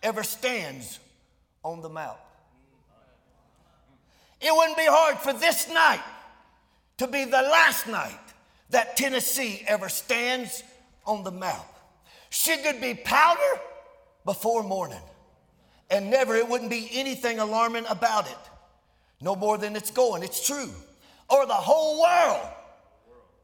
ever 0.02 0.24
stands 0.24 1.00
on 1.64 1.82
the 1.82 1.90
map? 1.90 2.20
It 4.42 4.54
wouldn't 4.56 4.78
be 4.78 4.88
hard 4.88 5.18
for 5.18 5.34
this 5.34 5.70
night 5.70 6.04
to 6.98 7.08
be 7.08 7.26
the 7.26 7.32
last 7.32 7.88
night 7.88 8.20
that 8.70 8.96
Tennessee 8.96 9.64
ever 9.68 9.90
stands 9.90 10.64
on 11.06 11.24
the 11.24 11.32
map. 11.32 11.66
She 12.30 12.58
could 12.58 12.80
be 12.80 12.94
powder 12.94 13.60
before 14.26 14.64
morning? 14.64 15.02
And 15.90 16.12
never, 16.12 16.36
it 16.36 16.48
wouldn't 16.48 16.70
be 16.70 16.88
anything 16.94 17.40
alarming 17.40 17.86
about 17.90 18.30
it 18.30 18.38
no 19.22 19.36
more 19.36 19.58
than 19.58 19.76
it's 19.76 19.92
going. 19.92 20.24
It's 20.24 20.46
true. 20.46 20.70
Or 21.30 21.46
the 21.46 21.54
whole 21.54 22.02
world 22.02 22.48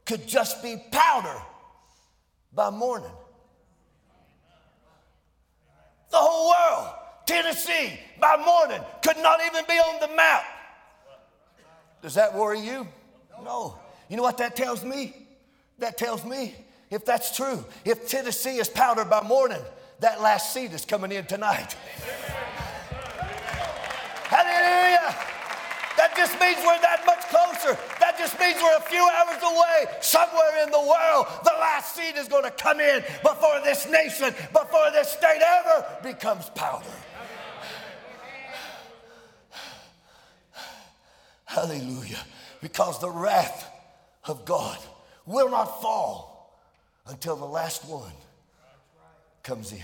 could 0.04 0.26
just 0.26 0.62
be 0.62 0.76
powder 0.90 1.36
by 2.52 2.70
morning. 2.70 3.10
The 6.10 6.16
whole 6.16 6.50
world, 6.50 6.94
Tennessee, 7.26 7.98
by 8.20 8.36
morning, 8.36 8.80
could 9.02 9.18
not 9.18 9.40
even 9.44 9.64
be 9.68 9.74
on 9.74 10.00
the 10.00 10.14
map. 10.16 10.44
Does 12.00 12.14
that 12.14 12.34
worry 12.34 12.60
you? 12.60 12.86
No. 13.44 13.78
You 14.08 14.16
know 14.16 14.22
what 14.22 14.38
that 14.38 14.54
tells 14.54 14.84
me? 14.84 15.14
That 15.78 15.98
tells 15.98 16.24
me, 16.24 16.54
if 16.90 17.04
that's 17.04 17.36
true, 17.36 17.64
if 17.84 18.08
Tennessee 18.08 18.58
is 18.58 18.68
powder 18.68 19.04
by 19.04 19.22
morning, 19.22 19.60
that 20.00 20.22
last 20.22 20.54
seed 20.54 20.72
is 20.72 20.84
coming 20.84 21.10
in 21.10 21.26
tonight. 21.26 21.74
Hallelujah. 24.28 25.14
That 25.96 26.14
just 26.16 26.38
means 26.38 26.58
we're 26.58 26.80
that 26.80 27.02
much 27.06 27.24
closer. 27.28 27.78
That 28.00 28.18
just 28.18 28.38
means 28.38 28.56
we're 28.62 28.76
a 28.76 28.80
few 28.80 29.02
hours 29.02 29.42
away. 29.42 29.98
Somewhere 30.00 30.62
in 30.62 30.70
the 30.70 30.78
world, 30.78 31.26
the 31.42 31.54
last 31.58 31.96
seed 31.96 32.16
is 32.16 32.28
going 32.28 32.44
to 32.44 32.50
come 32.50 32.80
in 32.80 33.02
before 33.22 33.60
this 33.64 33.88
nation, 33.88 34.34
before 34.52 34.90
this 34.92 35.08
state 35.10 35.40
ever 35.40 35.86
becomes 36.02 36.50
powder. 36.50 36.84
Hallelujah. 41.56 42.18
Because 42.60 43.00
the 43.00 43.08
wrath 43.08 43.66
of 44.24 44.44
God 44.44 44.76
will 45.24 45.50
not 45.50 45.80
fall 45.80 46.60
until 47.06 47.34
the 47.34 47.46
last 47.46 47.88
one 47.88 48.12
comes 49.42 49.72
in. 49.72 49.78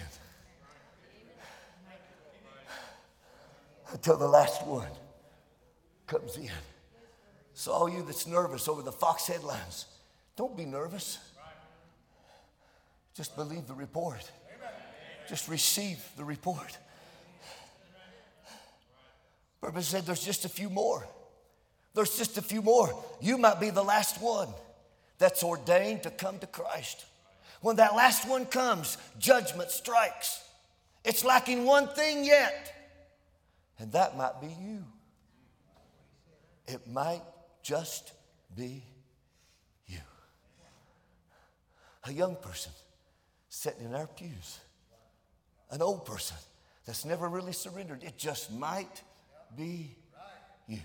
Until 3.91 4.19
the 4.19 4.29
last 4.29 4.67
one 4.67 4.91
comes 6.07 6.37
in. 6.37 6.51
So, 7.55 7.73
all 7.73 7.89
you 7.89 8.03
that's 8.03 8.27
nervous 8.27 8.69
over 8.69 8.83
the 8.83 8.93
Fox 8.93 9.27
headlines, 9.27 9.87
don't 10.37 10.55
be 10.55 10.67
nervous. 10.67 11.19
Just 13.15 13.35
believe 13.35 13.67
the 13.67 13.75
report. 13.75 14.31
Just 15.27 15.49
receive 15.49 15.99
the 16.19 16.25
report. 16.25 16.77
Purpose 19.63 19.87
said 19.87 20.05
there's 20.05 20.23
just 20.23 20.45
a 20.45 20.51
few 20.51 20.69
more. 20.69 21.07
There's 21.95 22.17
just 22.17 22.39
a 22.39 22.43
few 22.43 22.63
more. 22.63 22.95
You 23.21 23.39
might 23.39 23.61
be 23.61 23.71
the 23.71 23.83
last 23.83 24.21
one 24.21 24.49
that's 25.19 25.43
ordained 25.45 26.05
to 26.05 26.11
come 26.11 26.39
to 26.39 26.47
Christ. 26.47 27.05
When 27.61 27.77
that 27.77 27.95
last 27.95 28.29
one 28.29 28.47
comes, 28.47 28.99
judgment 29.19 29.71
strikes. 29.71 30.43
It's 31.05 31.25
lacking 31.25 31.65
one 31.65 31.89
thing 31.89 32.25
yet, 32.25 32.73
and 33.79 33.93
that 33.93 34.17
might 34.17 34.41
be 34.41 34.49
you. 34.49 34.85
It 36.67 36.89
might 36.89 37.23
just 37.63 38.13
be 38.57 38.85
you. 39.87 39.99
A 42.05 42.13
young 42.13 42.37
person 42.37 42.73
sitting 43.49 43.85
in 43.85 43.95
our 43.95 44.07
pews, 44.07 44.59
an 45.71 45.83
old 45.83 46.07
person 46.07 46.37
that's 46.87 47.05
never 47.05 47.29
really 47.29 47.53
surrendered. 47.53 48.03
It 48.03 48.17
just 48.17 48.53
might 48.53 49.03
be 49.57 49.97
you. 50.67 50.81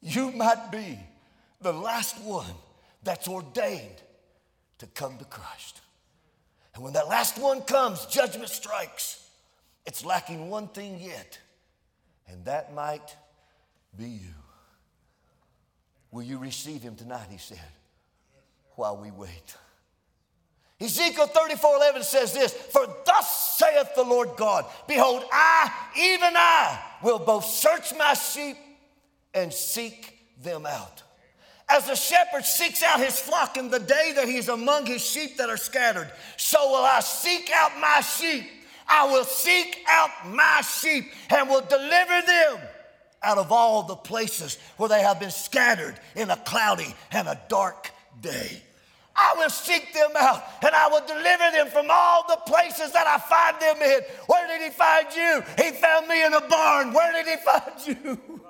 You 0.00 0.30
might 0.32 0.70
be 0.70 0.98
the 1.60 1.72
last 1.72 2.20
one 2.22 2.54
that's 3.02 3.28
ordained 3.28 4.02
to 4.78 4.86
come 4.86 5.18
to 5.18 5.24
Christ. 5.24 5.80
And 6.74 6.84
when 6.84 6.92
that 6.92 7.08
last 7.08 7.38
one 7.38 7.62
comes, 7.62 8.04
judgment 8.06 8.50
strikes. 8.50 9.22
It's 9.86 10.04
lacking 10.04 10.50
one 10.50 10.68
thing 10.68 11.00
yet, 11.00 11.38
and 12.28 12.44
that 12.44 12.74
might 12.74 13.16
be 13.96 14.08
you. 14.08 14.34
Will 16.10 16.24
you 16.24 16.38
receive 16.38 16.82
him 16.82 16.96
tonight? 16.96 17.28
He 17.30 17.38
said, 17.38 17.60
while 18.74 18.96
we 18.96 19.10
wait. 19.10 19.56
Ezekiel 20.80 21.26
34 21.26 21.76
11 21.76 22.02
says 22.02 22.32
this 22.34 22.52
For 22.52 22.86
thus 23.06 23.56
saith 23.58 23.94
the 23.94 24.02
Lord 24.02 24.30
God, 24.36 24.66
Behold, 24.86 25.24
I, 25.32 25.72
even 25.98 26.32
I, 26.36 26.78
will 27.02 27.18
both 27.18 27.46
search 27.46 27.94
my 27.96 28.12
sheep 28.14 28.56
and 29.36 29.52
seek 29.52 30.18
them 30.42 30.66
out. 30.66 31.04
As 31.68 31.88
a 31.88 31.96
shepherd 31.96 32.44
seeks 32.44 32.82
out 32.82 32.98
his 32.98 33.18
flock 33.18 33.56
in 33.56 33.70
the 33.70 33.78
day 33.78 34.12
that 34.16 34.26
he's 34.26 34.48
among 34.48 34.86
his 34.86 35.04
sheep 35.04 35.36
that 35.36 35.50
are 35.50 35.56
scattered, 35.56 36.10
so 36.36 36.70
will 36.70 36.84
I 36.84 37.00
seek 37.00 37.50
out 37.54 37.78
my 37.78 38.00
sheep 38.00 38.44
I 38.88 39.06
will 39.06 39.24
seek 39.24 39.84
out 39.88 40.10
my 40.26 40.60
sheep 40.62 41.10
and 41.30 41.48
will 41.48 41.62
deliver 41.62 42.26
them 42.26 42.58
out 43.22 43.38
of 43.38 43.50
all 43.50 43.82
the 43.82 43.96
places 43.96 44.58
where 44.76 44.88
they 44.88 45.02
have 45.02 45.18
been 45.18 45.30
scattered 45.30 45.98
in 46.14 46.30
a 46.30 46.36
cloudy 46.36 46.94
and 47.10 47.26
a 47.26 47.40
dark 47.48 47.90
day. 48.20 48.62
I 49.16 49.34
will 49.38 49.50
seek 49.50 49.94
them 49.94 50.10
out 50.16 50.44
and 50.62 50.74
I 50.74 50.88
will 50.88 51.04
deliver 51.06 51.50
them 51.50 51.68
from 51.68 51.86
all 51.90 52.24
the 52.28 52.38
places 52.46 52.92
that 52.92 53.06
I 53.06 53.18
find 53.18 53.60
them 53.60 53.82
in. 53.82 54.00
Where 54.26 54.46
did 54.46 54.62
he 54.62 54.70
find 54.70 55.06
you? 55.14 55.42
He 55.64 55.72
found 55.72 56.06
me 56.06 56.24
in 56.24 56.34
a 56.34 56.46
barn. 56.46 56.92
Where 56.92 57.12
did 57.12 57.26
he 57.26 57.36
find 57.36 58.04
you? 58.04 58.40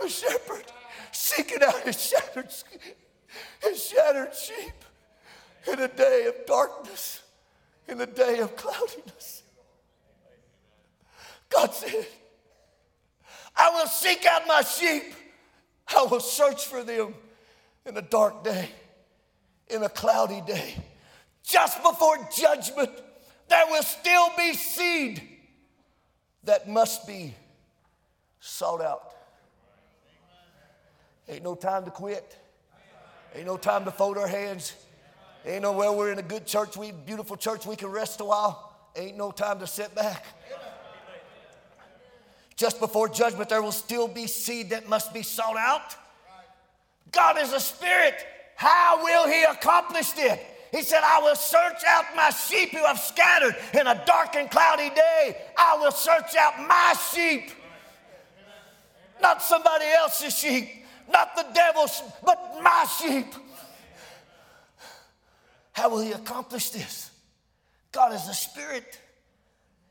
A 0.00 0.08
shepherd 0.08 0.64
seeking 1.10 1.62
out 1.62 1.80
his 1.82 2.00
shattered, 2.00 2.52
his 3.62 3.84
shattered 3.84 4.34
sheep. 4.34 4.84
in 5.66 5.78
a 5.78 5.88
day 5.88 6.26
of 6.26 6.46
darkness, 6.46 7.22
in 7.88 8.00
a 8.00 8.06
day 8.06 8.38
of 8.38 8.56
cloudiness. 8.56 9.42
God 11.48 11.72
said, 11.74 12.06
I 13.54 13.70
will 13.70 13.86
seek 13.86 14.24
out 14.26 14.46
my 14.46 14.62
sheep. 14.62 15.14
I 15.94 16.04
will 16.04 16.20
search 16.20 16.66
for 16.66 16.82
them 16.82 17.14
in 17.84 17.96
a 17.96 18.02
dark 18.02 18.44
day, 18.44 18.68
in 19.68 19.82
a 19.82 19.88
cloudy 19.88 20.40
day. 20.46 20.74
Just 21.42 21.82
before 21.82 22.16
judgment, 22.34 22.90
there 23.48 23.66
will 23.68 23.82
still 23.82 24.28
be 24.36 24.54
seed 24.54 25.22
that 26.44 26.68
must 26.68 27.06
be 27.06 27.34
sought 28.40 28.80
out. 28.80 29.12
Ain't 31.28 31.44
no 31.44 31.54
time 31.54 31.84
to 31.84 31.90
quit. 31.90 32.36
Ain't 33.34 33.46
no 33.46 33.56
time 33.56 33.84
to 33.84 33.90
fold 33.90 34.18
our 34.18 34.26
hands. 34.26 34.74
Ain't 35.44 35.62
no 35.62 35.72
well, 35.72 35.96
we're 35.96 36.12
in 36.12 36.18
a 36.18 36.22
good 36.22 36.46
church, 36.46 36.76
we 36.76 36.92
beautiful 36.92 37.36
church, 37.36 37.66
we 37.66 37.74
can 37.74 37.88
rest 37.88 38.20
a 38.20 38.24
while. 38.24 38.76
Ain't 38.94 39.16
no 39.16 39.30
time 39.30 39.58
to 39.58 39.66
sit 39.66 39.94
back. 39.94 40.24
Just 42.54 42.78
before 42.78 43.08
judgment, 43.08 43.48
there 43.48 43.62
will 43.62 43.72
still 43.72 44.06
be 44.06 44.26
seed 44.26 44.70
that 44.70 44.88
must 44.88 45.12
be 45.12 45.22
sought 45.22 45.56
out. 45.56 45.96
God 47.10 47.38
is 47.40 47.52
a 47.52 47.60
spirit. 47.60 48.14
How 48.56 49.02
will 49.02 49.26
he 49.26 49.42
accomplish 49.42 50.12
it? 50.16 50.40
He 50.70 50.82
said, 50.82 51.00
I 51.04 51.20
will 51.20 51.34
search 51.34 51.82
out 51.86 52.04
my 52.14 52.30
sheep 52.30 52.70
who 52.70 52.84
have 52.84 52.98
scattered 52.98 53.56
in 53.74 53.86
a 53.86 54.02
dark 54.06 54.36
and 54.36 54.50
cloudy 54.50 54.90
day. 54.90 55.36
I 55.56 55.76
will 55.78 55.90
search 55.90 56.36
out 56.38 56.58
my 56.66 56.94
sheep, 57.12 57.50
not 59.20 59.42
somebody 59.42 59.84
else's 59.86 60.36
sheep, 60.36 60.81
not 61.10 61.34
the 61.36 61.46
devil's, 61.54 62.02
but 62.24 62.60
my 62.62 62.86
sheep. 62.98 63.26
How 65.72 65.88
will 65.88 66.00
he 66.00 66.12
accomplish 66.12 66.70
this? 66.70 67.10
God 67.90 68.12
is 68.12 68.28
a 68.28 68.34
spirit. 68.34 69.00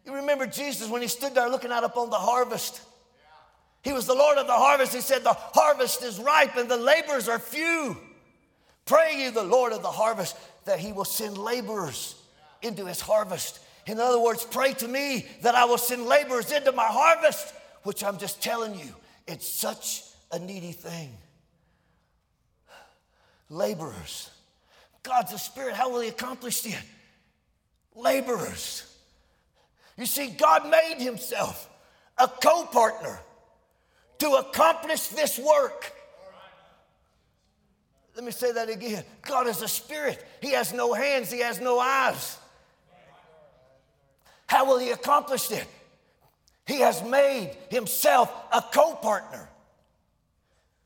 You 0.06 0.16
remember 0.16 0.48
Jesus 0.48 0.90
when 0.90 1.02
he 1.02 1.08
stood 1.08 1.36
there 1.36 1.50
looking 1.50 1.72
out 1.72 1.84
upon 1.84 2.10
the 2.10 2.18
harvest. 2.18 2.82
He 3.84 3.94
was 3.94 4.06
the 4.06 4.14
Lord 4.14 4.38
of 4.38 4.48
the 4.48 4.54
harvest. 4.54 4.94
He 4.94 5.02
said, 5.02 5.24
The 5.24 5.34
harvest 5.34 6.04
is 6.04 6.20
ripe 6.20 6.56
and 6.56 6.70
the 6.70 6.78
laborers 6.78 7.28
are 7.28 7.40
few. 7.40 7.98
Pray 8.86 9.24
you, 9.24 9.32
the 9.32 9.44
Lord 9.44 9.74
of 9.74 9.82
the 9.82 9.88
harvest 9.88 10.38
that 10.66 10.80
he 10.80 10.92
will 10.92 11.06
send 11.06 11.38
laborers 11.38 12.16
into 12.62 12.86
his 12.86 13.02
harvest. 13.02 13.60
In 13.88 14.00
other 14.00 14.20
words, 14.20 14.44
pray 14.44 14.74
to 14.74 14.88
me 14.88 15.26
that 15.42 15.56
I 15.56 15.66
will 15.66 15.78
send 15.78 16.06
laborers 16.06 16.52
into 16.52 16.72
my 16.72 16.86
harvest, 16.86 17.54
which 17.84 18.04
I'm 18.04 18.18
just 18.18 18.42
telling 18.42 18.76
you, 18.76 18.94
it's 19.28 19.48
such 19.48 20.04
a 20.32 20.40
needy 20.40 20.72
thing. 20.72 21.18
Laborers. 23.50 24.30
God's 25.04 25.34
a 25.34 25.40
spirit. 25.40 25.76
How 25.76 25.90
will 25.92 26.02
he 26.02 26.10
accomplish 26.10 26.66
it? 26.66 26.76
Laborers. 27.96 28.88
You 29.98 30.06
see, 30.06 30.30
God 30.30 30.70
made 30.70 31.04
himself 31.04 31.70
a 32.18 32.28
co 32.28 32.66
partner 32.66 33.20
to 34.20 34.30
accomplish 34.34 35.08
this 35.08 35.40
work. 35.40 35.92
Let 38.16 38.26
me 38.26 38.32
say 38.32 38.52
that 38.52 38.70
again. 38.70 39.04
God 39.22 39.48
is 39.48 39.62
a 39.62 39.68
spirit. 39.68 40.24
He 40.42 40.52
has 40.52 40.74
no 40.74 40.94
hands, 40.94 41.32
He 41.32 41.40
has 41.40 41.60
no 41.60 41.80
eyes. 41.80 42.38
How 44.48 44.66
will 44.66 44.78
He 44.78 44.92
accomplish 44.92 45.50
it? 45.52 45.66
He 46.66 46.82
has 46.82 47.02
made 47.04 47.56
Himself 47.70 48.32
a 48.52 48.62
co 48.62 48.96
partner. 48.96 49.50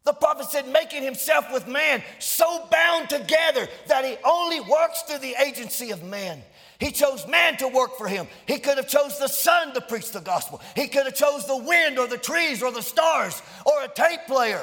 The 0.06 0.14
prophet 0.14 0.46
said, 0.46 0.68
making 0.68 1.02
himself 1.02 1.52
with 1.52 1.68
man 1.68 2.04
so 2.20 2.68
bound 2.72 3.10
together 3.10 3.68
that 3.88 4.06
he 4.06 4.16
only 4.24 4.62
works 4.62 5.02
through 5.02 5.18
the 5.18 5.36
agency 5.44 5.90
of 5.90 6.04
man. 6.04 6.44
He 6.80 6.92
chose 6.92 7.26
man 7.28 7.58
to 7.58 7.68
work 7.68 7.98
for 7.98 8.08
him. 8.08 8.28
He 8.48 8.60
could 8.60 8.78
have 8.78 8.88
chose 8.88 9.18
the 9.18 9.28
sun 9.28 9.74
to 9.74 9.82
preach 9.82 10.12
the 10.12 10.20
gospel. 10.20 10.62
He 10.76 10.88
could 10.88 11.06
have 11.06 11.16
chose 11.16 11.48
the 11.48 11.58
wind 11.58 11.98
or 11.98 12.06
the 12.06 12.20
trees 12.20 12.62
or 12.62 12.72
the 12.72 12.84
stars 12.84 13.42
or 13.66 13.84
a 13.84 13.88
tape 13.88 14.20
player. 14.28 14.62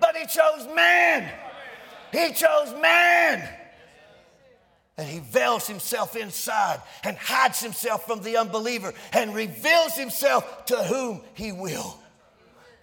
But 0.00 0.16
he 0.16 0.26
chose 0.26 0.66
man. 0.74 1.30
He 2.12 2.32
chose 2.32 2.72
man. 2.80 3.46
And 4.96 5.06
he 5.06 5.18
veils 5.18 5.66
himself 5.66 6.16
inside 6.16 6.80
and 7.04 7.18
hides 7.18 7.60
himself 7.60 8.06
from 8.06 8.22
the 8.22 8.38
unbeliever 8.38 8.94
and 9.12 9.34
reveals 9.34 9.94
himself 9.94 10.64
to 10.66 10.76
whom 10.76 11.20
he 11.34 11.52
will. 11.52 11.98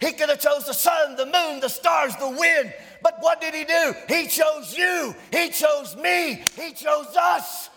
He 0.04 0.12
could 0.12 0.28
have 0.28 0.40
chose 0.40 0.66
the 0.66 0.74
sun, 0.74 1.16
the 1.16 1.24
moon, 1.24 1.60
the 1.60 1.68
stars, 1.68 2.14
the 2.16 2.28
wind. 2.28 2.74
But 3.02 3.16
what 3.20 3.40
did 3.40 3.54
he 3.54 3.64
do? 3.64 3.94
He 4.06 4.26
chose 4.26 4.76
you. 4.76 5.14
He 5.32 5.48
chose 5.48 5.96
me. 5.96 6.42
He 6.56 6.72
chose 6.74 7.16
us. 7.16 7.70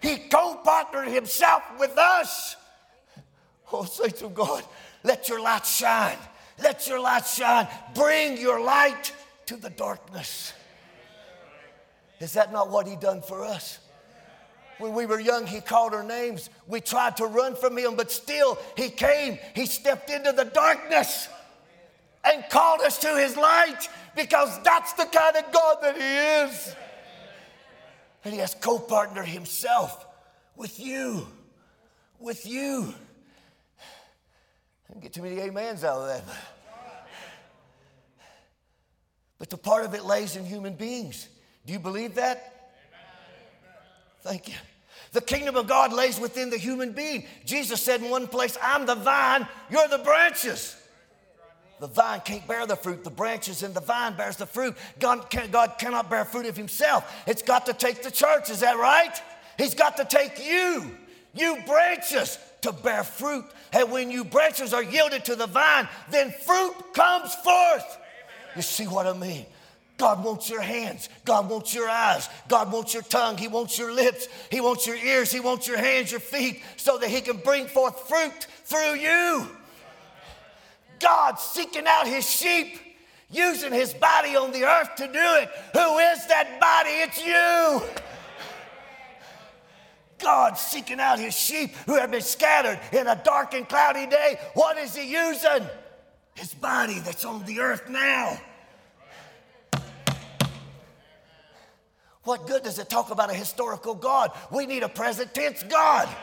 He 0.00 0.18
co-partnered 0.18 1.08
himself 1.08 1.64
with 1.80 1.98
us. 1.98 2.54
Oh, 3.72 3.84
saints 3.84 4.22
of 4.22 4.34
God, 4.34 4.62
let 5.02 5.28
your 5.28 5.40
light 5.40 5.66
shine. 5.66 6.16
Let 6.62 6.86
your 6.86 7.00
light 7.00 7.26
shine. 7.26 7.66
Bring 7.94 8.36
your 8.38 8.60
light 8.60 9.12
to 9.46 9.56
the 9.56 9.70
darkness. 9.70 10.52
Is 12.20 12.34
that 12.34 12.52
not 12.52 12.70
what 12.70 12.86
he 12.86 12.94
done 12.94 13.20
for 13.20 13.44
us? 13.44 13.80
When 14.78 14.94
we 14.94 15.06
were 15.06 15.18
young, 15.18 15.46
he 15.46 15.60
called 15.60 15.92
our 15.92 16.04
names. 16.04 16.50
We 16.66 16.80
tried 16.80 17.16
to 17.18 17.26
run 17.26 17.56
from 17.56 17.76
him, 17.76 17.96
but 17.96 18.10
still, 18.10 18.58
he 18.76 18.90
came. 18.90 19.38
He 19.54 19.66
stepped 19.66 20.10
into 20.10 20.32
the 20.32 20.44
darkness 20.44 21.28
and 22.24 22.44
called 22.50 22.80
us 22.82 22.98
to 22.98 23.16
his 23.16 23.36
light 23.36 23.88
because 24.14 24.60
that's 24.62 24.92
the 24.94 25.04
kind 25.06 25.36
of 25.36 25.52
God 25.52 25.76
that 25.82 25.96
he 25.96 26.52
is. 26.52 26.74
And 28.24 28.34
he 28.34 28.40
has 28.40 28.54
co 28.54 28.78
partnered 28.78 29.26
himself 29.26 30.06
with 30.56 30.78
you. 30.78 31.26
With 32.20 32.46
you. 32.46 32.94
I 34.88 34.92
didn't 34.92 35.02
get 35.02 35.12
too 35.12 35.22
many 35.22 35.40
amens 35.40 35.84
out 35.84 35.98
of 36.00 36.06
that. 36.08 36.24
But 39.38 39.50
the 39.50 39.56
part 39.56 39.84
of 39.84 39.94
it 39.94 40.04
lays 40.04 40.36
in 40.36 40.44
human 40.44 40.74
beings. 40.74 41.28
Do 41.64 41.72
you 41.72 41.78
believe 41.78 42.16
that? 42.16 42.57
Thank 44.28 44.48
you. 44.48 44.54
The 45.12 45.22
kingdom 45.22 45.56
of 45.56 45.66
God 45.66 45.90
lays 45.90 46.20
within 46.20 46.50
the 46.50 46.58
human 46.58 46.92
being. 46.92 47.24
Jesus 47.46 47.80
said 47.80 48.02
in 48.02 48.10
one 48.10 48.26
place, 48.26 48.58
I'm 48.62 48.84
the 48.84 48.94
vine, 48.94 49.48
you're 49.70 49.88
the 49.88 49.98
branches. 49.98 50.76
The 51.80 51.86
vine 51.86 52.20
can't 52.20 52.46
bear 52.46 52.66
the 52.66 52.76
fruit. 52.76 53.04
The 53.04 53.10
branches 53.10 53.62
in 53.62 53.72
the 53.72 53.80
vine 53.80 54.16
bears 54.18 54.36
the 54.36 54.44
fruit. 54.44 54.76
God, 54.98 55.30
can, 55.30 55.50
God 55.50 55.76
cannot 55.78 56.10
bear 56.10 56.26
fruit 56.26 56.44
of 56.44 56.58
himself. 56.58 57.10
It's 57.26 57.40
got 57.40 57.64
to 57.66 57.72
take 57.72 58.02
the 58.02 58.10
church. 58.10 58.50
Is 58.50 58.60
that 58.60 58.76
right? 58.76 59.18
He's 59.56 59.74
got 59.74 59.96
to 59.96 60.04
take 60.04 60.44
you, 60.44 60.90
you 61.34 61.56
branches, 61.66 62.38
to 62.60 62.72
bear 62.72 63.02
fruit. 63.02 63.46
And 63.72 63.90
when 63.90 64.10
you 64.10 64.24
branches 64.24 64.74
are 64.74 64.82
yielded 64.82 65.24
to 65.24 65.36
the 65.36 65.46
vine, 65.46 65.88
then 66.10 66.32
fruit 66.44 66.74
comes 66.92 67.34
forth. 67.36 67.98
You 68.56 68.62
see 68.62 68.86
what 68.86 69.06
I 69.06 69.14
mean? 69.14 69.46
God 69.98 70.24
wants 70.24 70.48
your 70.48 70.60
hands. 70.60 71.08
God 71.24 71.50
wants 71.50 71.74
your 71.74 71.88
eyes. 71.88 72.28
God 72.46 72.72
wants 72.72 72.94
your 72.94 73.02
tongue. 73.02 73.36
He 73.36 73.48
wants 73.48 73.76
your 73.76 73.92
lips. 73.92 74.28
He 74.48 74.60
wants 74.60 74.86
your 74.86 74.96
ears. 74.96 75.32
He 75.32 75.40
wants 75.40 75.66
your 75.66 75.76
hands, 75.76 76.12
your 76.12 76.20
feet, 76.20 76.62
so 76.76 76.98
that 76.98 77.10
He 77.10 77.20
can 77.20 77.38
bring 77.38 77.66
forth 77.66 78.08
fruit 78.08 78.46
through 78.64 78.94
you. 78.94 79.48
God 81.00 81.40
seeking 81.40 81.84
out 81.86 82.06
His 82.06 82.28
sheep, 82.28 82.78
using 83.28 83.72
His 83.72 83.92
body 83.92 84.36
on 84.36 84.52
the 84.52 84.64
earth 84.64 84.94
to 84.96 85.06
do 85.06 85.12
it. 85.12 85.50
Who 85.72 85.98
is 85.98 86.26
that 86.28 86.60
body? 86.60 86.90
It's 86.90 87.26
you. 87.26 87.82
God 90.20 90.56
seeking 90.58 91.00
out 91.00 91.18
His 91.18 91.36
sheep 91.36 91.74
who 91.86 91.96
have 91.96 92.12
been 92.12 92.20
scattered 92.20 92.78
in 92.92 93.08
a 93.08 93.20
dark 93.24 93.52
and 93.52 93.68
cloudy 93.68 94.06
day. 94.06 94.38
What 94.54 94.78
is 94.78 94.94
He 94.94 95.10
using? 95.10 95.66
His 96.34 96.54
body 96.54 97.00
that's 97.00 97.24
on 97.24 97.44
the 97.46 97.58
earth 97.58 97.88
now. 97.88 98.40
What 102.28 102.46
good 102.46 102.62
does 102.62 102.78
it 102.78 102.90
talk 102.90 103.10
about 103.10 103.30
a 103.30 103.34
historical 103.34 103.94
God? 103.94 104.32
We 104.50 104.66
need 104.66 104.82
a 104.82 104.88
present 104.90 105.32
tense 105.32 105.62
God. 105.62 106.14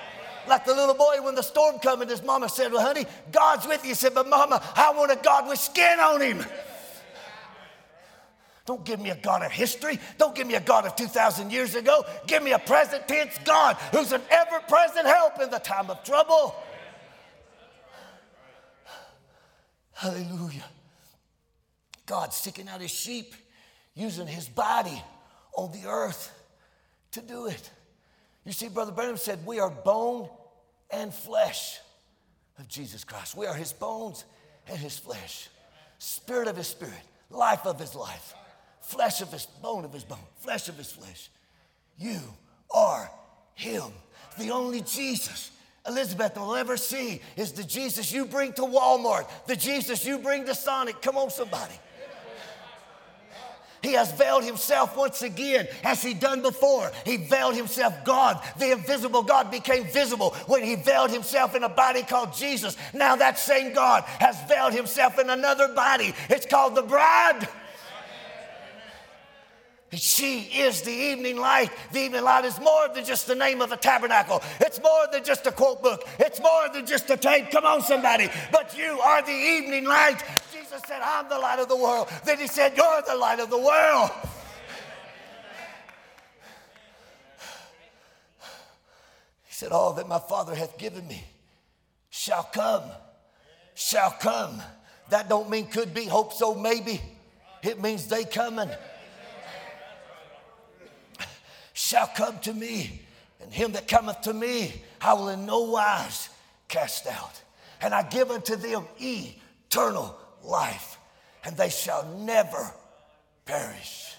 Like 0.48 0.64
the 0.64 0.76
little 0.76 0.94
boy 0.94 1.16
when 1.22 1.34
the 1.34 1.42
storm 1.42 1.80
come 1.80 2.04
and 2.04 2.12
his 2.12 2.22
mama 2.22 2.48
said, 2.48 2.72
Well, 2.72 2.86
honey, 2.86 3.08
God's 3.32 3.66
with 3.66 3.82
you. 3.84 3.90
He 3.90 3.96
said, 3.96 4.14
But 4.14 4.30
mama, 4.30 4.62
I 4.76 4.92
want 4.92 5.12
a 5.12 5.16
God 5.16 5.50
with 5.50 5.58
skin 5.58 6.00
on 6.00 6.22
him. 6.22 6.46
Don't 8.68 8.86
give 8.86 9.00
me 9.00 9.10
a 9.10 9.16
God 9.16 9.42
of 9.42 9.52
history. 9.52 10.00
Don't 10.20 10.36
give 10.36 10.46
me 10.46 10.54
a 10.54 10.60
God 10.60 10.86
of 10.86 10.96
2,000 10.96 11.52
years 11.52 11.74
ago. 11.74 12.06
Give 12.28 12.44
me 12.44 12.52
a 12.52 12.60
present 12.60 13.08
tense 13.08 13.40
God 13.44 13.76
who's 13.92 14.12
an 14.12 14.22
ever 14.30 14.60
present 14.68 15.08
help 15.08 15.42
in 15.42 15.50
the 15.50 15.58
time 15.58 15.90
of 15.90 16.04
trouble. 16.04 16.56
Hallelujah. 19.94 20.66
God 22.06 22.32
seeking 22.32 22.70
out 22.70 22.82
his 22.82 22.92
sheep, 22.92 23.34
using 23.96 24.28
his 24.28 24.48
body 24.48 25.02
on 25.56 25.72
the 25.72 25.88
earth 25.88 26.32
to 27.12 27.22
do 27.22 27.48
it. 27.48 27.70
You 28.46 28.52
see, 28.52 28.70
Brother 28.70 28.92
Branham 28.92 29.18
said, 29.18 29.46
We 29.46 29.60
are 29.60 29.70
bone 29.70 30.30
and 30.92 31.14
flesh 31.14 31.80
of 32.60 32.68
Jesus 32.68 33.04
Christ. 33.04 33.36
We 33.36 33.48
are 33.48 33.54
his 33.54 33.74
bones 33.74 34.26
and 34.68 34.78
his 34.78 34.98
flesh, 34.98 35.50
spirit 35.98 36.48
of 36.48 36.58
his 36.58 36.68
spirit, 36.68 36.94
life 37.30 37.66
of 37.66 37.80
his 37.80 37.96
life, 37.96 38.34
flesh 38.82 39.22
of 39.22 39.32
his 39.32 39.46
bone 39.46 39.86
of 39.86 39.94
his 39.94 40.04
bone, 40.04 40.20
flesh 40.38 40.70
of 40.70 40.78
his 40.78 40.92
flesh. 40.92 41.30
You 41.98 42.20
are 42.74 43.10
him. 43.56 43.92
The 44.38 44.52
only 44.52 44.82
Jesus 44.82 45.52
Elizabeth 45.88 46.36
will 46.36 46.56
ever 46.56 46.78
see 46.78 47.22
is 47.36 47.52
the 47.52 47.64
Jesus 47.64 48.12
you 48.12 48.26
bring 48.26 48.54
to 48.54 48.64
Walmart, 48.64 49.30
the 49.46 49.56
Jesus 49.56 50.06
you 50.06 50.18
bring 50.18 50.46
to 50.46 50.56
Sonic. 50.56 51.02
Come 51.02 51.18
on, 51.18 51.30
somebody. 51.30 51.76
He 53.86 53.94
has 53.94 54.12
veiled 54.12 54.44
himself 54.44 54.98
once 54.98 55.22
again, 55.22 55.68
as 55.84 56.02
he 56.02 56.16
done 56.16 56.42
before. 56.42 56.92
He 57.06 57.18
veiled 57.18 57.54
himself. 57.54 57.94
God, 58.04 58.42
the 58.58 58.72
invisible 58.72 59.22
God, 59.22 59.52
became 59.52 59.86
visible 59.86 60.32
when 60.48 60.64
he 60.64 60.74
veiled 60.74 61.12
himself 61.12 61.54
in 61.54 61.64
a 61.64 61.70
body 61.70 62.02
called 62.02 62.34
Jesus. 62.34 62.76
Now 62.96 63.16
that 63.16 63.38
same 63.38 63.74
God 63.74 64.04
has 64.20 64.42
veiled 64.48 64.74
himself 64.74 65.20
in 65.20 65.30
another 65.30 65.68
body. 65.68 66.16
It's 66.30 66.48
called 66.48 66.74
the 66.74 66.82
bride. 66.82 67.48
She 69.94 70.40
is 70.42 70.82
the 70.82 70.92
evening 70.92 71.38
light. 71.38 71.70
The 71.92 72.00
evening 72.00 72.24
light 72.24 72.44
is 72.44 72.60
more 72.60 72.90
than 72.94 73.06
just 73.06 73.28
the 73.28 73.36
name 73.36 73.62
of 73.62 73.72
a 73.72 73.78
tabernacle. 73.78 74.42
It's 74.60 74.82
more 74.82 75.06
than 75.12 75.24
just 75.24 75.46
a 75.46 75.52
quote 75.52 75.84
book. 75.84 76.04
It's 76.20 76.40
more 76.42 76.70
than 76.74 76.88
just 76.88 77.08
a 77.12 77.18
tape. 77.18 77.52
Come 77.52 77.66
on, 77.66 77.84
somebody. 77.84 78.30
But 78.52 78.76
you 78.76 79.00
are 79.00 79.22
the 79.22 79.32
evening 79.32 79.86
light. 79.86 80.24
Jesus 80.76 80.90
said, 80.90 81.02
I'm 81.02 81.30
the 81.30 81.40
light 81.40 81.60
of 81.60 81.70
the 81.70 81.78
world. 81.78 82.10
Then 82.26 82.38
he 82.38 82.48
said, 82.48 82.74
You're 82.76 83.02
the 83.08 83.16
light 83.16 83.40
of 83.40 83.50
the 83.50 83.58
world. 83.58 84.12
He 89.46 89.54
said, 89.54 89.72
All 89.72 89.94
that 89.94 90.08
my 90.10 90.20
Father 90.20 90.54
hath 90.54 90.78
given 90.78 91.08
me 91.08 91.24
shall 92.10 92.44
come, 92.44 92.84
shall 93.74 94.12
come. 94.20 94.62
That 95.10 95.30
don't 95.30 95.50
mean 95.50 95.68
could 95.68 95.94
be, 95.94 96.06
hope 96.06 96.34
so, 96.34 96.56
maybe. 96.56 97.00
It 97.64 97.82
means 97.82 98.08
they 98.08 98.26
coming 98.26 98.70
shall 101.74 102.08
come 102.08 102.40
to 102.40 102.54
me, 102.54 103.02
and 103.42 103.54
him 103.54 103.72
that 103.74 103.88
cometh 103.88 104.22
to 104.22 104.34
me 104.34 104.74
I 105.00 105.14
will 105.14 105.30
in 105.30 105.46
no 105.46 105.62
wise 105.62 106.30
cast 106.68 107.08
out. 107.08 107.42
And 107.82 107.94
I 107.94 108.04
give 108.04 108.32
unto 108.32 108.56
them 108.56 108.86
eternal 109.00 110.18
life, 110.46 110.98
and 111.44 111.56
they 111.58 111.70
shall 111.70 112.06
never 112.20 112.72
perish. 113.46 114.14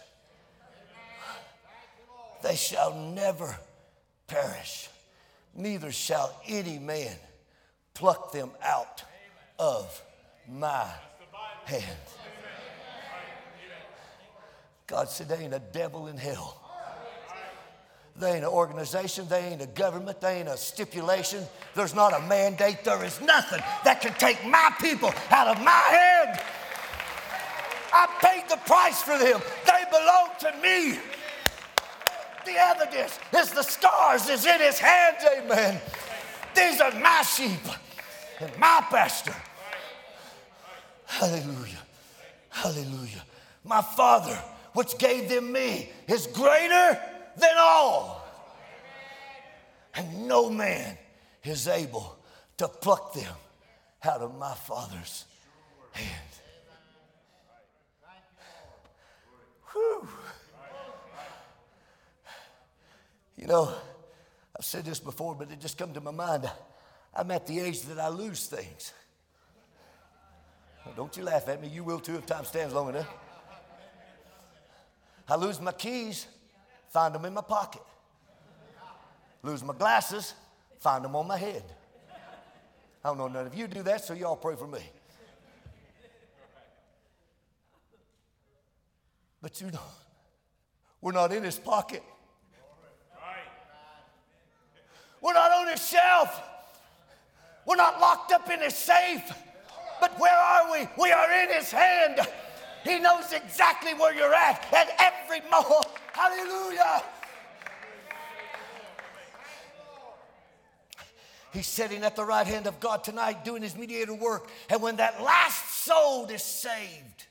They 2.43 2.57
shall 2.57 2.95
never 2.95 3.57
perish, 4.27 4.89
neither 5.55 5.91
shall 5.91 6.35
any 6.47 6.79
man 6.79 7.17
pluck 7.95 8.33
them 8.33 8.51
out 8.63 9.03
of 9.59 10.03
my 10.49 10.89
hand. 11.65 11.85
God 14.87 15.09
said, 15.09 15.29
There 15.29 15.41
ain't 15.41 15.55
a 15.55 15.63
devil 15.73 16.07
in 16.07 16.17
hell 16.17 16.66
they 18.19 18.33
ain't 18.33 18.45
an 18.45 18.51
organization. 18.51 19.27
They 19.29 19.41
ain't 19.41 19.61
a 19.61 19.67
government. 19.67 20.21
They 20.21 20.41
ain't 20.41 20.49
a 20.49 20.57
stipulation. 20.57 21.45
There's 21.75 21.95
not 21.95 22.15
a 22.15 22.21
mandate. 22.27 22.83
There 22.83 23.05
is 23.05 23.21
nothing 23.21 23.61
that 23.85 24.01
can 24.01 24.15
take 24.15 24.45
my 24.47 24.73
people 24.81 25.13
out 25.31 25.49
of 25.49 25.63
my 25.63 25.71
hand. 25.71 26.41
I 27.93 28.07
paid 28.21 28.49
the 28.49 28.57
price 28.67 29.03
for 29.03 29.19
them. 29.19 29.41
They 29.67 29.85
belong 29.91 30.29
to 30.41 30.53
me. 30.63 30.99
The 32.47 32.53
evidence 32.53 33.19
is 33.37 33.51
the 33.51 33.63
scars 33.63 34.29
is 34.29 34.47
in 34.47 34.61
his 34.61 34.79
hands. 34.79 35.25
Amen. 35.39 35.81
These 36.55 36.81
are 36.81 36.93
my 36.93 37.23
sheep 37.23 37.61
and 38.41 38.59
my 38.59 38.85
pastor. 38.89 39.35
Hallelujah. 41.05 41.83
Hallelujah. 42.49 43.25
My 43.65 43.83
Father, 43.83 44.39
which 44.73 44.97
gave 44.97 45.29
them 45.29 45.53
me, 45.53 45.91
is 46.09 46.27
greater 46.29 46.99
than 47.37 47.57
all. 47.59 48.25
And 49.95 50.27
no 50.27 50.51
man 50.51 50.99
is 51.43 51.69
able 51.69 52.19
to 52.59 52.69
pluck 52.69 53.15
them 53.15 53.35
out 54.05 54.21
of 54.21 54.37
my 54.37 54.55
Father's 54.55 55.25
hand. 55.93 56.11
Whew. 59.73 60.09
You 63.37 63.47
know, 63.47 63.73
I've 64.59 64.65
said 64.65 64.85
this 64.85 65.01
before, 65.01 65.35
but 65.35 65.51
it 65.51 65.61
just 65.61 65.77
come 65.77 65.93
to 65.93 66.01
my 66.01 66.11
mind. 66.11 66.51
I'm 67.15 67.31
at 67.31 67.47
the 67.47 67.61
age 67.61 67.83
that 67.83 67.99
I 67.99 68.09
lose 68.09 68.47
things. 68.47 68.93
don't 70.97 71.15
you 71.17 71.23
laugh 71.23 71.49
at 71.49 71.61
me. 71.61 71.69
You 71.69 71.85
will 71.85 72.01
too 72.01 72.17
if 72.17 72.27
time 72.27 72.45
stands 72.45 72.75
long 72.75 72.89
enough. 72.91 73.09
I 75.29 75.37
lose 75.37 75.61
my 75.61 75.73
keys. 75.73 76.27
Find 76.97 77.15
them 77.15 77.27
in 77.27 77.35
my 77.35 77.43
pocket. 77.43 77.83
Lose 79.43 79.63
my 79.63 79.75
glasses, 79.75 80.33
find 80.81 81.05
them 81.05 81.15
on 81.15 81.27
my 81.27 81.37
head. 81.37 81.63
I 83.05 83.09
don't 83.09 83.19
know 83.19 83.29
none 83.29 83.47
of 83.47 83.55
you 83.55 83.67
do 83.67 83.83
that, 83.83 84.03
so 84.03 84.15
y'all 84.15 84.35
pray 84.35 84.57
for 84.57 84.67
me. 84.67 84.79
But 89.43 89.61
you 89.61 89.71
know, 89.73 89.89
we're 91.03 91.13
not 91.13 91.33
in 91.33 91.43
his 91.43 91.59
pocket. 91.59 92.03
We're 95.21 95.35
not 95.35 95.53
on 95.53 95.69
his 95.69 95.87
shelf. 95.87 96.41
We're 97.67 97.77
not 97.77 98.01
locked 98.01 98.33
up 98.33 98.49
in 98.49 98.61
his 98.61 98.75
safe. 98.75 99.31
But 100.01 100.19
where 100.19 100.35
are 100.35 100.73
we? 100.73 100.89
We 100.99 101.13
are 101.13 101.43
in 101.43 101.51
his 101.51 101.71
hand. 101.71 102.21
He 102.85 102.99
knows 102.99 103.35
exactly 103.35 103.93
where 103.93 104.15
you're 104.15 104.33
at 104.33 104.67
at 104.73 104.89
every 104.99 105.43
moment. 105.51 105.89
Hallelujah. 106.17 107.03
He's 111.53 111.67
sitting 111.67 112.03
at 112.05 112.17
the 112.17 112.25
right 112.25 112.47
hand 112.47 112.67
of 112.67 112.81
God 112.81 113.05
tonight 113.05 113.45
doing 113.45 113.63
his 113.63 113.77
mediator 113.77 114.15
work. 114.15 114.49
And 114.71 114.81
when 114.81 114.97
that 114.97 115.23
last 115.23 115.85
soul 115.85 116.27
is 116.27 116.43
saved, 116.43 117.27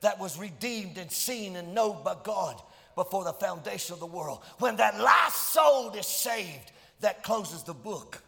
that 0.00 0.18
was 0.18 0.38
redeemed 0.38 0.98
and 0.98 1.10
seen 1.10 1.54
and 1.56 1.74
known 1.74 2.02
by 2.04 2.16
God 2.24 2.60
before 2.96 3.22
the 3.22 3.32
foundation 3.32 3.94
of 3.94 4.00
the 4.00 4.06
world, 4.06 4.40
when 4.58 4.76
that 4.76 4.98
last 4.98 5.52
soul 5.52 5.90
is 5.92 6.06
saved, 6.06 6.72
that 7.00 7.22
closes 7.22 7.62
the 7.62 7.74
book. 7.74 8.20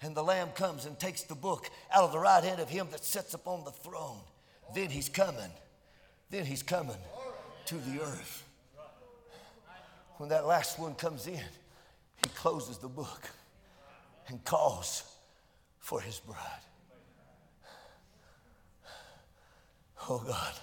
And 0.00 0.14
the 0.14 0.22
Lamb 0.22 0.48
comes 0.54 0.86
and 0.86 0.98
takes 0.98 1.22
the 1.22 1.34
book 1.34 1.68
out 1.94 2.04
of 2.04 2.12
the 2.12 2.18
right 2.18 2.42
hand 2.42 2.60
of 2.60 2.70
him 2.70 2.88
that 2.92 3.04
sits 3.04 3.34
upon 3.34 3.64
the 3.64 3.70
throne. 3.70 4.20
Then 4.74 4.88
he's 4.88 5.10
coming. 5.10 5.50
Then 6.30 6.46
he's 6.46 6.62
coming 6.62 6.96
to 7.66 7.74
the 7.74 8.02
earth. 8.02 8.45
When 10.16 10.30
that 10.30 10.46
last 10.46 10.78
one 10.78 10.94
comes 10.94 11.26
in, 11.26 11.34
he 11.34 12.28
closes 12.34 12.78
the 12.78 12.88
book 12.88 13.28
and 14.28 14.42
calls 14.44 15.04
for 15.78 16.00
his 16.00 16.18
bride. 16.20 16.38
Oh 20.08 20.22
God. 20.26 20.54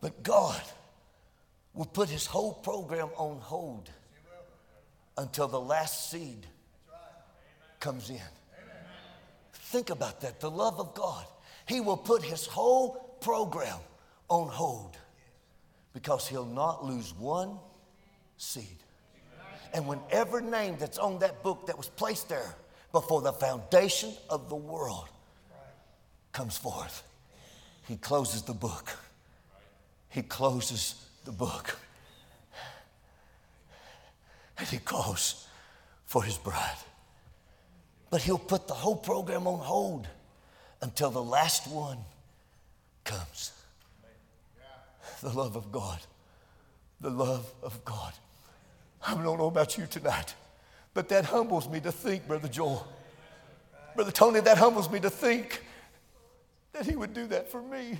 But 0.00 0.22
God 0.22 0.62
will 1.74 1.84
put 1.84 2.08
his 2.08 2.26
whole 2.26 2.54
program 2.54 3.10
on 3.16 3.38
hold 3.38 3.90
until 5.18 5.48
the 5.48 5.60
last 5.60 6.10
seed 6.10 6.46
comes 7.78 8.08
in. 8.08 8.20
Think 9.52 9.90
about 9.90 10.22
that. 10.22 10.40
The 10.40 10.50
love 10.50 10.80
of 10.80 10.94
God. 10.94 11.26
He 11.66 11.80
will 11.80 11.96
put 11.96 12.22
his 12.22 12.46
whole 12.46 13.16
program 13.20 13.78
on 14.28 14.48
hold 14.48 14.96
because 15.92 16.28
he'll 16.28 16.44
not 16.44 16.84
lose 16.84 17.14
one 17.18 17.58
seed. 18.36 18.78
And 19.72 19.86
whenever 19.86 20.40
name 20.40 20.76
that's 20.78 20.98
on 20.98 21.18
that 21.20 21.42
book 21.42 21.66
that 21.66 21.76
was 21.76 21.88
placed 21.88 22.28
there 22.28 22.54
before 22.92 23.22
the 23.22 23.32
foundation 23.32 24.12
of 24.28 24.48
the 24.48 24.56
world 24.56 25.08
comes 26.32 26.56
forth, 26.56 27.02
he 27.86 27.96
closes 27.96 28.42
the 28.42 28.54
book. 28.54 28.96
He 30.08 30.22
closes 30.22 31.06
the 31.24 31.32
book. 31.32 31.78
And 34.58 34.66
he 34.68 34.78
calls 34.78 35.46
for 36.04 36.22
his 36.24 36.36
bride. 36.36 36.76
But 38.10 38.22
he'll 38.22 38.38
put 38.38 38.66
the 38.66 38.74
whole 38.74 38.96
program 38.96 39.46
on 39.46 39.60
hold 39.60 40.08
until 40.82 41.10
the 41.10 41.22
last 41.22 41.68
one 41.68 41.98
comes. 43.04 43.52
The 45.20 45.30
love 45.30 45.56
of 45.56 45.70
God. 45.70 45.98
The 47.00 47.10
love 47.10 47.52
of 47.62 47.84
God. 47.84 48.12
I 49.06 49.14
don't 49.14 49.24
know 49.24 49.46
about 49.46 49.78
you 49.78 49.86
tonight, 49.86 50.34
but 50.92 51.08
that 51.08 51.24
humbles 51.24 51.68
me 51.68 51.80
to 51.80 51.92
think, 51.92 52.26
Brother 52.26 52.48
Joel. 52.48 52.86
Brother 53.94 54.12
Tony, 54.12 54.40
that 54.40 54.58
humbles 54.58 54.90
me 54.90 55.00
to 55.00 55.10
think 55.10 55.64
that 56.72 56.86
he 56.86 56.96
would 56.96 57.14
do 57.14 57.26
that 57.28 57.50
for 57.50 57.62
me. 57.62 57.98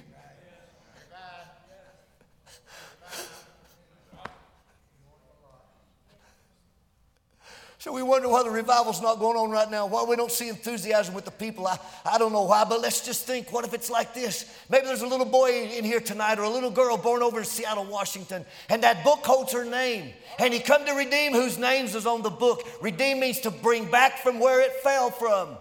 So 7.81 7.95
we 7.95 8.03
wonder 8.03 8.29
why 8.29 8.43
the 8.43 8.51
revival's 8.51 9.01
not 9.01 9.19
going 9.19 9.39
on 9.39 9.51
right 9.51 9.71
now, 9.71 9.87
why 9.87 10.05
we 10.05 10.15
don't 10.15 10.31
see 10.31 10.51
enthusiasm 10.51 11.15
with 11.15 11.25
the 11.25 11.31
people. 11.31 11.67
I, 11.67 11.79
I 12.05 12.19
don't 12.19 12.31
know 12.31 12.43
why, 12.43 12.65
but 12.65 12.83
let's 12.83 13.03
just 13.03 13.27
think 13.27 13.51
what 13.55 13.65
if 13.65 13.73
it's 13.73 13.89
like 13.89 14.13
this? 14.13 14.55
Maybe 14.69 14.85
there's 14.85 15.01
a 15.01 15.07
little 15.07 15.25
boy 15.25 15.63
in 15.63 15.83
here 15.83 15.99
tonight 15.99 16.39
or 16.39 16.43
a 16.43 16.51
little 16.51 16.71
girl 16.71 16.99
born 16.99 17.23
over 17.23 17.39
in 17.39 17.47
Seattle, 17.47 17.87
Washington, 17.87 18.45
and 18.69 18.83
that 18.83 19.03
book 19.03 19.21
holds 19.25 19.55
her 19.55 19.65
name. 19.65 20.13
And 20.39 20.53
he 20.53 20.61
come 20.61 20.85
to 20.85 20.93
redeem 20.93 21.33
whose 21.33 21.57
names 21.57 21.95
is 21.95 22.05
on 22.05 22.21
the 22.21 22.29
book. 22.29 22.69
Redeem 22.83 23.19
means 23.19 23.41
to 23.41 23.51
bring 23.51 23.91
back 23.91 24.19
from 24.19 24.41
where 24.41 24.61
it 24.61 24.75
fell 24.83 25.11
from. 25.11 25.57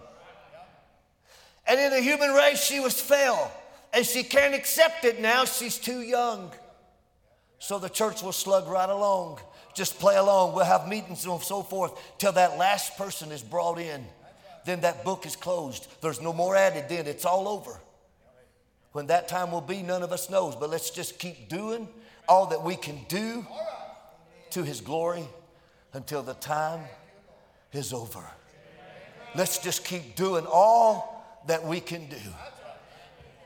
And 1.66 1.80
in 1.80 1.90
the 1.90 2.02
human 2.02 2.34
race, 2.34 2.62
she 2.62 2.80
was 2.80 3.00
fell. 3.00 3.50
And 3.94 4.04
she 4.04 4.24
can't 4.24 4.54
accept 4.54 5.06
it 5.06 5.22
now. 5.22 5.46
She's 5.46 5.78
too 5.78 6.02
young. 6.02 6.52
So 7.58 7.78
the 7.78 7.88
church 7.88 8.22
will 8.22 8.32
slug 8.32 8.68
right 8.68 8.90
along 8.90 9.40
just 9.74 9.98
play 9.98 10.16
along. 10.16 10.54
We'll 10.54 10.64
have 10.64 10.88
meetings 10.88 11.24
and 11.24 11.40
so 11.42 11.62
forth 11.62 11.92
till 12.18 12.32
that 12.32 12.58
last 12.58 12.96
person 12.96 13.32
is 13.32 13.42
brought 13.42 13.78
in. 13.78 14.04
Then 14.64 14.80
that 14.82 15.04
book 15.04 15.26
is 15.26 15.36
closed. 15.36 15.86
There's 16.00 16.20
no 16.20 16.32
more 16.32 16.56
added 16.56 16.88
then. 16.88 17.06
It's 17.06 17.24
all 17.24 17.48
over. 17.48 17.80
When 18.92 19.06
that 19.06 19.28
time 19.28 19.52
will 19.52 19.60
be, 19.60 19.82
none 19.82 20.02
of 20.02 20.12
us 20.12 20.28
knows. 20.28 20.56
But 20.56 20.70
let's 20.70 20.90
just 20.90 21.18
keep 21.18 21.48
doing 21.48 21.88
all 22.28 22.46
that 22.46 22.62
we 22.62 22.76
can 22.76 22.98
do 23.08 23.46
to 24.50 24.62
His 24.62 24.80
glory 24.80 25.24
until 25.92 26.22
the 26.22 26.34
time 26.34 26.80
is 27.72 27.92
over. 27.92 28.24
Let's 29.34 29.58
just 29.58 29.84
keep 29.84 30.16
doing 30.16 30.44
all 30.46 31.42
that 31.46 31.64
we 31.64 31.80
can 31.80 32.08
do. 32.08 32.16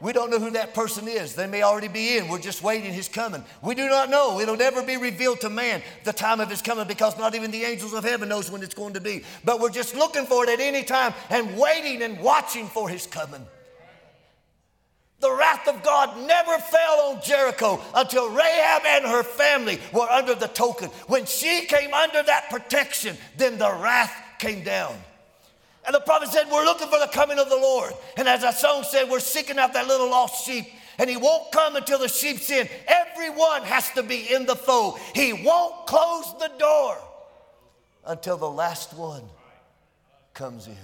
We 0.01 0.13
don't 0.13 0.31
know 0.31 0.39
who 0.39 0.51
that 0.51 0.75
person 0.75 1.09
is. 1.09 1.35
They 1.35 1.47
may 1.47 1.63
already 1.63 1.89
be 1.89 2.19
in. 2.19 2.29
We're 2.29 2.41
just 2.41 2.63
waiting 2.63 2.93
his 2.93 3.09
coming. 3.09 3.45
We 3.63 3.75
do 3.75 3.89
not 3.89 4.11
know. 4.11 4.41
It'll 4.41 4.57
never 4.57 4.83
be 4.83 4.97
revealed 4.97 5.41
to 5.43 5.51
man 5.51 5.83
the 6.03 6.13
time 6.13 6.41
of 6.41 6.51
his 6.51 6.61
coming 6.61 6.87
because 6.87 7.17
not 7.17 7.35
even 7.35 7.51
the 7.51 7.63
angels 7.65 7.95
of 7.95 8.05
heaven 8.05 8.29
knows 8.29 8.51
when 8.51 8.63
it's 8.63 8.75
going 8.75 8.95
to 8.95 9.01
be. 9.01 9.23
But 9.45 9.61
we're 9.61 9.71
just 9.71 9.95
looking 9.95 10.27
for 10.27 10.45
it 10.45 10.51
at 10.51 10.61
any 10.61 10.83
time 10.83 11.15
and 11.31 11.57
waiting 11.57 12.03
and 12.03 12.19
watching 12.21 12.67
for 12.67 12.89
his 12.89 13.07
coming. 13.07 13.47
The 15.21 15.33
wrath 15.33 15.69
of 15.69 15.83
God 15.83 16.27
never 16.27 16.59
fell 16.59 17.01
on 17.13 17.23
Jericho 17.23 17.81
until 17.95 18.29
Rahab 18.29 18.83
and 18.85 19.07
her 19.07 19.23
family 19.23 19.81
were 19.93 20.09
under 20.11 20.35
the 20.35 20.49
token. 20.49 20.91
When 21.07 21.25
she 21.25 21.65
came 21.67 21.95
under 21.95 22.23
that 22.23 22.51
protection, 22.51 23.17
then 23.39 23.57
the 23.57 23.73
wrath 23.73 24.13
came 24.39 24.65
down. 24.65 24.97
And 25.87 25.95
the 25.95 26.01
prophet 26.01 26.31
said, 26.31 26.47
We're 26.51 26.65
looking 26.65 26.89
for 26.89 26.99
the 26.99 27.11
coming 27.13 27.39
of 27.39 27.49
the 27.49 27.57
Lord. 27.57 27.93
And 28.17 28.29
as 28.29 28.41
that 28.41 28.59
song 28.59 28.85
said, 28.85 29.11
we're 29.11 29.21
seeking 29.21 29.59
out 29.59 29.75
that 29.75 29.87
little 29.87 30.09
lost 30.09 30.47
sheep. 30.47 30.67
And 30.99 31.11
he 31.11 31.17
won't 31.17 31.51
come 31.53 31.77
until 31.77 31.99
the 31.99 32.09
sheep's 32.09 32.51
in. 32.51 32.69
Everyone 32.87 33.63
has 33.63 33.91
to 33.93 34.03
be 34.03 34.33
in 34.33 34.47
the 34.47 34.55
fold. 34.55 34.99
He 35.15 35.33
won't 35.33 35.87
close 35.87 36.33
the 36.39 36.51
door 36.59 36.97
until 38.07 38.37
the 38.37 38.51
last 38.51 38.95
one 38.95 39.25
comes 40.33 40.67
in. 40.67 40.77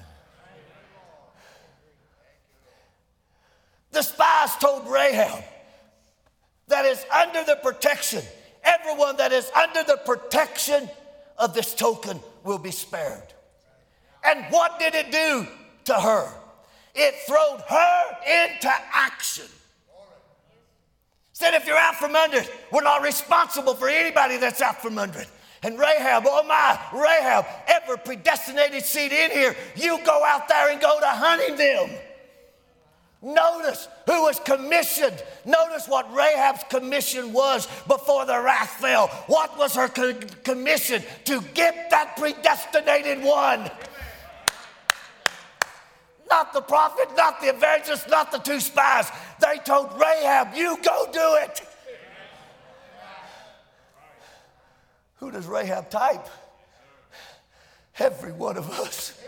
The 3.92 4.02
spies 4.02 4.54
told 4.56 4.88
Rahab 4.88 5.42
that 6.68 6.84
is 6.84 7.04
under 7.12 7.42
the 7.44 7.56
protection, 7.56 8.22
everyone 8.62 9.16
that 9.16 9.32
is 9.32 9.50
under 9.50 9.82
the 9.82 9.96
protection 10.04 10.88
of 11.36 11.54
this 11.54 11.74
token 11.74 12.20
will 12.44 12.58
be 12.58 12.70
spared. 12.70 13.34
And 14.24 14.44
what 14.50 14.78
did 14.78 14.94
it 14.94 15.10
do 15.10 15.46
to 15.84 15.94
her? 15.94 16.32
It 16.94 17.14
throwed 17.26 17.60
her 17.68 18.16
into 18.26 18.70
action. 18.92 19.46
Said, 21.32 21.54
if 21.54 21.66
you're 21.66 21.78
out 21.78 21.94
from 21.94 22.14
under 22.14 22.38
it, 22.38 22.52
we're 22.70 22.82
not 22.82 23.02
responsible 23.02 23.74
for 23.74 23.88
anybody 23.88 24.36
that's 24.36 24.60
out 24.60 24.82
from 24.82 24.98
under 24.98 25.20
it. 25.20 25.28
And 25.62 25.78
Rahab, 25.78 26.24
oh 26.26 26.42
my, 26.42 26.78
Rahab, 26.92 27.46
ever 27.66 27.96
predestinated 27.96 28.84
seed 28.84 29.12
in 29.12 29.30
here, 29.30 29.56
you 29.76 29.98
go 30.04 30.22
out 30.24 30.48
there 30.48 30.70
and 30.70 30.80
go 30.80 30.98
to 31.00 31.06
hunting 31.06 31.56
them. 31.56 31.90
Notice 33.22 33.86
who 34.06 34.22
was 34.22 34.40
commissioned. 34.40 35.22
Notice 35.44 35.86
what 35.86 36.10
Rahab's 36.14 36.64
commission 36.70 37.34
was 37.34 37.68
before 37.86 38.24
the 38.24 38.40
wrath 38.40 38.70
fell. 38.80 39.08
What 39.26 39.58
was 39.58 39.74
her 39.74 39.88
commission? 39.88 41.02
To 41.26 41.42
get 41.52 41.90
that 41.90 42.16
predestinated 42.16 43.22
one. 43.22 43.70
Not 46.30 46.52
the 46.52 46.60
prophet, 46.60 47.08
not 47.16 47.40
the 47.40 47.48
evangelist, 47.48 48.08
not 48.08 48.30
the 48.30 48.38
two 48.38 48.60
spies. 48.60 49.10
They 49.40 49.58
told 49.64 49.92
Rahab, 50.00 50.54
You 50.54 50.78
go 50.82 51.08
do 51.12 51.36
it. 51.42 51.62
Who 55.16 55.30
does 55.30 55.46
Rahab 55.46 55.90
type? 55.90 56.26
Every 57.98 58.32
one 58.32 58.56
of 58.56 58.70
us. 58.70 59.20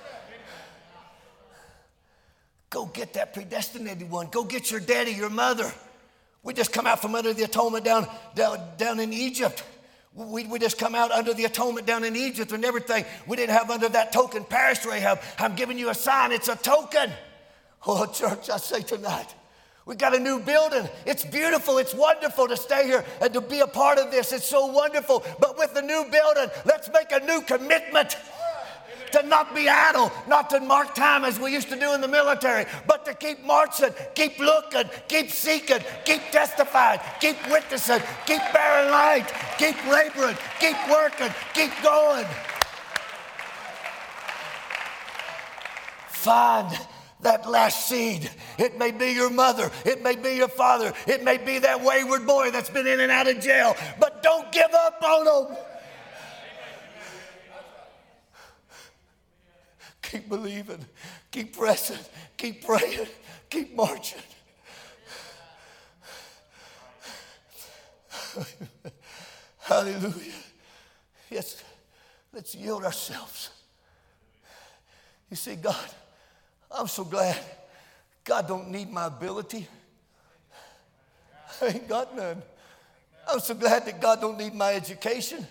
Go 2.70 2.86
get 2.86 3.12
that 3.14 3.34
predestinated 3.34 4.10
one. 4.10 4.28
Go 4.30 4.44
get 4.44 4.70
your 4.70 4.80
daddy, 4.80 5.10
your 5.10 5.28
mother. 5.28 5.70
We 6.42 6.54
just 6.54 6.72
come 6.72 6.86
out 6.86 7.02
from 7.02 7.14
under 7.14 7.34
the 7.34 7.42
atonement 7.42 7.84
down, 7.84 8.08
down, 8.34 8.58
down 8.78 8.98
in 8.98 9.12
Egypt. 9.12 9.62
We, 10.14 10.44
we 10.46 10.58
just 10.58 10.78
come 10.78 10.94
out 10.94 11.10
under 11.10 11.32
the 11.32 11.46
atonement 11.46 11.86
down 11.86 12.04
in 12.04 12.16
Egypt 12.16 12.52
and 12.52 12.64
everything. 12.64 13.04
We 13.26 13.36
didn't 13.36 13.56
have 13.56 13.70
under 13.70 13.88
that 13.88 14.12
token 14.12 14.44
parish 14.44 14.84
Rahab. 14.84 15.20
I'm 15.38 15.56
giving 15.56 15.78
you 15.78 15.88
a 15.88 15.94
sign, 15.94 16.32
it's 16.32 16.48
a 16.48 16.56
token. 16.56 17.10
Oh, 17.86 18.06
church, 18.06 18.50
I 18.50 18.58
say 18.58 18.82
tonight, 18.82 19.34
we 19.86 19.96
got 19.96 20.14
a 20.14 20.20
new 20.20 20.38
building. 20.38 20.88
It's 21.04 21.24
beautiful. 21.24 21.78
It's 21.78 21.94
wonderful 21.94 22.46
to 22.46 22.56
stay 22.56 22.86
here 22.86 23.04
and 23.20 23.32
to 23.32 23.40
be 23.40 23.60
a 23.60 23.66
part 23.66 23.98
of 23.98 24.12
this. 24.12 24.32
It's 24.32 24.48
so 24.48 24.66
wonderful. 24.66 25.24
But 25.40 25.58
with 25.58 25.74
the 25.74 25.82
new 25.82 26.06
building, 26.10 26.48
let's 26.64 26.88
make 26.92 27.10
a 27.10 27.24
new 27.24 27.40
commitment 27.40 28.16
to 29.12 29.22
not 29.24 29.54
be 29.54 29.68
idle, 29.68 30.10
not 30.26 30.50
to 30.50 30.60
mark 30.60 30.94
time 30.94 31.24
as 31.24 31.38
we 31.38 31.52
used 31.52 31.68
to 31.68 31.78
do 31.78 31.94
in 31.94 32.00
the 32.00 32.08
military, 32.08 32.66
but 32.86 33.04
to 33.04 33.14
keep 33.14 33.44
marching, 33.44 33.90
keep 34.14 34.38
looking, 34.38 34.84
keep 35.08 35.30
seeking, 35.30 35.78
keep 36.04 36.22
testifying, 36.30 37.00
keep 37.20 37.36
witnessing, 37.50 38.00
keep 38.26 38.42
bearing 38.52 38.90
light, 38.90 39.32
keep 39.58 39.76
laboring, 39.86 40.36
keep 40.60 40.76
working, 40.90 41.30
keep 41.54 41.70
going. 41.82 42.26
Find 46.08 46.78
that 47.22 47.48
last 47.48 47.88
seed. 47.88 48.30
It 48.58 48.78
may 48.78 48.90
be 48.90 49.12
your 49.12 49.30
mother, 49.30 49.70
it 49.84 50.02
may 50.02 50.16
be 50.16 50.34
your 50.34 50.48
father, 50.48 50.92
it 51.06 51.24
may 51.24 51.38
be 51.38 51.58
that 51.60 51.82
wayward 51.82 52.26
boy 52.26 52.50
that's 52.50 52.70
been 52.70 52.86
in 52.86 53.00
and 53.00 53.10
out 53.10 53.28
of 53.28 53.40
jail, 53.40 53.74
but 53.98 54.22
don't 54.22 54.50
give 54.52 54.72
up 54.72 55.02
on 55.02 55.24
them. 55.24 55.56
Keep 60.12 60.28
believing, 60.28 60.84
keep 61.30 61.56
pressing, 61.56 61.96
keep 62.36 62.66
praying, 62.66 63.06
keep 63.48 63.74
marching. 63.74 64.20
Hallelujah. 69.60 70.34
Yes, 71.30 71.64
let's 72.30 72.54
yield 72.54 72.84
ourselves. 72.84 73.48
You 75.30 75.36
see, 75.36 75.56
God, 75.56 75.88
I'm 76.70 76.88
so 76.88 77.04
glad 77.04 77.38
God 78.22 78.46
don't 78.46 78.68
need 78.68 78.90
my 78.90 79.06
ability. 79.06 79.66
I 81.62 81.68
ain't 81.68 81.88
got 81.88 82.14
none. 82.14 82.42
I'm 83.26 83.40
so 83.40 83.54
glad 83.54 83.86
that 83.86 83.98
God 83.98 84.20
don't 84.20 84.36
need 84.36 84.52
my 84.52 84.74
education. 84.74 85.46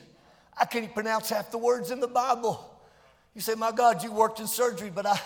I 0.56 0.66
can't 0.66 0.84
even 0.84 0.94
pronounce 0.94 1.32
half 1.32 1.50
the 1.50 1.58
words 1.58 1.90
in 1.90 2.00
the 2.00 2.08
Bible. 2.08 2.71
You 3.34 3.42
say, 3.42 3.56
My 3.56 3.72
God, 3.72 4.04
you 4.04 4.12
worked 4.12 4.40
in 4.40 4.48
surgery, 4.48 4.92
but 4.94 5.06
I, 5.06 5.20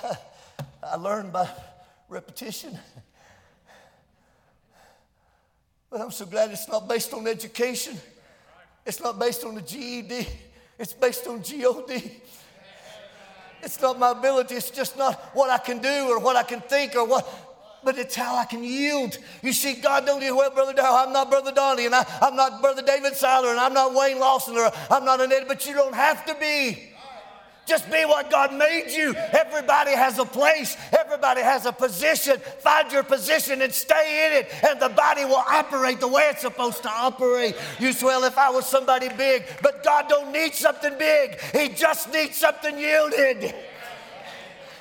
I 0.83 0.95
learned 0.95 1.33
by 1.33 1.49
repetition. 2.09 2.77
But 5.89 6.01
I'm 6.01 6.11
so 6.11 6.25
glad 6.25 6.51
it's 6.51 6.67
not 6.67 6.87
based 6.87 7.13
on 7.13 7.27
education. 7.27 7.97
It's 8.85 9.01
not 9.01 9.17
based 9.17 9.43
on 9.43 9.55
the 9.55 9.61
GED. 9.61 10.27
It's 10.77 10.93
based 10.93 11.25
on 11.27 11.39
GOD. 11.39 12.01
It's 13.63 13.81
not 13.81 13.97
my 13.97 14.11
ability. 14.11 14.55
It's 14.55 14.69
just 14.69 14.97
not 14.97 15.15
what 15.33 15.49
I 15.49 15.57
can 15.57 15.79
do 15.79 16.09
or 16.09 16.19
what 16.19 16.35
I 16.35 16.43
can 16.43 16.61
think 16.61 16.95
or 16.95 17.05
what, 17.05 17.27
but 17.83 17.97
it's 17.97 18.13
how 18.13 18.35
I 18.35 18.45
can 18.45 18.63
yield. 18.63 19.17
You 19.41 19.53
see, 19.53 19.75
God 19.75 20.05
don't 20.05 20.19
need 20.19 20.31
well, 20.31 20.51
Brother 20.51 20.73
Dow. 20.73 21.03
I'm 21.03 21.13
not 21.13 21.31
Brother 21.31 21.51
Donnie, 21.51 21.85
and 21.85 21.95
I, 21.95 22.05
am 22.21 22.35
not 22.35 22.61
Brother 22.61 22.81
David 22.81 23.15
Seiler, 23.15 23.49
and 23.49 23.59
I'm 23.59 23.73
not 23.73 23.95
Wayne 23.95 24.19
Lawson, 24.19 24.55
or 24.55 24.69
I'm 24.91 25.05
not 25.05 25.21
an 25.21 25.31
Ed, 25.31 25.45
but 25.47 25.65
you 25.65 25.73
don't 25.73 25.95
have 25.95 26.25
to 26.25 26.35
be. 26.35 26.94
Just 27.65 27.89
be 27.91 28.05
what 28.05 28.29
God 28.29 28.53
made 28.53 28.91
you. 28.91 29.15
Everybody 29.15 29.91
has 29.91 30.19
a 30.19 30.25
place, 30.25 30.77
everybody 30.97 31.41
has 31.41 31.65
a 31.65 31.71
position. 31.71 32.37
Find 32.59 32.91
your 32.91 33.03
position 33.03 33.61
and 33.61 33.73
stay 33.73 34.27
in 34.27 34.43
it, 34.43 34.51
and 34.63 34.79
the 34.79 34.89
body 34.89 35.25
will 35.25 35.43
operate 35.47 35.99
the 35.99 36.07
way 36.07 36.29
it's 36.31 36.41
supposed 36.41 36.83
to 36.83 36.89
operate. 36.89 37.55
You 37.79 37.91
say, 37.91 38.05
Well, 38.05 38.23
if 38.23 38.37
I 38.37 38.49
was 38.51 38.67
somebody 38.67 39.09
big, 39.09 39.45
but 39.61 39.83
God 39.83 40.07
don't 40.07 40.31
need 40.31 40.53
something 40.53 40.97
big, 40.97 41.39
He 41.53 41.69
just 41.69 42.11
needs 42.13 42.37
something 42.37 42.77
yielded. 42.77 43.55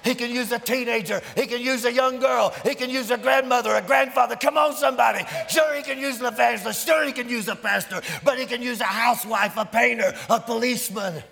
He 0.04 0.14
can 0.14 0.30
use 0.30 0.52
a 0.52 0.58
teenager. 0.58 1.22
He 1.34 1.46
can 1.46 1.62
use 1.62 1.86
a 1.86 1.92
young 1.92 2.20
girl. 2.20 2.54
He 2.62 2.74
can 2.74 2.90
use 2.90 3.10
a 3.10 3.16
grandmother, 3.16 3.74
a 3.74 3.80
grandfather. 3.80 4.36
Come 4.36 4.58
on, 4.58 4.74
somebody. 4.74 5.24
Sure, 5.48 5.74
he 5.74 5.82
can 5.82 5.98
use 5.98 6.20
an 6.20 6.26
evangelist. 6.26 6.86
Sure, 6.86 7.06
he 7.06 7.12
can 7.12 7.26
use 7.26 7.48
a 7.48 7.56
pastor. 7.56 8.02
But 8.22 8.38
he 8.38 8.44
can 8.44 8.60
use 8.60 8.82
a 8.82 8.84
housewife, 8.84 9.56
a 9.56 9.64
painter, 9.64 10.14
a 10.28 10.38
policeman. 10.38 11.22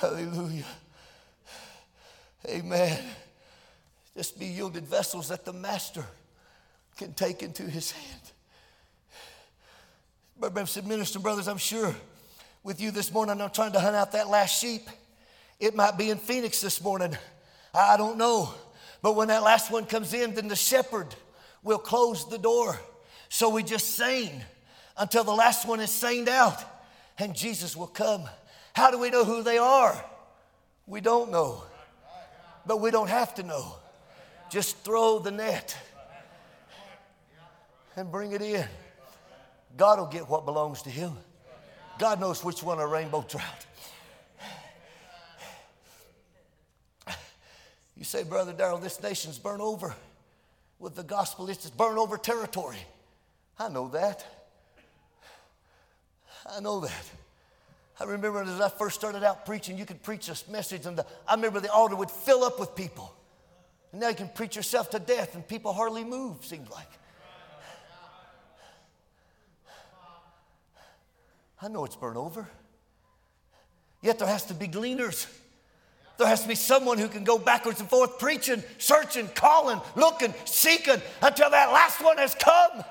Hallelujah. 0.00 0.64
Amen. 2.48 3.02
Just 4.16 4.38
be 4.38 4.46
yielded 4.46 4.86
vessels 4.86 5.28
that 5.28 5.44
the 5.44 5.52
Master 5.52 6.04
can 6.96 7.14
take 7.14 7.42
into 7.42 7.64
his 7.64 7.90
hand. 7.90 8.20
Brother 10.38 10.66
said, 10.66 10.86
Minister, 10.86 11.18
brothers, 11.18 11.48
I'm 11.48 11.58
sure 11.58 11.92
with 12.62 12.80
you 12.80 12.92
this 12.92 13.12
morning, 13.12 13.40
I'm 13.40 13.50
trying 13.50 13.72
to 13.72 13.80
hunt 13.80 13.96
out 13.96 14.12
that 14.12 14.28
last 14.28 14.60
sheep. 14.60 14.82
It 15.58 15.74
might 15.74 15.98
be 15.98 16.10
in 16.10 16.18
Phoenix 16.18 16.60
this 16.60 16.80
morning. 16.80 17.16
I 17.74 17.96
don't 17.96 18.18
know. 18.18 18.54
But 19.02 19.16
when 19.16 19.28
that 19.28 19.42
last 19.42 19.72
one 19.72 19.84
comes 19.84 20.14
in, 20.14 20.32
then 20.34 20.46
the 20.46 20.54
shepherd 20.54 21.08
will 21.64 21.78
close 21.78 22.28
the 22.28 22.38
door. 22.38 22.78
So 23.28 23.48
we 23.48 23.64
just 23.64 23.96
sing 23.96 24.30
until 24.96 25.24
the 25.24 25.34
last 25.34 25.66
one 25.66 25.80
is 25.80 25.90
singed 25.90 26.28
out 26.28 26.62
and 27.18 27.34
Jesus 27.34 27.76
will 27.76 27.88
come. 27.88 28.28
How 28.78 28.92
do 28.92 28.98
we 29.00 29.10
know 29.10 29.24
who 29.24 29.42
they 29.42 29.58
are? 29.58 30.04
We 30.86 31.00
don't 31.00 31.32
know. 31.32 31.64
But 32.64 32.80
we 32.80 32.92
don't 32.92 33.08
have 33.08 33.34
to 33.34 33.42
know. 33.42 33.74
Just 34.52 34.76
throw 34.84 35.18
the 35.18 35.32
net 35.32 35.76
and 37.96 38.12
bring 38.12 38.30
it 38.30 38.40
in. 38.40 38.64
God 39.76 39.98
will 39.98 40.06
get 40.06 40.28
what 40.28 40.44
belongs 40.44 40.82
to 40.82 40.90
him. 40.90 41.12
God 41.98 42.20
knows 42.20 42.44
which 42.44 42.62
one 42.62 42.78
a 42.78 42.86
rainbow 42.86 43.22
trout. 43.22 43.66
You 47.96 48.04
say, 48.04 48.22
Brother 48.22 48.52
Darrell, 48.52 48.78
this 48.78 49.02
nation's 49.02 49.38
burnt 49.38 49.60
over 49.60 49.92
with 50.78 50.94
the 50.94 51.02
gospel. 51.02 51.48
It's 51.50 51.68
burnt 51.68 51.98
over 51.98 52.16
territory. 52.16 52.78
I 53.58 53.70
know 53.70 53.88
that. 53.88 54.24
I 56.48 56.60
know 56.60 56.78
that. 56.78 57.10
I 58.00 58.04
remember 58.04 58.42
as 58.42 58.60
I 58.60 58.68
first 58.68 58.94
started 58.94 59.24
out 59.24 59.44
preaching, 59.44 59.76
you 59.76 59.84
could 59.84 60.02
preach 60.02 60.28
a 60.28 60.50
message, 60.50 60.86
and 60.86 60.96
the, 60.96 61.06
I 61.26 61.34
remember 61.34 61.58
the 61.58 61.72
altar 61.72 61.96
would 61.96 62.10
fill 62.10 62.44
up 62.44 62.60
with 62.60 62.74
people. 62.76 63.12
And 63.92 64.00
now 64.00 64.08
you 64.08 64.14
can 64.14 64.28
preach 64.28 64.54
yourself 64.54 64.90
to 64.90 64.98
death, 64.98 65.34
and 65.34 65.46
people 65.46 65.72
hardly 65.72 66.04
move, 66.04 66.44
seems 66.44 66.70
like. 66.70 66.88
I 71.60 71.66
know 71.66 71.84
it's 71.84 71.96
burnt 71.96 72.16
over. 72.16 72.48
Yet 74.00 74.20
there 74.20 74.28
has 74.28 74.44
to 74.46 74.54
be 74.54 74.68
gleaners. 74.68 75.26
There 76.18 76.26
has 76.26 76.42
to 76.42 76.48
be 76.48 76.54
someone 76.54 76.98
who 76.98 77.08
can 77.08 77.24
go 77.24 77.36
backwards 77.36 77.80
and 77.80 77.88
forth 77.88 78.18
preaching, 78.18 78.62
searching, 78.78 79.28
calling, 79.34 79.80
looking, 79.96 80.34
seeking 80.44 81.00
until 81.22 81.50
that 81.50 81.72
last 81.72 82.02
one 82.02 82.18
has 82.18 82.34
come. 82.36 82.84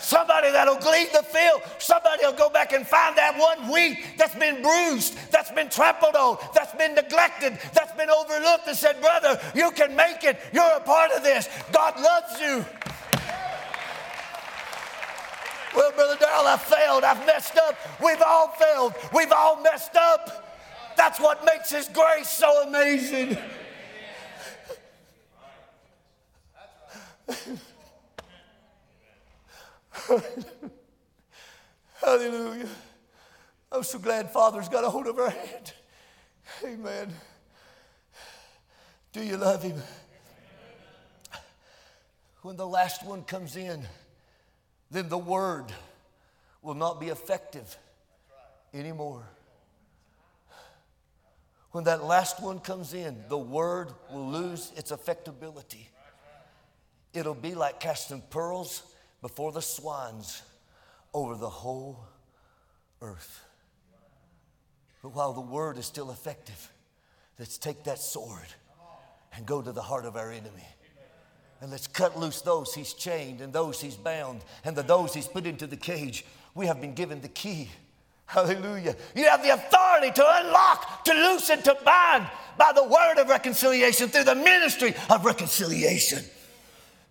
Somebody 0.00 0.50
that'll 0.50 0.78
glean 0.78 1.08
the 1.12 1.22
field. 1.22 1.60
Somebody 1.78 2.24
will 2.24 2.32
go 2.32 2.48
back 2.48 2.72
and 2.72 2.86
find 2.86 3.16
that 3.18 3.38
one 3.38 3.70
wheat 3.70 3.98
that's 4.16 4.34
been 4.34 4.62
bruised, 4.62 5.16
that's 5.30 5.50
been 5.50 5.68
trampled 5.68 6.16
on, 6.16 6.38
that's 6.54 6.74
been 6.74 6.94
neglected, 6.94 7.58
that's 7.74 7.92
been 7.92 8.08
overlooked, 8.08 8.66
and 8.66 8.76
said, 8.76 9.00
Brother, 9.00 9.38
you 9.54 9.70
can 9.72 9.94
make 9.94 10.24
it. 10.24 10.40
You're 10.52 10.76
a 10.76 10.80
part 10.80 11.10
of 11.12 11.22
this. 11.22 11.48
God 11.70 12.00
loves 12.00 12.40
you. 12.40 12.64
Well, 15.76 15.92
Brother 15.92 16.16
Darrell, 16.18 16.46
I 16.46 16.56
failed. 16.56 17.04
I've 17.04 17.24
messed 17.26 17.56
up. 17.58 17.76
We've 18.02 18.22
all 18.24 18.48
failed. 18.48 18.94
We've 19.14 19.32
all 19.32 19.60
messed 19.62 19.96
up. 19.96 20.56
That's 20.96 21.20
what 21.20 21.44
makes 21.44 21.70
His 21.70 21.88
grace 21.88 22.28
so 22.28 22.66
amazing. 22.66 23.36
Hallelujah. 32.00 32.68
I'm 33.72 33.82
so 33.82 33.98
glad 33.98 34.30
Father's 34.30 34.68
got 34.68 34.84
a 34.84 34.90
hold 34.90 35.06
of 35.06 35.18
our 35.18 35.30
hand. 35.30 35.72
Amen. 36.64 37.12
Do 39.12 39.22
you 39.22 39.36
love 39.36 39.62
Him? 39.62 39.80
When 42.42 42.56
the 42.56 42.66
last 42.66 43.04
one 43.04 43.22
comes 43.22 43.56
in, 43.56 43.86
then 44.90 45.08
the 45.08 45.18
word 45.18 45.66
will 46.62 46.74
not 46.74 47.00
be 47.00 47.08
effective 47.08 47.76
anymore. 48.72 49.22
When 51.72 51.84
that 51.84 52.02
last 52.02 52.42
one 52.42 52.58
comes 52.58 52.94
in, 52.94 53.22
the 53.28 53.38
word 53.38 53.92
will 54.10 54.28
lose 54.28 54.72
its 54.76 54.90
effectability. 54.90 55.86
It'll 57.12 57.34
be 57.34 57.54
like 57.54 57.78
casting 57.78 58.22
pearls 58.30 58.82
before 59.22 59.52
the 59.52 59.62
swans 59.62 60.42
over 61.12 61.34
the 61.34 61.48
whole 61.48 62.04
earth. 63.02 63.44
But 65.02 65.14
while 65.14 65.32
the 65.32 65.40
word 65.40 65.78
is 65.78 65.86
still 65.86 66.10
effective, 66.10 66.70
let's 67.38 67.58
take 67.58 67.84
that 67.84 67.98
sword 67.98 68.46
and 69.34 69.46
go 69.46 69.62
to 69.62 69.72
the 69.72 69.82
heart 69.82 70.04
of 70.04 70.16
our 70.16 70.30
enemy. 70.30 70.66
And 71.60 71.70
let's 71.70 71.86
cut 71.86 72.18
loose 72.18 72.40
those 72.40 72.74
he's 72.74 72.94
chained 72.94 73.40
and 73.40 73.52
those 73.52 73.80
he's 73.80 73.96
bound 73.96 74.40
and 74.64 74.74
the 74.74 74.82
those 74.82 75.12
he's 75.12 75.28
put 75.28 75.46
into 75.46 75.66
the 75.66 75.76
cage. 75.76 76.24
We 76.54 76.66
have 76.66 76.80
been 76.80 76.94
given 76.94 77.20
the 77.20 77.28
key. 77.28 77.70
Hallelujah. 78.24 78.96
You 79.14 79.24
have 79.24 79.42
the 79.42 79.50
authority 79.50 80.12
to 80.12 80.24
unlock, 80.26 81.04
to 81.04 81.12
loosen, 81.12 81.62
to 81.62 81.76
bind 81.84 82.26
by 82.56 82.72
the 82.74 82.84
word 82.84 83.18
of 83.18 83.28
reconciliation 83.28 84.08
through 84.08 84.24
the 84.24 84.36
ministry 84.36 84.94
of 85.10 85.24
reconciliation. 85.24 86.24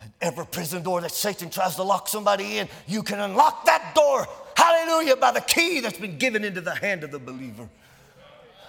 And 0.02 0.12
every 0.22 0.46
prison 0.46 0.84
door 0.84 1.02
that 1.02 1.12
Satan 1.12 1.50
tries 1.50 1.76
to 1.76 1.84
lock 1.84 2.08
somebody 2.08 2.58
in, 2.58 2.70
you 2.88 3.04
can 3.04 3.20
unlock 3.20 3.66
that 3.66 3.94
door. 3.94 4.28
Hallelujah. 4.56 5.18
By 5.18 5.32
the 5.32 5.42
key 5.42 5.82
that's 5.82 5.98
been 5.98 6.18
given 6.18 6.44
into 6.44 6.62
the 6.62 6.76
hand 6.76 7.04
of 7.04 7.12
the 7.12 7.20
believer. 7.20 7.68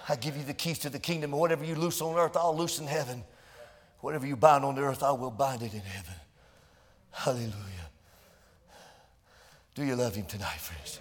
I 0.09 0.15
give 0.15 0.35
you 0.35 0.43
the 0.43 0.53
keys 0.53 0.79
to 0.79 0.89
the 0.89 0.99
kingdom, 0.99 1.31
and 1.31 1.39
whatever 1.39 1.63
you 1.63 1.75
loose 1.75 2.01
on 2.01 2.17
earth, 2.17 2.35
I'll 2.35 2.57
loose 2.57 2.79
in 2.79 2.87
heaven. 2.87 3.23
Whatever 3.99 4.25
you 4.25 4.35
bind 4.35 4.65
on 4.65 4.77
earth, 4.77 5.03
I 5.03 5.11
will 5.11 5.31
bind 5.31 5.61
it 5.61 5.73
in 5.73 5.81
heaven. 5.81 6.15
Hallelujah. 7.11 7.53
Do 9.75 9.85
you 9.85 9.95
love 9.95 10.15
him 10.15 10.25
tonight, 10.25 10.59
friends? 10.59 10.99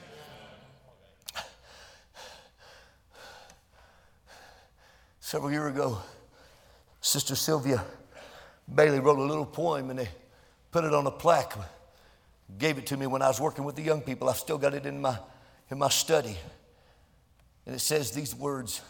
Several 5.19 5.51
years 5.51 5.73
ago, 5.73 5.99
Sister 7.01 7.35
Sylvia 7.35 7.85
Bailey 8.73 9.01
wrote 9.01 9.19
a 9.19 9.23
little 9.23 9.47
poem 9.47 9.91
and 9.91 9.99
they 9.99 10.09
put 10.71 10.85
it 10.85 10.95
on 10.95 11.07
a 11.07 11.11
plaque, 11.11 11.57
gave 12.59 12.79
it 12.79 12.87
to 12.87 12.97
me 12.97 13.07
when 13.07 13.23
I 13.23 13.29
was 13.29 13.41
working 13.41 13.65
with 13.65 13.77
the 13.77 13.83
young 13.83 14.01
people. 14.01 14.29
I've 14.29 14.37
still 14.37 14.59
got 14.59 14.75
it 14.75 14.87
in 14.87 15.01
my, 15.01 15.19
in 15.71 15.79
my 15.79 15.89
study. 15.89 16.37
And 17.67 17.75
it 17.75 17.81
says 17.81 18.13
these 18.13 18.35
words 18.35 18.81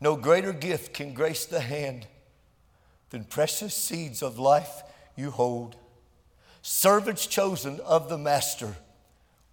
No 0.00 0.16
greater 0.16 0.52
gift 0.52 0.94
can 0.94 1.14
grace 1.14 1.46
the 1.46 1.60
hand 1.60 2.06
than 3.10 3.24
precious 3.24 3.74
seeds 3.74 4.22
of 4.22 4.38
life 4.38 4.82
you 5.16 5.30
hold. 5.30 5.76
Servants 6.62 7.26
chosen 7.26 7.80
of 7.80 8.08
the 8.08 8.16
Master, 8.16 8.76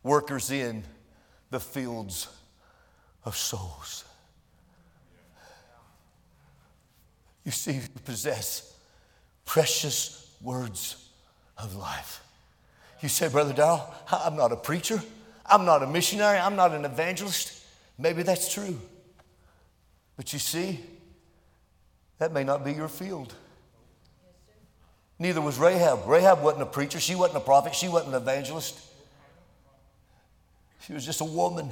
workers 0.03 0.51
in 0.51 0.83
the 1.49 1.59
fields 1.59 2.27
of 3.25 3.35
souls. 3.35 4.05
You 7.43 7.51
see, 7.51 7.73
you 7.73 7.81
possess 8.05 8.75
precious 9.45 10.28
words 10.41 11.09
of 11.57 11.75
life. 11.75 12.23
You 13.01 13.09
say, 13.09 13.29
Brother 13.29 13.53
Darrell, 13.53 13.93
I'm 14.11 14.35
not 14.35 14.51
a 14.51 14.55
preacher. 14.55 15.01
I'm 15.45 15.65
not 15.65 15.83
a 15.83 15.87
missionary. 15.87 16.37
I'm 16.37 16.55
not 16.55 16.73
an 16.73 16.85
evangelist. 16.85 17.63
Maybe 17.97 18.23
that's 18.23 18.53
true. 18.53 18.79
But 20.15 20.33
you 20.33 20.39
see, 20.39 20.79
that 22.17 22.33
may 22.33 22.43
not 22.43 22.63
be 22.63 22.73
your 22.73 22.89
field. 22.89 23.33
Neither 25.17 25.41
was 25.41 25.57
Rahab. 25.57 26.07
Rahab 26.07 26.41
wasn't 26.41 26.63
a 26.63 26.67
preacher. 26.67 26.99
She 26.99 27.15
wasn't 27.15 27.37
a 27.37 27.45
prophet. 27.45 27.75
She 27.75 27.89
wasn't 27.89 28.15
an 28.15 28.21
evangelist. 28.21 28.79
She 30.81 30.93
was 30.93 31.05
just 31.05 31.21
a 31.21 31.25
woman. 31.25 31.69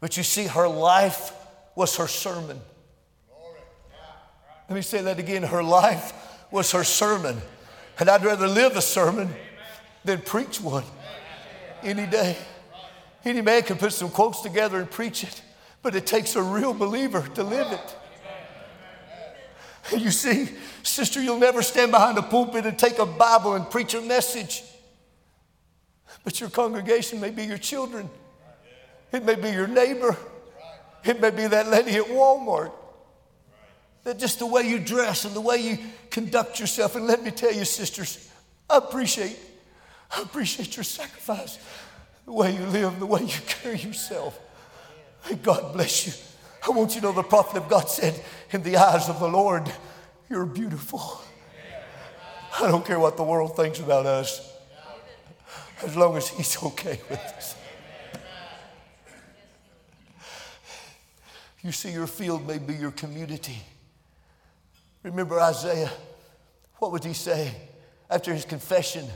But 0.00 0.16
you 0.16 0.22
see, 0.22 0.46
her 0.46 0.68
life 0.68 1.32
was 1.74 1.96
her 1.96 2.06
sermon. 2.06 2.60
Let 4.68 4.74
me 4.74 4.82
say 4.82 5.02
that 5.02 5.18
again. 5.18 5.42
Her 5.42 5.62
life 5.62 6.12
was 6.50 6.72
her 6.72 6.84
sermon. 6.84 7.38
And 7.98 8.08
I'd 8.08 8.24
rather 8.24 8.46
live 8.46 8.76
a 8.76 8.82
sermon 8.82 9.34
than 10.04 10.20
preach 10.20 10.60
one 10.60 10.84
any 11.82 12.06
day. 12.06 12.36
Any 13.24 13.40
man 13.40 13.62
can 13.62 13.76
put 13.76 13.92
some 13.92 14.10
quotes 14.10 14.40
together 14.40 14.78
and 14.78 14.90
preach 14.90 15.24
it, 15.24 15.42
but 15.82 15.94
it 15.94 16.06
takes 16.06 16.36
a 16.36 16.42
real 16.42 16.72
believer 16.72 17.26
to 17.34 17.42
live 17.42 17.72
it. 17.72 17.96
You 19.98 20.10
see, 20.10 20.50
sister, 20.82 21.20
you'll 21.20 21.38
never 21.38 21.62
stand 21.62 21.90
behind 21.90 22.18
a 22.18 22.22
pulpit 22.22 22.66
and 22.66 22.78
take 22.78 22.98
a 22.98 23.06
Bible 23.06 23.54
and 23.54 23.68
preach 23.70 23.94
a 23.94 24.00
message. 24.00 24.62
But 26.24 26.40
your 26.40 26.50
congregation 26.50 27.20
may 27.20 27.30
be 27.30 27.44
your 27.44 27.58
children, 27.58 28.08
it 29.12 29.24
may 29.24 29.34
be 29.34 29.50
your 29.50 29.66
neighbor, 29.66 30.16
it 31.04 31.20
may 31.20 31.30
be 31.30 31.46
that 31.46 31.68
lady 31.68 31.96
at 31.96 32.04
Walmart. 32.04 32.72
That 34.08 34.18
just 34.18 34.38
the 34.38 34.46
way 34.46 34.62
you 34.62 34.78
dress 34.78 35.26
and 35.26 35.36
the 35.36 35.40
way 35.42 35.58
you 35.58 35.78
conduct 36.08 36.58
yourself. 36.58 36.96
And 36.96 37.06
let 37.06 37.22
me 37.22 37.30
tell 37.30 37.52
you, 37.52 37.66
sisters, 37.66 38.32
I 38.70 38.78
appreciate, 38.78 39.38
I 40.10 40.22
appreciate 40.22 40.78
your 40.78 40.84
sacrifice, 40.84 41.58
the 42.24 42.32
way 42.32 42.56
you 42.56 42.64
live, 42.64 42.98
the 43.00 43.04
way 43.04 43.20
you 43.20 43.38
carry 43.46 43.76
yourself. 43.76 44.40
God 45.42 45.74
bless 45.74 46.06
you. 46.06 46.14
I 46.66 46.70
want 46.70 46.94
you 46.94 47.02
to 47.02 47.08
know 47.08 47.12
the 47.12 47.22
prophet 47.22 47.58
of 47.58 47.68
God 47.68 47.90
said, 47.90 48.18
In 48.50 48.62
the 48.62 48.78
eyes 48.78 49.10
of 49.10 49.20
the 49.20 49.28
Lord, 49.28 49.70
you're 50.30 50.46
beautiful. 50.46 51.20
I 52.58 52.66
don't 52.66 52.86
care 52.86 52.98
what 52.98 53.18
the 53.18 53.24
world 53.24 53.56
thinks 53.56 53.78
about 53.78 54.06
us, 54.06 54.54
as 55.84 55.94
long 55.94 56.16
as 56.16 56.30
He's 56.30 56.62
okay 56.62 56.98
with 57.10 57.20
us. 57.20 57.56
You 61.62 61.72
see, 61.72 61.92
your 61.92 62.06
field 62.06 62.46
may 62.46 62.56
be 62.56 62.72
your 62.72 62.92
community. 62.92 63.58
Remember 65.10 65.40
Isaiah? 65.40 65.90
What 66.76 66.92
would 66.92 67.04
he 67.04 67.14
say 67.14 67.52
after 68.10 68.32
his 68.32 68.44
confession 68.44 69.06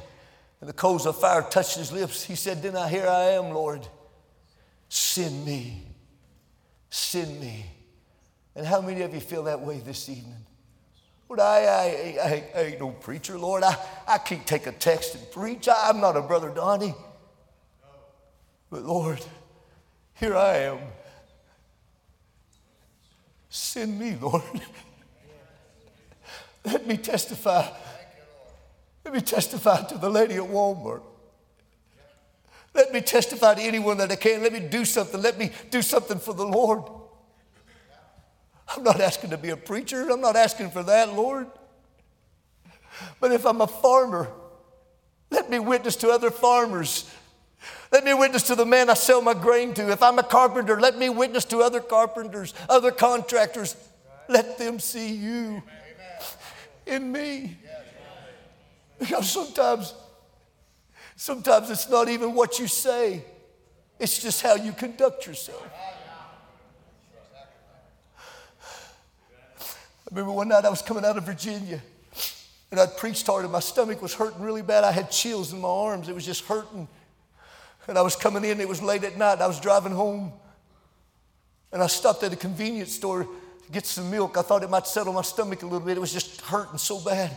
and 0.61 0.69
the 0.69 0.73
coals 0.73 1.07
of 1.07 1.19
fire 1.19 1.43
touched 1.43 1.77
his 1.77 1.93
lips? 1.93 2.25
He 2.25 2.35
said, 2.35 2.63
Then 2.63 2.77
I 2.77 2.89
here 2.89 3.07
I 3.07 3.31
am, 3.31 3.51
Lord. 3.51 3.87
Send 4.89 5.45
me. 5.45 5.83
Send 6.89 7.41
me. 7.41 7.67
And 8.55 8.67
how 8.67 8.81
many 8.81 9.03
of 9.03 9.15
you 9.15 9.21
feel 9.21 9.45
that 9.45 9.61
way 9.61 9.79
this 9.79 10.09
evening? 10.09 10.45
Lord, 11.29 11.41
I, 11.41 11.65
I, 11.65 12.19
I, 12.23 12.45
I 12.55 12.63
ain't 12.65 12.81
no 12.81 12.91
preacher, 12.91 13.39
Lord. 13.39 13.63
I, 13.63 13.77
I 14.07 14.19
can't 14.19 14.47
take 14.47 14.67
a 14.67 14.73
text 14.73 15.15
and 15.15 15.31
preach. 15.31 15.69
I, 15.69 15.89
I'm 15.89 16.01
not 16.01 16.17
a 16.17 16.23
brother 16.23 16.51
Donnie. 16.51 16.95
But 18.71 18.83
Lord, 18.83 19.21
here 20.15 20.37
I 20.37 20.57
am. 20.59 20.79
Send 23.49 23.99
me, 23.99 24.17
Lord. 24.21 24.43
Let 26.65 26.87
me 26.87 26.97
testify. 26.97 27.69
Let 29.05 29.15
me 29.15 29.21
testify 29.21 29.83
to 29.85 29.99
the 29.99 30.09
lady 30.09 30.35
at 30.35 30.43
Walmart. 30.43 31.03
Let 32.75 32.93
me 32.93 33.01
testify 33.01 33.55
to 33.55 33.63
anyone 33.63 33.99
that 33.99 34.11
I 34.11 34.17
can. 34.17 34.43
Let 34.43 34.53
me 34.53 34.61
do 34.61 34.85
something. 34.85 35.21
Let 35.21 35.39
me 35.39 35.51
do 35.71 35.83
something 35.83 36.19
for 36.19 36.33
the 36.33 36.47
Lord. 36.47 36.85
I'm 38.75 38.83
not 38.83 39.01
asking 39.01 39.31
to 39.31 39.37
be 39.37 39.51
a 39.51 39.57
preacher. 39.57 40.09
I'm 40.09 40.21
not 40.21 40.37
asking 40.37 40.71
for 40.71 40.83
that, 40.85 41.13
Lord. 41.15 41.49
But 43.21 43.33
if 43.33 43.45
I'm 43.45 43.61
a 43.61 43.67
farmer, 43.67 44.29
let 45.31 45.51
me 45.51 45.59
witness 45.59 45.97
to 45.97 46.11
other 46.11 46.31
farmers. 46.31 47.11
Let 47.91 48.05
me 48.05 48.15
witness 48.15 48.45
to 48.45 48.55
the 48.55 48.65
man 48.65 48.89
I 48.89 48.95
sell 48.95 49.21
my 49.21 49.35
grain 49.35 49.75
to. 49.75 49.91
If 49.91 50.03
I'm 50.03 50.19
a 50.19 50.23
carpenter, 50.23 50.81
let 50.81 50.97
me 50.97 51.11
witness 51.11 51.45
to 51.47 51.59
other 51.59 51.81
carpenters, 51.81 52.55
other 52.69 52.91
contractors. 52.91 53.77
Let 54.29 54.57
them 54.57 54.79
see 54.79 55.13
you 55.13 55.63
in 56.93 57.11
me. 57.11 57.57
Because 58.99 59.31
sometimes, 59.31 59.95
sometimes 61.17 61.71
it's 61.71 61.89
not 61.89 62.09
even 62.09 62.35
what 62.35 62.59
you 62.59 62.69
say, 62.69 63.25
it's 63.99 64.23
just 64.23 64.43
how 64.43 64.55
you 64.55 64.73
conduct 64.73 65.27
yourself. 65.27 65.67
I 69.61 70.15
remember 70.15 70.33
one 70.33 70.49
night 70.49 70.65
I 70.65 70.69
was 70.69 70.83
coming 70.83 71.05
out 71.05 71.17
of 71.17 71.25
Virginia 71.25 71.83
and 72.71 72.79
I'd 72.79 72.97
preached 72.97 73.27
hard 73.27 73.45
and 73.45 73.53
my 73.53 73.61
stomach 73.61 74.01
was 74.03 74.15
hurting 74.15 74.43
really 74.43 74.63
bad. 74.63 74.85
I 74.85 74.93
had 74.93 75.11
chills 75.11 75.53
in 75.53 75.61
my 75.61 75.69
arms, 75.69 76.09
it 76.09 76.15
was 76.15 76.27
just 76.27 76.45
hurting. 76.45 76.87
And 77.89 77.99
I 77.99 78.03
was 78.03 78.15
coming 78.15 78.45
in, 78.45 78.61
it 78.61 78.69
was 78.69 78.83
late 78.83 79.05
at 79.05 79.17
night, 79.19 79.41
I 79.41 79.47
was 79.47 79.59
driving 79.59 79.93
home. 79.93 80.33
And 81.73 81.83
I 81.83 81.87
stopped 81.87 82.23
at 82.23 82.33
a 82.33 82.37
convenience 82.37 82.95
store 82.95 83.25
to 83.25 83.29
get 83.73 83.87
some 83.87 84.11
milk. 84.11 84.37
I 84.37 84.43
thought 84.43 84.63
it 84.63 84.71
might 84.71 84.87
settle 84.87 85.13
my 85.13 85.23
stomach 85.23 85.63
a 85.63 85.67
little 85.67 85.81
bit. 85.81 85.97
It 85.97 86.01
was 86.01 86.13
just 86.13 86.43
hurting 86.43 86.79
so 86.79 87.01
bad. 87.01 87.37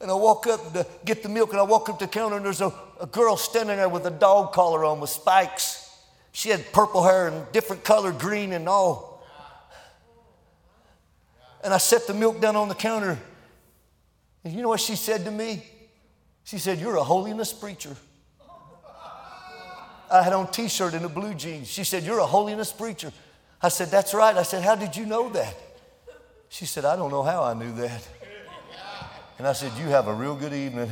And 0.00 0.10
I 0.10 0.14
walk 0.14 0.46
up 0.46 0.72
to 0.74 0.86
get 1.04 1.22
the 1.22 1.28
milk, 1.28 1.50
and 1.50 1.60
I 1.60 1.62
walk 1.62 1.88
up 1.88 1.98
to 1.98 2.06
the 2.06 2.10
counter, 2.10 2.36
and 2.36 2.44
there's 2.44 2.60
a, 2.60 2.72
a 3.00 3.06
girl 3.06 3.36
standing 3.36 3.76
there 3.76 3.88
with 3.88 4.06
a 4.06 4.10
dog 4.10 4.52
collar 4.52 4.84
on 4.84 5.00
with 5.00 5.10
spikes. 5.10 5.84
She 6.32 6.50
had 6.50 6.72
purple 6.72 7.02
hair 7.02 7.28
and 7.28 7.50
different 7.52 7.84
color, 7.84 8.12
green 8.12 8.52
and 8.52 8.68
all. 8.68 9.24
And 11.64 11.74
I 11.74 11.78
set 11.78 12.06
the 12.06 12.14
milk 12.14 12.40
down 12.40 12.54
on 12.54 12.68
the 12.68 12.74
counter. 12.74 13.18
And 14.44 14.54
you 14.54 14.62
know 14.62 14.68
what 14.68 14.80
she 14.80 14.94
said 14.94 15.24
to 15.24 15.30
me? 15.30 15.64
She 16.44 16.58
said, 16.58 16.78
You're 16.78 16.96
a 16.96 17.04
holiness 17.04 17.52
preacher. 17.52 17.96
I 20.10 20.22
had 20.22 20.32
on 20.32 20.50
t-shirt 20.50 20.94
and 20.94 21.04
a 21.04 21.08
blue 21.08 21.34
jeans. 21.34 21.68
She 21.68 21.84
said, 21.84 22.04
You're 22.04 22.20
a 22.20 22.26
holiness 22.26 22.72
preacher. 22.72 23.12
I 23.60 23.68
said, 23.68 23.88
That's 23.88 24.14
right. 24.14 24.36
I 24.36 24.42
said, 24.42 24.62
How 24.62 24.74
did 24.74 24.96
you 24.96 25.06
know 25.06 25.28
that? 25.30 25.56
She 26.48 26.64
said, 26.64 26.84
I 26.84 26.96
don't 26.96 27.10
know 27.10 27.22
how 27.22 27.42
I 27.42 27.54
knew 27.54 27.72
that. 27.74 28.08
And 29.38 29.46
I 29.46 29.52
said, 29.52 29.72
You 29.78 29.86
have 29.86 30.08
a 30.08 30.14
real 30.14 30.34
good 30.34 30.52
evening. 30.52 30.90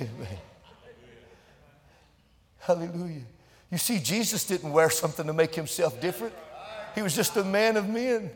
Amen. 0.00 0.38
Hallelujah. 2.60 3.22
You 3.70 3.78
see, 3.78 3.98
Jesus 3.98 4.44
didn't 4.44 4.72
wear 4.72 4.88
something 4.90 5.26
to 5.26 5.32
make 5.32 5.54
himself 5.54 6.00
different. 6.00 6.34
He 6.94 7.02
was 7.02 7.14
just 7.14 7.36
a 7.36 7.44
man 7.44 7.76
of 7.76 7.88
men. 7.88 8.30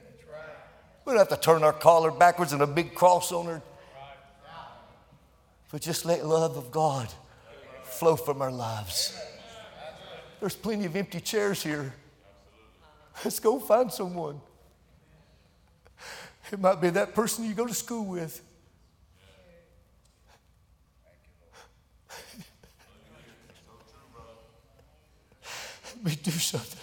We 1.05 1.13
don't 1.13 1.19
have 1.19 1.29
to 1.29 1.37
turn 1.37 1.63
our 1.63 1.73
collar 1.73 2.11
backwards 2.11 2.53
and 2.53 2.63
a 2.63 2.67
big 2.67 2.95
cross 2.95 3.33
on 3.33 3.47
her. 3.47 3.63
But 5.71 5.83
just 5.83 6.05
let 6.05 6.25
love 6.25 6.57
of 6.57 6.71
God 6.71 7.09
flow 7.95 8.17
from 8.17 8.43
our 8.43 8.51
lives. 8.51 9.19
There's 10.41 10.57
plenty 10.57 10.85
of 10.85 10.97
empty 10.97 11.21
chairs 11.21 11.63
here. 11.63 11.95
Let's 13.25 13.41
go 13.41 13.59
find 13.59 13.93
someone. 13.93 14.41
It 16.53 16.61
might 16.61 16.81
be 16.81 16.91
that 16.91 17.15
person 17.15 17.45
you 17.45 17.55
go 17.55 17.67
to 17.67 17.75
school 17.75 18.05
with. 18.05 18.43
Let 25.97 26.05
me 26.05 26.19
do 26.23 26.33
something. 26.33 26.81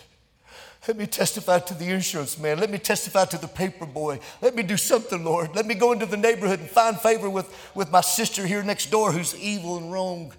Let 0.88 0.98
me 0.98 1.06
testify 1.06 1.60
to 1.60 1.76
the 1.76 1.92
insurance 1.92 2.40
man. 2.40 2.58
Let 2.60 2.72
me 2.72 2.80
testify 2.80 3.26
to 3.26 3.38
the 3.38 3.48
paper 3.48 3.86
boy. 3.86 4.20
Let 4.42 4.56
me 4.56 4.64
do 4.64 4.78
something, 4.78 5.24
Lord. 5.24 5.56
Let 5.56 5.68
me 5.68 5.76
go 5.76 5.92
into 5.92 6.08
the 6.08 6.18
neighborhood 6.18 6.60
and 6.60 6.68
find 6.68 7.00
favor 7.00 7.30
with, 7.30 7.54
with 7.76 7.92
my 7.92 8.02
sister 8.02 8.48
here 8.48 8.64
next 8.64 8.90
door 8.90 9.12
who's 9.12 9.36
evil 9.36 9.78
and 9.78 9.92
wrong. 9.92 10.34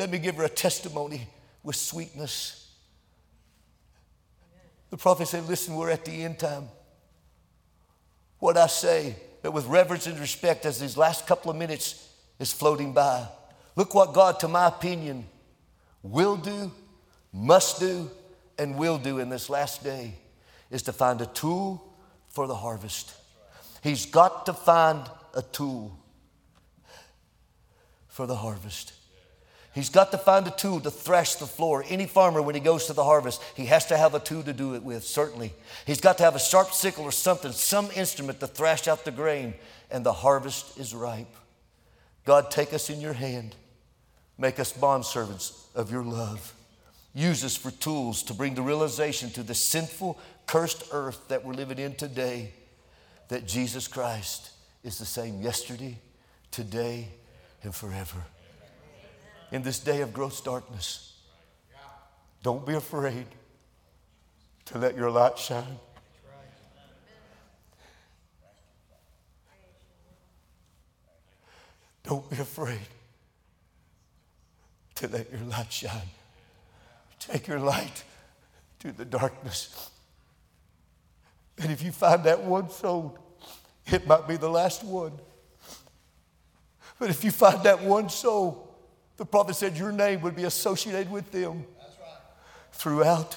Let 0.00 0.08
me 0.08 0.18
give 0.18 0.36
her 0.36 0.44
a 0.44 0.48
testimony 0.48 1.28
with 1.62 1.76
sweetness. 1.76 2.72
The 4.88 4.96
prophet 4.96 5.28
said, 5.28 5.46
Listen, 5.46 5.76
we're 5.76 5.90
at 5.90 6.06
the 6.06 6.24
end 6.24 6.38
time. 6.38 6.70
What 8.38 8.56
I 8.56 8.66
say, 8.66 9.14
but 9.42 9.52
with 9.52 9.66
reverence 9.66 10.06
and 10.06 10.18
respect 10.18 10.64
as 10.64 10.80
these 10.80 10.96
last 10.96 11.26
couple 11.26 11.50
of 11.50 11.58
minutes 11.58 12.08
is 12.38 12.50
floating 12.50 12.94
by. 12.94 13.28
Look 13.76 13.94
what 13.94 14.14
God, 14.14 14.40
to 14.40 14.48
my 14.48 14.68
opinion, 14.68 15.26
will 16.02 16.36
do, 16.36 16.72
must 17.30 17.78
do, 17.78 18.10
and 18.58 18.78
will 18.78 18.96
do 18.96 19.18
in 19.18 19.28
this 19.28 19.50
last 19.50 19.84
day 19.84 20.14
is 20.70 20.80
to 20.84 20.94
find 20.94 21.20
a 21.20 21.26
tool 21.26 21.94
for 22.30 22.46
the 22.46 22.54
harvest. 22.54 23.12
He's 23.82 24.06
got 24.06 24.46
to 24.46 24.54
find 24.54 25.02
a 25.34 25.42
tool 25.42 25.94
for 28.08 28.26
the 28.26 28.36
harvest. 28.36 28.94
He's 29.72 29.88
got 29.88 30.10
to 30.10 30.18
find 30.18 30.46
a 30.48 30.50
tool 30.50 30.80
to 30.80 30.90
thrash 30.90 31.36
the 31.36 31.46
floor. 31.46 31.84
Any 31.88 32.06
farmer, 32.06 32.42
when 32.42 32.56
he 32.56 32.60
goes 32.60 32.86
to 32.86 32.92
the 32.92 33.04
harvest, 33.04 33.40
he 33.54 33.66
has 33.66 33.86
to 33.86 33.96
have 33.96 34.14
a 34.14 34.20
tool 34.20 34.42
to 34.42 34.52
do 34.52 34.74
it 34.74 34.82
with, 34.82 35.04
certainly. 35.04 35.52
He's 35.86 36.00
got 36.00 36.18
to 36.18 36.24
have 36.24 36.34
a 36.34 36.40
sharp 36.40 36.72
sickle 36.72 37.04
or 37.04 37.12
something, 37.12 37.52
some 37.52 37.88
instrument 37.94 38.40
to 38.40 38.48
thrash 38.48 38.88
out 38.88 39.04
the 39.04 39.12
grain, 39.12 39.54
and 39.90 40.04
the 40.04 40.12
harvest 40.12 40.76
is 40.78 40.94
ripe. 40.94 41.34
God, 42.24 42.50
take 42.50 42.72
us 42.72 42.90
in 42.90 43.00
your 43.00 43.12
hand. 43.12 43.54
Make 44.38 44.58
us 44.58 44.72
bondservants 44.72 45.66
of 45.74 45.92
your 45.92 46.02
love. 46.02 46.54
Use 47.14 47.44
us 47.44 47.56
for 47.56 47.70
tools 47.70 48.22
to 48.24 48.34
bring 48.34 48.54
the 48.54 48.62
realization 48.62 49.30
to 49.30 49.42
the 49.42 49.54
sinful, 49.54 50.18
cursed 50.46 50.84
earth 50.92 51.28
that 51.28 51.44
we're 51.44 51.54
living 51.54 51.78
in 51.78 51.94
today 51.94 52.52
that 53.28 53.46
Jesus 53.46 53.86
Christ 53.86 54.50
is 54.82 54.98
the 54.98 55.04
same 55.04 55.40
yesterday, 55.40 55.96
today, 56.50 57.08
and 57.62 57.74
forever. 57.74 58.24
In 59.52 59.62
this 59.62 59.80
day 59.80 60.00
of 60.00 60.12
gross 60.12 60.40
darkness, 60.40 61.18
don't 62.42 62.64
be 62.64 62.74
afraid 62.74 63.26
to 64.66 64.78
let 64.78 64.96
your 64.96 65.10
light 65.10 65.38
shine. 65.38 65.78
Don't 72.04 72.28
be 72.30 72.38
afraid 72.38 72.78
to 74.96 75.08
let 75.08 75.30
your 75.30 75.42
light 75.42 75.72
shine. 75.72 76.08
Take 77.18 77.46
your 77.46 77.58
light 77.58 78.04
to 78.80 78.92
the 78.92 79.04
darkness. 79.04 79.90
And 81.58 81.70
if 81.70 81.82
you 81.82 81.92
find 81.92 82.24
that 82.24 82.42
one 82.42 82.70
soul, 82.70 83.18
it 83.86 84.06
might 84.06 84.26
be 84.26 84.36
the 84.36 84.48
last 84.48 84.82
one. 84.82 85.12
But 86.98 87.10
if 87.10 87.24
you 87.24 87.30
find 87.30 87.62
that 87.64 87.82
one 87.82 88.08
soul, 88.08 88.69
the 89.20 89.26
prophet 89.26 89.54
said 89.54 89.76
your 89.76 89.92
name 89.92 90.22
would 90.22 90.34
be 90.34 90.44
associated 90.44 91.12
with 91.12 91.30
them 91.30 91.62
throughout 92.72 93.36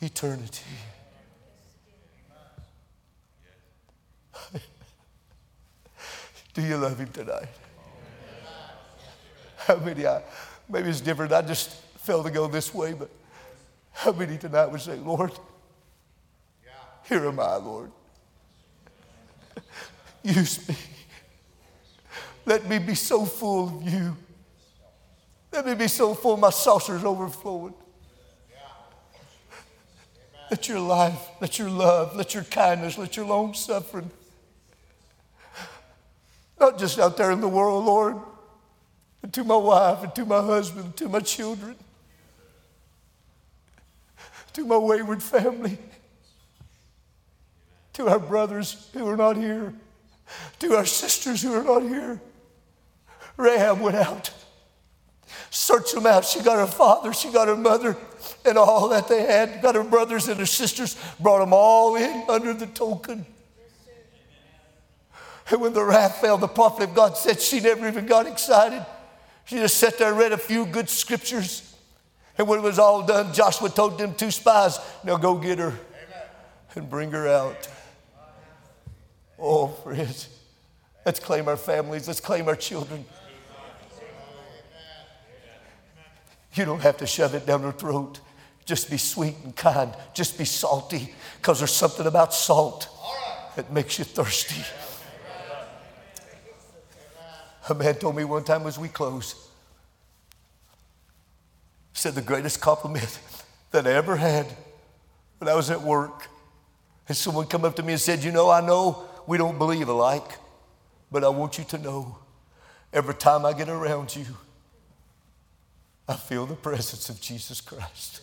eternity. 0.00 0.64
Do 6.54 6.62
you 6.62 6.76
love 6.76 6.98
him 6.98 7.06
tonight? 7.12 7.46
How 9.58 9.76
many, 9.76 10.08
I, 10.08 10.22
maybe 10.68 10.88
it's 10.88 11.00
different. 11.00 11.30
I 11.32 11.42
just 11.42 11.70
felt 11.98 12.26
to 12.26 12.32
go 12.32 12.48
this 12.48 12.74
way, 12.74 12.94
but 12.94 13.10
how 13.92 14.10
many 14.10 14.36
tonight 14.38 14.66
would 14.66 14.80
say, 14.80 14.96
Lord, 14.96 15.30
here 17.04 17.24
am 17.24 17.38
I, 17.38 17.54
Lord. 17.58 17.92
Use 20.24 20.68
me. 20.68 20.74
Let 22.44 22.66
me 22.66 22.80
be 22.80 22.96
so 22.96 23.24
full 23.24 23.68
of 23.68 23.88
you. 23.88 24.16
Let 25.54 25.66
me 25.66 25.74
be 25.76 25.86
so 25.86 26.14
full, 26.14 26.36
my 26.36 26.50
saucer's 26.50 27.04
overflowing. 27.04 27.74
Let 30.50 30.66
your 30.68 30.80
life, 30.80 31.28
let 31.40 31.60
your 31.60 31.70
love, 31.70 32.16
let 32.16 32.34
your 32.34 32.42
kindness, 32.42 32.98
let 32.98 33.16
your 33.16 33.24
long 33.24 33.54
suffering, 33.54 34.10
not 36.58 36.76
just 36.76 36.98
out 36.98 37.16
there 37.16 37.30
in 37.30 37.40
the 37.40 37.46
world, 37.48 37.84
Lord, 37.84 38.16
and 39.22 39.32
to 39.32 39.44
my 39.44 39.56
wife 39.56 40.02
and 40.02 40.12
to 40.16 40.24
my 40.26 40.42
husband, 40.42 40.96
to 40.96 41.08
my 41.08 41.20
children, 41.20 41.76
to 44.54 44.64
my 44.64 44.76
wayward 44.76 45.22
family, 45.22 45.78
to 47.92 48.08
our 48.08 48.18
brothers 48.18 48.90
who 48.92 49.06
are 49.08 49.16
not 49.16 49.36
here, 49.36 49.72
to 50.58 50.74
our 50.74 50.84
sisters 50.84 51.42
who 51.42 51.54
are 51.54 51.62
not 51.62 51.82
here. 51.82 52.20
Rahab 53.36 53.80
went 53.80 53.96
out, 53.96 54.32
searched 55.54 55.94
them 55.94 56.04
out. 56.04 56.24
She 56.24 56.40
got 56.40 56.58
her 56.58 56.66
father, 56.66 57.12
she 57.12 57.30
got 57.30 57.46
her 57.46 57.56
mother, 57.56 57.96
and 58.44 58.58
all 58.58 58.88
that 58.88 59.06
they 59.06 59.22
had, 59.22 59.62
got 59.62 59.76
her 59.76 59.84
brothers 59.84 60.28
and 60.28 60.38
her 60.40 60.46
sisters, 60.46 60.96
brought 61.20 61.38
them 61.38 61.52
all 61.52 61.94
in 61.94 62.24
under 62.28 62.52
the 62.52 62.66
token. 62.66 63.24
And 65.50 65.60
when 65.60 65.72
the 65.72 65.84
wrath 65.84 66.20
fell, 66.20 66.38
the 66.38 66.48
prophet 66.48 66.88
of 66.88 66.94
God 66.94 67.16
said 67.16 67.40
she 67.40 67.60
never 67.60 67.86
even 67.86 68.06
got 68.06 68.26
excited. 68.26 68.84
She 69.44 69.56
just 69.56 69.76
sat 69.76 69.98
there 69.98 70.08
and 70.08 70.18
read 70.18 70.32
a 70.32 70.38
few 70.38 70.66
good 70.66 70.88
scriptures. 70.88 71.76
And 72.36 72.48
when 72.48 72.58
it 72.58 72.62
was 72.62 72.78
all 72.78 73.06
done, 73.06 73.32
Joshua 73.32 73.68
told 73.68 73.98
them 73.98 74.14
two 74.14 74.32
spies, 74.32 74.80
now 75.04 75.16
go 75.18 75.36
get 75.36 75.58
her 75.58 75.74
and 76.74 76.90
bring 76.90 77.12
her 77.12 77.28
out. 77.28 77.68
Oh, 79.38 79.68
friends, 79.68 80.28
let's 81.06 81.20
claim 81.20 81.46
our 81.46 81.56
families, 81.56 82.08
let's 82.08 82.20
claim 82.20 82.48
our 82.48 82.56
children. 82.56 83.04
You 86.54 86.64
don't 86.64 86.80
have 86.80 86.96
to 86.98 87.06
shove 87.06 87.34
it 87.34 87.46
down 87.46 87.62
their 87.62 87.72
throat. 87.72 88.20
Just 88.64 88.90
be 88.90 88.96
sweet 88.96 89.34
and 89.44 89.54
kind. 89.54 89.92
Just 90.14 90.38
be 90.38 90.44
salty 90.44 91.14
because 91.36 91.58
there's 91.58 91.72
something 91.72 92.06
about 92.06 92.32
salt 92.32 92.88
that 93.56 93.72
makes 93.72 93.98
you 93.98 94.04
thirsty. 94.04 94.62
A 97.68 97.74
man 97.74 97.94
told 97.94 98.16
me 98.16 98.24
one 98.24 98.44
time 98.44 98.66
as 98.66 98.78
we 98.78 98.88
close, 98.88 99.48
said 101.92 102.14
the 102.14 102.22
greatest 102.22 102.60
compliment 102.60 103.18
that 103.70 103.86
I 103.86 103.92
ever 103.92 104.16
had 104.16 104.46
when 105.38 105.48
I 105.48 105.54
was 105.54 105.70
at 105.70 105.80
work. 105.80 106.28
And 107.08 107.16
someone 107.16 107.46
come 107.46 107.64
up 107.64 107.76
to 107.76 107.82
me 107.82 107.92
and 107.92 108.00
said, 108.00 108.22
You 108.22 108.32
know, 108.32 108.50
I 108.50 108.60
know 108.60 109.04
we 109.26 109.38
don't 109.38 109.58
believe 109.58 109.88
alike, 109.88 110.38
but 111.10 111.24
I 111.24 111.28
want 111.28 111.58
you 111.58 111.64
to 111.64 111.78
know 111.78 112.18
every 112.92 113.14
time 113.14 113.44
I 113.44 113.52
get 113.52 113.68
around 113.68 114.14
you, 114.14 114.24
I 116.06 116.14
feel 116.14 116.46
the 116.46 116.54
presence 116.54 117.08
of 117.08 117.20
Jesus 117.20 117.60
Christ. 117.60 118.20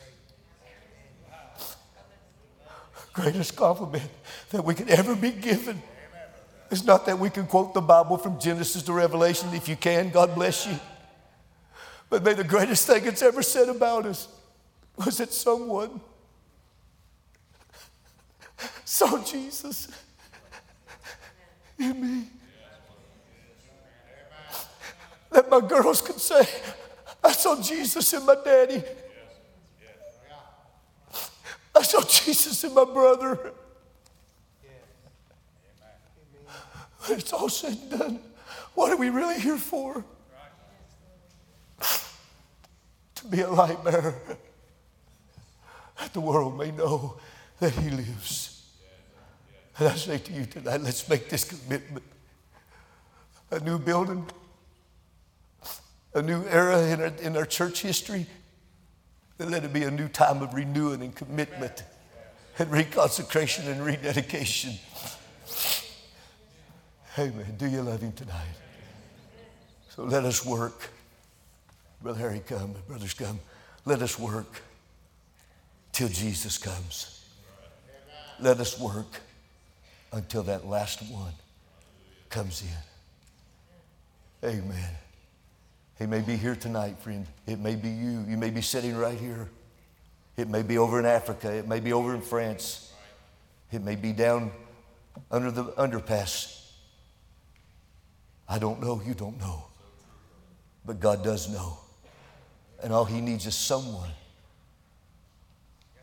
Greatest 3.13 3.55
compliment 3.55 4.09
that 4.51 4.63
we 4.63 4.73
could 4.73 4.89
ever 4.89 5.15
be 5.15 5.31
given. 5.31 5.81
It's 6.69 6.85
not 6.85 7.05
that 7.07 7.19
we 7.19 7.29
can 7.29 7.45
quote 7.47 7.73
the 7.73 7.81
Bible 7.81 8.17
from 8.17 8.39
Genesis 8.39 8.83
to 8.83 8.93
Revelation. 8.93 9.49
If 9.53 9.67
you 9.67 9.75
can, 9.75 10.09
God 10.09 10.33
bless 10.33 10.65
you. 10.65 10.79
But 12.09 12.23
may 12.23 12.33
the 12.33 12.43
greatest 12.43 12.87
thing 12.87 13.05
it's 13.05 13.21
ever 13.21 13.41
said 13.41 13.67
about 13.67 14.05
us 14.05 14.27
was 14.95 15.17
that 15.17 15.33
someone 15.33 15.99
saw 18.85 19.21
Jesus 19.23 19.89
in 21.77 22.01
me. 22.01 22.27
That 25.31 25.49
my 25.49 25.61
girls 25.61 26.01
could 26.01 26.19
say, 26.19 26.45
I 27.23 27.31
saw 27.33 27.61
Jesus 27.61 28.13
in 28.13 28.25
my 28.25 28.35
daddy. 28.43 28.83
I 31.75 31.83
saw 31.83 32.01
Jesus 32.01 32.63
in 32.63 32.73
my 32.73 32.85
brother. 32.85 33.53
When 37.05 37.19
it's 37.19 37.33
all 37.33 37.49
said 37.49 37.77
and 37.77 37.99
done, 37.99 38.19
what 38.75 38.91
are 38.91 38.97
we 38.97 39.09
really 39.09 39.39
here 39.39 39.57
for? 39.57 40.03
To 43.15 43.27
be 43.27 43.41
a 43.41 43.49
light 43.49 43.83
bearer 43.83 44.15
that 45.99 46.13
the 46.13 46.21
world 46.21 46.57
may 46.57 46.71
know 46.71 47.19
that 47.59 47.73
He 47.73 47.89
lives. 47.89 48.63
And 49.77 49.87
I 49.87 49.95
say 49.95 50.17
to 50.17 50.33
you 50.33 50.45
tonight, 50.45 50.81
let's 50.81 51.07
make 51.07 51.29
this 51.29 51.43
commitment. 51.43 52.03
A 53.51 53.59
new 53.59 53.77
building, 53.77 54.25
a 56.13 56.21
new 56.21 56.43
era 56.45 56.81
in 56.87 57.01
our, 57.01 57.11
in 57.21 57.37
our 57.37 57.45
church 57.45 57.81
history. 57.81 58.25
And 59.39 59.49
let 59.49 59.63
it 59.63 59.73
be 59.73 59.83
a 59.83 59.91
new 59.91 60.07
time 60.07 60.41
of 60.41 60.53
renewing 60.53 61.01
and 61.01 61.15
commitment 61.15 61.83
and 62.59 62.69
reconsecration 62.69 63.67
and 63.67 63.83
rededication. 63.83 64.73
Amen. 67.17 67.55
Do 67.57 67.67
you 67.67 67.81
love 67.81 68.01
him 68.01 68.11
tonight? 68.11 68.55
So 69.89 70.03
let 70.03 70.23
us 70.23 70.45
work. 70.45 70.89
Brother 72.01 72.19
Harry, 72.19 72.41
come. 72.45 72.75
Brothers, 72.87 73.13
come. 73.13 73.39
Let 73.85 74.01
us 74.01 74.17
work 74.17 74.61
till 75.91 76.07
Jesus 76.07 76.57
comes. 76.57 77.25
Let 78.39 78.59
us 78.59 78.79
work 78.79 79.19
until 80.11 80.43
that 80.43 80.65
last 80.65 81.01
one 81.11 81.33
comes 82.29 82.63
in. 84.43 84.49
Amen. 84.49 84.95
He 86.01 86.07
may 86.07 86.21
be 86.21 86.35
here 86.35 86.55
tonight, 86.55 86.99
friend. 86.99 87.27
It 87.45 87.59
may 87.59 87.75
be 87.75 87.87
you. 87.87 88.25
You 88.27 88.35
may 88.35 88.49
be 88.49 88.63
sitting 88.63 88.97
right 88.97 89.19
here. 89.19 89.47
It 90.35 90.49
may 90.49 90.63
be 90.63 90.79
over 90.79 90.97
in 90.97 91.05
Africa. 91.05 91.53
It 91.53 91.67
may 91.67 91.79
be 91.79 91.93
over 91.93 92.15
in 92.15 92.21
France. 92.21 92.91
It 93.71 93.83
may 93.83 93.95
be 93.95 94.11
down 94.11 94.51
under 95.29 95.51
the 95.51 95.65
underpass. 95.73 96.71
I 98.49 98.57
don't 98.57 98.81
know. 98.81 98.99
You 99.05 99.13
don't 99.13 99.39
know. 99.39 99.65
But 100.87 100.99
God 100.99 101.23
does 101.23 101.47
know. 101.47 101.77
And 102.81 102.91
all 102.91 103.05
He 103.05 103.21
needs 103.21 103.45
is 103.45 103.53
someone. 103.53 104.09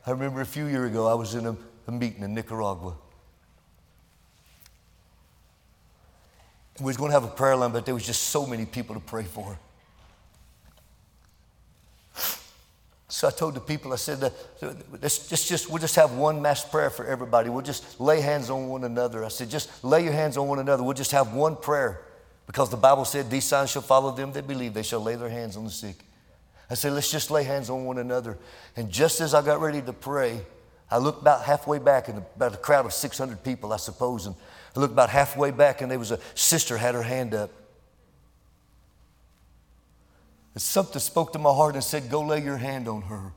I 0.07 0.13
remember 0.13 0.43
a 0.43 0.47
few 0.47 0.67
years 0.67 0.93
ago, 0.93 1.09
I 1.09 1.15
was 1.15 1.35
in 1.35 1.45
a, 1.45 1.57
a 1.89 1.91
meeting 1.91 2.23
in 2.23 2.35
Nicaragua. 2.35 2.95
We 6.79 6.85
was 6.85 6.97
going 6.97 7.11
to 7.11 7.15
have 7.15 7.25
a 7.25 7.35
prayer 7.35 7.57
line, 7.57 7.73
but 7.73 7.85
there 7.85 7.95
was 7.95 8.07
just 8.07 8.29
so 8.29 8.47
many 8.47 8.65
people 8.65 8.95
to 8.95 9.01
pray 9.01 9.25
for. 9.25 9.59
So 13.11 13.27
I 13.27 13.31
told 13.31 13.55
the 13.55 13.61
people, 13.61 13.95
I 13.95 13.97
said, 13.97 14.21
let's 15.01 15.29
just, 15.29 15.49
just, 15.49 15.71
we'll 15.71 15.81
just 15.81 15.97
have 15.97 16.13
one 16.13 16.43
mass 16.43 16.63
prayer 16.63 16.91
for 16.91 17.07
everybody. 17.07 17.49
We'll 17.49 17.63
just 17.63 17.99
lay 18.01 18.21
hands 18.21 18.51
on 18.51 18.69
one 18.69 18.85
another. 18.85 19.25
I 19.25 19.29
said, 19.29 19.49
just 19.49 19.83
lay 19.83 20.05
your 20.05 20.13
hands 20.13 20.37
on 20.37 20.47
one 20.47 20.59
another. 20.59 20.83
We'll 20.83 20.93
just 20.93 21.13
have 21.13 21.33
one 21.33 21.57
prayer 21.57 22.03
because 22.47 22.71
the 22.71 22.77
Bible 22.77 23.07
said, 23.07 23.31
these 23.31 23.45
signs 23.45 23.71
shall 23.71 23.83
follow 23.83 24.11
them 24.15 24.33
that 24.33 24.47
believe. 24.47 24.75
They 24.75 24.83
shall 24.83 25.01
lay 25.01 25.17
their 25.17 25.31
hands 25.31 25.57
on 25.57 25.65
the 25.65 25.71
sick. 25.71 25.97
I 26.71 26.75
said, 26.75 26.93
let's 26.93 27.11
just 27.11 27.31
lay 27.31 27.45
hands 27.45 27.71
on 27.71 27.87
one 27.87 27.97
another. 27.97 28.37
And 28.77 28.91
just 28.91 29.23
as 29.23 29.33
I 29.33 29.41
got 29.41 29.61
ready 29.61 29.81
to 29.81 29.93
pray, 29.95 30.43
I 30.91 30.99
looked 30.99 31.23
about 31.23 31.45
halfway 31.45 31.79
back, 31.79 32.09
and 32.09 32.23
about 32.37 32.55
a 32.55 32.59
crowd 32.59 32.87
of 32.87 32.93
600 32.93 33.43
people, 33.43 33.73
I 33.73 33.77
suppose, 33.79 34.27
and 34.27 34.35
I 34.77 34.81
looked 34.81 34.93
about 34.93 35.11
halfway 35.11 35.51
back, 35.51 35.81
and 35.81 35.91
there 35.91 35.99
was 35.99 36.11
a 36.11 36.19
sister 36.35 36.77
had 36.77 36.95
her 36.95 37.03
hand 37.03 37.35
up. 37.35 37.51
And 40.59 40.63
something 40.65 40.99
spoke 40.99 41.35
to 41.35 41.39
my 41.39 41.53
heart 41.53 41.77
and 41.77 41.85
said, 41.85 42.11
Go 42.11 42.21
lay 42.21 42.43
your 42.43 42.57
hand 42.57 42.89
on 42.89 43.03
her. 43.03 43.33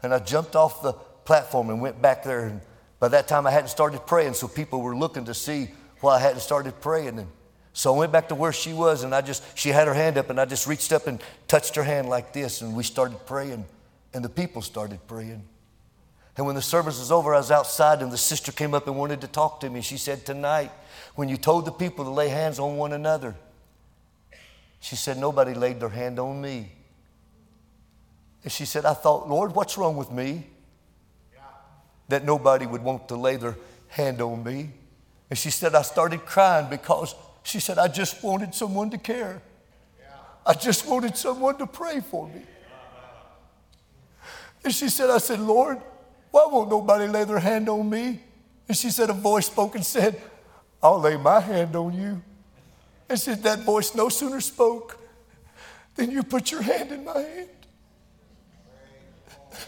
And 0.00 0.14
I 0.14 0.20
jumped 0.20 0.54
off 0.54 0.80
the 0.80 0.92
platform 0.92 1.70
and 1.70 1.80
went 1.80 2.00
back 2.00 2.22
there. 2.22 2.44
And 2.44 2.60
by 3.00 3.08
that 3.08 3.26
time, 3.26 3.48
I 3.48 3.50
hadn't 3.50 3.70
started 3.70 4.06
praying, 4.06 4.34
so 4.34 4.46
people 4.46 4.80
were 4.80 4.94
looking 4.94 5.24
to 5.24 5.34
see 5.34 5.70
why 6.02 6.14
I 6.14 6.20
hadn't 6.20 6.42
started 6.42 6.80
praying. 6.80 7.18
And 7.18 7.26
so 7.72 7.92
I 7.92 7.98
went 7.98 8.12
back 8.12 8.28
to 8.28 8.36
where 8.36 8.52
she 8.52 8.72
was, 8.72 9.02
and 9.02 9.12
I 9.12 9.22
just, 9.22 9.42
she 9.58 9.70
had 9.70 9.88
her 9.88 9.94
hand 9.94 10.18
up, 10.18 10.30
and 10.30 10.40
I 10.40 10.44
just 10.44 10.68
reached 10.68 10.92
up 10.92 11.08
and 11.08 11.20
touched 11.48 11.74
her 11.74 11.82
hand 11.82 12.08
like 12.08 12.32
this, 12.32 12.62
and 12.62 12.76
we 12.76 12.84
started 12.84 13.26
praying, 13.26 13.64
and 14.14 14.24
the 14.24 14.28
people 14.28 14.62
started 14.62 15.00
praying. 15.08 15.42
And 16.36 16.46
when 16.46 16.54
the 16.54 16.62
service 16.62 17.00
was 17.00 17.10
over, 17.10 17.34
I 17.34 17.38
was 17.38 17.50
outside, 17.50 18.02
and 18.02 18.12
the 18.12 18.16
sister 18.16 18.52
came 18.52 18.72
up 18.72 18.86
and 18.86 18.96
wanted 18.96 19.20
to 19.22 19.26
talk 19.26 19.58
to 19.62 19.68
me. 19.68 19.80
She 19.80 19.96
said, 19.96 20.24
Tonight, 20.24 20.70
when 21.16 21.28
you 21.28 21.38
told 21.38 21.64
the 21.64 21.72
people 21.72 22.04
to 22.04 22.10
lay 22.12 22.28
hands 22.28 22.60
on 22.60 22.76
one 22.76 22.92
another, 22.92 23.34
she 24.86 24.94
said, 24.94 25.18
Nobody 25.18 25.52
laid 25.52 25.80
their 25.80 25.88
hand 25.88 26.20
on 26.20 26.40
me. 26.40 26.70
And 28.44 28.52
she 28.52 28.64
said, 28.64 28.84
I 28.84 28.94
thought, 28.94 29.28
Lord, 29.28 29.52
what's 29.52 29.76
wrong 29.76 29.96
with 29.96 30.12
me? 30.12 30.46
That 32.08 32.24
nobody 32.24 32.66
would 32.66 32.84
want 32.84 33.08
to 33.08 33.16
lay 33.16 33.34
their 33.34 33.56
hand 33.88 34.20
on 34.20 34.44
me. 34.44 34.70
And 35.28 35.36
she 35.36 35.50
said, 35.50 35.74
I 35.74 35.82
started 35.82 36.24
crying 36.24 36.68
because 36.70 37.16
she 37.42 37.58
said, 37.58 37.78
I 37.78 37.88
just 37.88 38.22
wanted 38.22 38.54
someone 38.54 38.90
to 38.90 38.98
care. 38.98 39.42
I 40.46 40.54
just 40.54 40.86
wanted 40.86 41.16
someone 41.16 41.58
to 41.58 41.66
pray 41.66 41.98
for 41.98 42.28
me. 42.28 42.42
And 44.62 44.72
she 44.72 44.88
said, 44.88 45.10
I 45.10 45.18
said, 45.18 45.40
Lord, 45.40 45.78
why 46.30 46.46
won't 46.48 46.70
nobody 46.70 47.08
lay 47.08 47.24
their 47.24 47.40
hand 47.40 47.68
on 47.68 47.90
me? 47.90 48.20
And 48.68 48.76
she 48.76 48.90
said, 48.90 49.10
a 49.10 49.14
voice 49.14 49.46
spoke 49.46 49.74
and 49.74 49.84
said, 49.84 50.22
I'll 50.80 51.00
lay 51.00 51.16
my 51.16 51.40
hand 51.40 51.74
on 51.74 51.92
you. 51.92 52.22
And 53.08 53.18
said, 53.18 53.42
that 53.44 53.60
voice 53.60 53.94
no 53.94 54.08
sooner 54.08 54.40
spoke 54.40 54.98
than 55.94 56.10
you 56.10 56.22
put 56.22 56.50
your 56.50 56.62
hand 56.62 56.90
in 56.92 57.04
my 57.04 57.20
hand. 57.20 57.48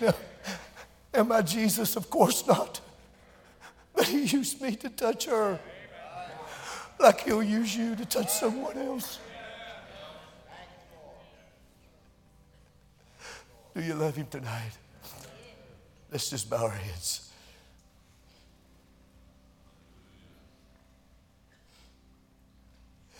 Am 1.14 1.32
I 1.32 1.42
Jesus? 1.42 1.96
Of 1.96 2.10
course 2.10 2.46
not. 2.46 2.80
But 3.94 4.06
he 4.06 4.24
used 4.24 4.60
me 4.60 4.76
to 4.76 4.88
touch 4.90 5.26
her 5.26 5.58
like 7.00 7.20
he'll 7.20 7.42
use 7.42 7.76
you 7.76 7.94
to 7.96 8.04
touch 8.04 8.28
someone 8.28 8.76
else. 8.76 9.18
Do 13.74 13.82
you 13.82 13.94
love 13.94 14.16
him 14.16 14.26
tonight? 14.26 14.72
Let's 16.10 16.30
just 16.30 16.50
bow 16.50 16.64
our 16.64 16.70
heads. 16.70 17.27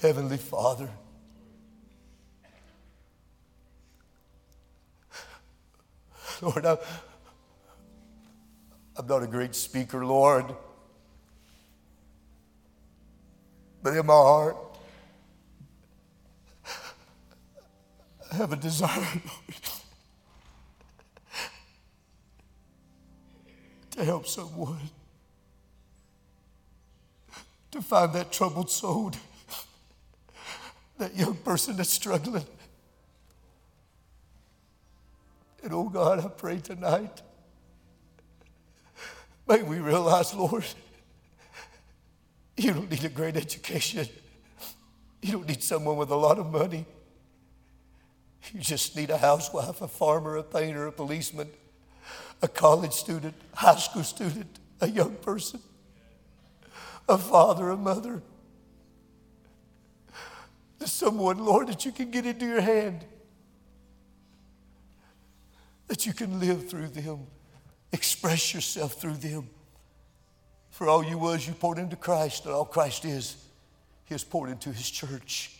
Heavenly 0.00 0.36
Father, 0.36 0.88
Lord, 6.40 6.64
I'm, 6.64 6.78
I'm 8.96 9.06
not 9.08 9.24
a 9.24 9.26
great 9.26 9.56
speaker, 9.56 10.04
Lord. 10.04 10.54
But 13.82 13.96
in 13.96 14.06
my 14.06 14.12
heart, 14.12 14.56
I 18.32 18.36
have 18.36 18.52
a 18.52 18.56
desire, 18.56 19.00
Lord, 19.00 19.62
to 23.90 24.04
help 24.04 24.28
someone, 24.28 24.90
to 27.72 27.82
find 27.82 28.12
that 28.12 28.30
troubled 28.30 28.70
soul, 28.70 29.12
that 30.98 31.16
young 31.16 31.34
person 31.34 31.76
that's 31.76 31.92
struggling. 31.92 32.44
And 35.62 35.72
oh 35.72 35.88
God, 35.88 36.24
I 36.24 36.28
pray 36.28 36.58
tonight, 36.58 37.22
may 39.48 39.62
we 39.62 39.78
realize, 39.78 40.34
Lord, 40.34 40.64
you 42.56 42.72
don't 42.72 42.90
need 42.90 43.04
a 43.04 43.08
great 43.08 43.36
education. 43.36 44.08
You 45.22 45.32
don't 45.32 45.48
need 45.48 45.62
someone 45.62 45.96
with 45.96 46.10
a 46.10 46.16
lot 46.16 46.38
of 46.38 46.50
money. 46.50 46.84
You 48.52 48.60
just 48.60 48.96
need 48.96 49.10
a 49.10 49.18
housewife, 49.18 49.80
a 49.80 49.88
farmer, 49.88 50.36
a 50.36 50.42
painter, 50.42 50.86
a 50.86 50.92
policeman, 50.92 51.48
a 52.40 52.48
college 52.48 52.92
student, 52.92 53.34
high 53.54 53.76
school 53.76 54.04
student, 54.04 54.58
a 54.80 54.88
young 54.88 55.16
person, 55.16 55.60
a 57.08 57.18
father, 57.18 57.70
a 57.70 57.76
mother. 57.76 58.22
There's 60.78 60.92
someone, 60.92 61.38
Lord, 61.38 61.68
that 61.68 61.84
you 61.84 61.92
can 61.92 62.10
get 62.10 62.24
into 62.26 62.46
your 62.46 62.60
hand, 62.60 63.04
that 65.88 66.06
you 66.06 66.12
can 66.12 66.38
live 66.38 66.68
through 66.68 66.88
them, 66.88 67.26
express 67.92 68.54
yourself 68.54 69.00
through 69.00 69.14
them. 69.14 69.48
For 70.70 70.88
all 70.88 71.04
you 71.04 71.18
was, 71.18 71.46
you 71.46 71.54
poured 71.54 71.78
into 71.78 71.96
Christ, 71.96 72.44
and 72.44 72.54
all 72.54 72.64
Christ 72.64 73.04
is, 73.04 73.36
He 74.04 74.14
has 74.14 74.22
poured 74.22 74.50
into 74.50 74.70
His 74.70 74.88
church. 74.88 75.56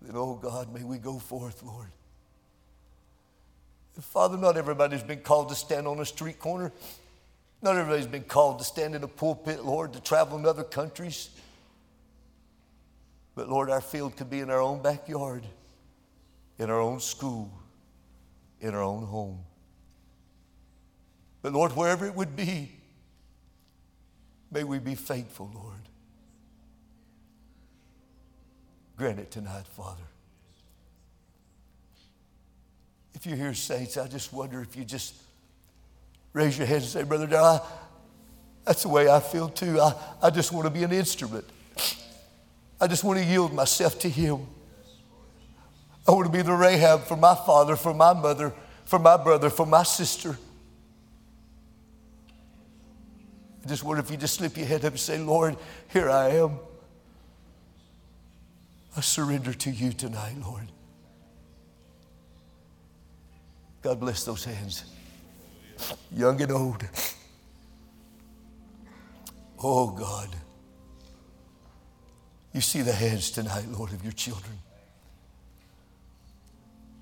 Then, 0.00 0.16
oh 0.16 0.34
God, 0.34 0.74
may 0.74 0.82
we 0.82 0.98
go 0.98 1.18
forth, 1.18 1.62
Lord. 1.62 1.86
Father, 4.00 4.38
not 4.38 4.56
everybody's 4.56 5.02
been 5.02 5.20
called 5.20 5.50
to 5.50 5.54
stand 5.54 5.86
on 5.86 6.00
a 6.00 6.04
street 6.04 6.38
corner. 6.38 6.72
Not 7.60 7.76
everybody's 7.76 8.06
been 8.06 8.24
called 8.24 8.58
to 8.58 8.64
stand 8.64 8.94
in 8.94 9.04
a 9.04 9.08
pulpit, 9.08 9.64
Lord, 9.64 9.92
to 9.92 10.00
travel 10.00 10.38
in 10.38 10.46
other 10.46 10.64
countries. 10.64 11.30
But 13.34 13.48
Lord, 13.48 13.70
our 13.70 13.80
field 13.80 14.16
could 14.16 14.28
be 14.28 14.40
in 14.40 14.50
our 14.50 14.60
own 14.60 14.82
backyard, 14.82 15.44
in 16.58 16.70
our 16.70 16.80
own 16.80 17.00
school, 17.00 17.50
in 18.60 18.74
our 18.74 18.82
own 18.82 19.04
home. 19.04 19.40
But 21.40 21.52
Lord, 21.52 21.72
wherever 21.72 22.06
it 22.06 22.14
would 22.14 22.36
be, 22.36 22.70
may 24.50 24.64
we 24.64 24.78
be 24.78 24.94
faithful, 24.94 25.50
Lord. 25.54 25.80
Grant 28.96 29.18
it 29.18 29.30
tonight, 29.30 29.66
Father. 29.66 30.04
If 33.14 33.26
you're 33.26 33.36
here, 33.36 33.54
saints, 33.54 33.96
I 33.96 34.06
just 34.08 34.32
wonder 34.32 34.60
if 34.60 34.76
you 34.76 34.84
just 34.84 35.14
raise 36.32 36.56
your 36.56 36.66
hand 36.66 36.82
and 36.82 36.90
say, 36.90 37.02
Brother 37.02 37.26
Darrell, 37.26 37.66
that's 38.64 38.82
the 38.82 38.88
way 38.88 39.08
I 39.08 39.20
feel 39.20 39.48
too. 39.48 39.80
I, 39.80 39.94
I 40.22 40.30
just 40.30 40.52
want 40.52 40.66
to 40.66 40.70
be 40.70 40.84
an 40.84 40.92
instrument. 40.92 41.44
I 42.82 42.88
just 42.88 43.04
want 43.04 43.20
to 43.20 43.24
yield 43.24 43.52
myself 43.54 44.00
to 44.00 44.08
Him. 44.08 44.44
I 46.06 46.10
want 46.10 46.26
to 46.26 46.32
be 46.32 46.42
the 46.42 46.52
Rahab 46.52 47.04
for 47.04 47.16
my 47.16 47.36
father, 47.36 47.76
for 47.76 47.94
my 47.94 48.12
mother, 48.12 48.52
for 48.84 48.98
my 48.98 49.16
brother, 49.16 49.50
for 49.50 49.64
my 49.64 49.84
sister. 49.84 50.36
I 53.64 53.68
just 53.68 53.84
wonder 53.84 54.02
if 54.02 54.10
you 54.10 54.16
just 54.16 54.34
slip 54.34 54.56
your 54.56 54.66
head 54.66 54.84
up 54.84 54.94
and 54.94 54.98
say, 54.98 55.16
Lord, 55.16 55.56
here 55.92 56.10
I 56.10 56.30
am. 56.30 56.58
I 58.96 59.00
surrender 59.00 59.54
to 59.54 59.70
you 59.70 59.92
tonight, 59.92 60.34
Lord. 60.42 60.66
God 63.82 64.00
bless 64.00 64.24
those 64.24 64.44
hands, 64.44 64.82
young 66.10 66.42
and 66.42 66.50
old. 66.50 66.84
Oh, 69.62 69.92
God. 69.92 70.30
You 72.52 72.60
see 72.60 72.82
the 72.82 72.92
hands 72.92 73.30
tonight, 73.30 73.66
Lord, 73.68 73.92
of 73.92 74.02
your 74.02 74.12
children. 74.12 74.58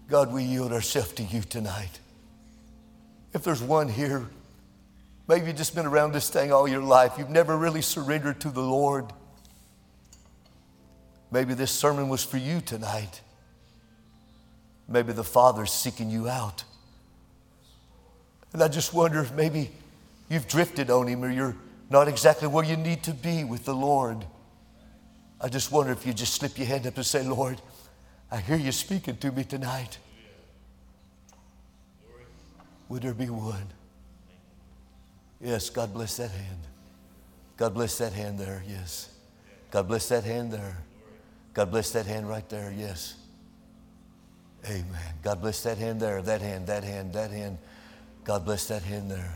God, 0.09 0.33
we 0.33 0.43
yield 0.43 0.73
ourselves 0.73 1.13
to 1.13 1.23
you 1.23 1.41
tonight. 1.43 2.01
If 3.33 3.45
there's 3.45 3.63
one 3.63 3.89
here, 3.89 4.27
maybe 5.29 5.47
you've 5.47 5.57
just 5.57 5.75
been 5.75 5.87
around 5.87 6.13
this 6.13 6.29
thing 6.29 6.53
all 6.53 6.67
your 6.67 6.83
life, 6.83 7.15
you've 7.17 7.31
never 7.31 7.57
really 7.57 7.83
surrendered 7.83 8.41
to 8.41 8.51
the 8.51 8.61
Lord. 8.61 9.07
Maybe 11.31 11.55
this 11.55 11.71
sermon 11.71 12.09
was 12.09 12.25
for 12.25 12.39
you 12.39 12.61
tonight. 12.61 13.21
Maybe 14.89 15.13
the 15.13 15.25
Father's 15.25 15.73
seeking 15.73 16.11
you 16.11 16.29
out. 16.29 16.65
And 18.53 18.63
I 18.63 18.69
just 18.69 18.93
wonder 18.93 19.21
if 19.21 19.33
maybe 19.33 19.71
you've 20.29 20.49
drifted 20.49 20.91
on 20.91 21.07
Him 21.07 21.25
or 21.25 21.31
you're 21.31 21.57
not 21.89 22.09
exactly 22.09 22.49
where 22.49 22.65
you 22.65 22.77
need 22.77 23.05
to 23.05 23.13
be 23.13 23.45
with 23.45 23.65
the 23.65 23.75
Lord. 23.75 24.25
I 25.41 25.49
just 25.49 25.73
wonder 25.73 25.93
if 25.93 26.07
you 26.07 26.13
just 26.13 26.35
slip 26.35 26.59
your 26.59 26.67
hand 26.67 26.87
up 26.87 26.97
and 26.97 27.07
say, 27.07 27.23
Lord, 27.23 27.61
I 28.31 28.39
hear 28.39 28.57
you 28.57 28.73
speaking 28.73 29.17
to 29.17 29.33
me 29.33 29.45
tonight. 29.45 29.99
Would 32.89 33.03
there 33.03 33.15
be 33.15 33.31
one? 33.31 33.67
Yes, 35.41 35.71
God 35.71 35.95
bless 35.95 36.17
that 36.19 36.31
hand. 36.31 36.59
God 37.57 37.75
bless 37.75 37.99
that 37.99 38.13
hand 38.13 38.39
there, 38.39 38.63
yes. 38.69 39.11
God 39.71 39.89
bless 39.89 40.09
that 40.09 40.25
hand 40.25 40.53
there. 40.53 40.79
God 41.55 41.71
bless 41.71 41.91
that 41.93 42.07
hand 42.07 42.29
right 42.29 42.49
there, 42.49 42.73
yes. 42.77 43.15
Amen. 44.67 45.15
God 45.23 45.41
bless 45.41 45.63
that 45.63 45.79
hand 45.79 46.01
there, 46.01 46.21
that 46.21 46.41
hand, 46.41 46.67
that 46.67 46.85
hand, 46.85 47.13
that 47.15 47.31
hand. 47.31 47.59
God 48.25 48.45
bless 48.45 48.67
that 48.69 48.83
hand 48.83 49.11
there. 49.11 49.33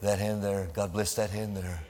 That 0.00 0.18
hand 0.18 0.44
there. 0.44 0.68
God 0.72 0.92
bless 0.92 1.14
that 1.14 1.30
hand 1.30 1.56
there. 1.56 1.80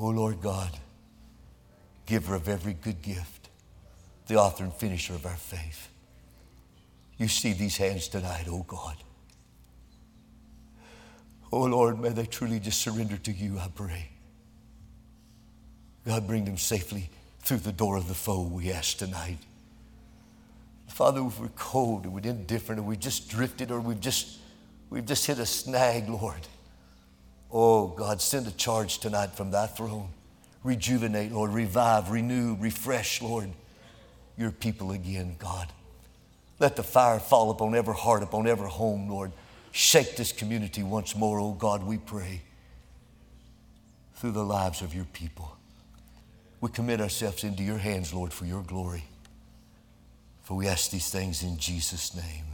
Oh 0.00 0.10
Lord 0.10 0.40
God, 0.40 0.70
giver 2.06 2.34
of 2.34 2.48
every 2.48 2.74
good 2.74 3.02
gift, 3.02 3.48
the 4.28 4.36
author 4.36 4.64
and 4.64 4.72
finisher 4.72 5.14
of 5.14 5.26
our 5.26 5.36
faith. 5.36 5.88
You 7.18 7.26
see 7.26 7.52
these 7.52 7.76
hands 7.76 8.06
tonight, 8.06 8.46
oh 8.48 8.64
God. 8.68 8.96
Oh 11.50 11.64
Lord, 11.64 12.00
may 12.00 12.10
they 12.10 12.26
truly 12.26 12.60
just 12.60 12.80
surrender 12.80 13.16
to 13.16 13.32
you, 13.32 13.58
I 13.58 13.68
pray. 13.74 14.10
God, 16.06 16.26
bring 16.26 16.44
them 16.44 16.58
safely 16.58 17.10
through 17.40 17.58
the 17.58 17.72
door 17.72 17.96
of 17.96 18.06
the 18.06 18.14
foe, 18.14 18.42
we 18.42 18.70
ask 18.70 18.98
tonight. 18.98 19.38
Father, 20.86 21.24
if 21.26 21.40
we're 21.40 21.48
cold 21.56 22.04
and 22.04 22.12
we're 22.12 22.20
indifferent 22.20 22.78
and 22.78 22.88
we 22.88 22.96
just 22.96 23.28
drifted 23.28 23.70
or 23.70 23.80
we've 23.80 24.00
just, 24.00 24.38
we've 24.90 25.06
just 25.06 25.26
hit 25.26 25.38
a 25.38 25.46
snag, 25.46 26.08
Lord. 26.08 26.46
Oh, 27.50 27.88
God, 27.88 28.20
send 28.20 28.46
a 28.46 28.50
charge 28.50 28.98
tonight 28.98 29.34
from 29.34 29.50
thy 29.50 29.66
throne. 29.66 30.10
Rejuvenate, 30.62 31.32
Lord, 31.32 31.52
revive, 31.52 32.10
renew, 32.10 32.56
refresh, 32.58 33.22
Lord, 33.22 33.50
your 34.36 34.50
people 34.50 34.92
again, 34.92 35.36
God. 35.38 35.68
Let 36.58 36.76
the 36.76 36.82
fire 36.82 37.20
fall 37.20 37.50
upon 37.50 37.74
every 37.74 37.94
heart, 37.94 38.22
upon 38.22 38.46
every 38.46 38.68
home, 38.68 39.08
Lord. 39.08 39.32
Shake 39.70 40.16
this 40.16 40.32
community 40.32 40.82
once 40.82 41.14
more, 41.14 41.38
oh 41.38 41.52
God, 41.52 41.84
we 41.84 41.98
pray, 41.98 42.42
through 44.16 44.32
the 44.32 44.44
lives 44.44 44.82
of 44.82 44.94
your 44.94 45.04
people. 45.06 45.56
We 46.60 46.70
commit 46.70 47.00
ourselves 47.00 47.44
into 47.44 47.62
your 47.62 47.78
hands, 47.78 48.12
Lord, 48.12 48.32
for 48.32 48.44
your 48.44 48.62
glory. 48.62 49.04
For 50.42 50.56
we 50.56 50.66
ask 50.66 50.90
these 50.90 51.10
things 51.10 51.42
in 51.42 51.58
Jesus' 51.58 52.16
name. 52.16 52.44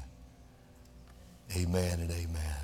Amen 1.56 2.00
and 2.00 2.10
amen. 2.10 2.63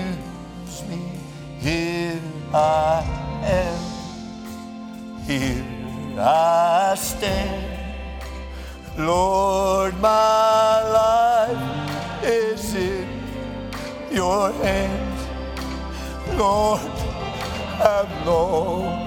Here 1.61 2.19
I 2.51 3.03
am. 3.43 3.77
Here 5.27 5.63
I 6.17 6.95
stand. 6.97 7.67
Lord, 8.97 9.93
my 10.01 10.81
life 10.99 12.23
is 12.23 12.73
in 12.73 13.07
your 14.11 14.51
hands. 14.53 15.27
Lord, 16.35 16.81
I'm 17.79 18.25
longing 18.25 19.05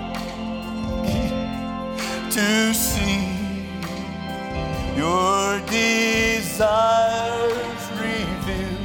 to 2.31 2.73
see 2.73 3.67
your 4.97 5.59
desires 5.67 6.71
revealed 7.99 8.85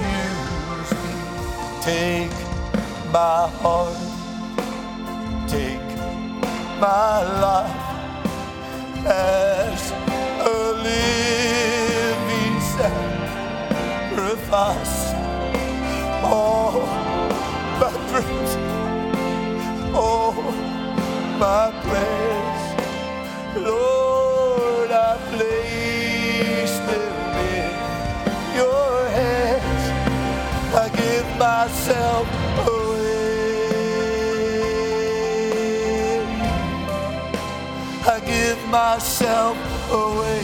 Take 1.81 2.31
my 3.11 3.49
heart, 3.61 3.97
take 5.47 5.89
my 6.79 7.23
life 7.41 7.81
as 9.07 9.91
a 10.45 10.73
living 10.87 12.59
sacrifice. 14.11 14.97
All 16.23 16.85
my 17.81 17.91
dreams, 18.09 18.51
all 19.95 20.33
my 21.39 21.71
plans, 21.81 22.63
Lord, 23.57 24.91
I 24.91 25.17
place 25.31 25.60
myself 38.93 39.57
away 39.89 40.43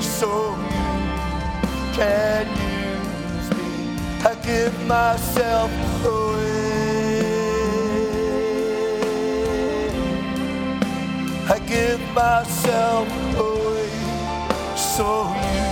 so 0.00 0.30
you 0.74 1.78
can 1.94 2.44
use 2.48 3.48
me. 3.56 3.70
I 4.30 4.34
give 4.42 4.74
myself 4.86 5.70
away. 6.04 7.22
I 11.54 11.58
give 11.74 12.02
myself 12.22 13.08
away 13.48 13.90
so 14.94 15.06
you 15.52 15.70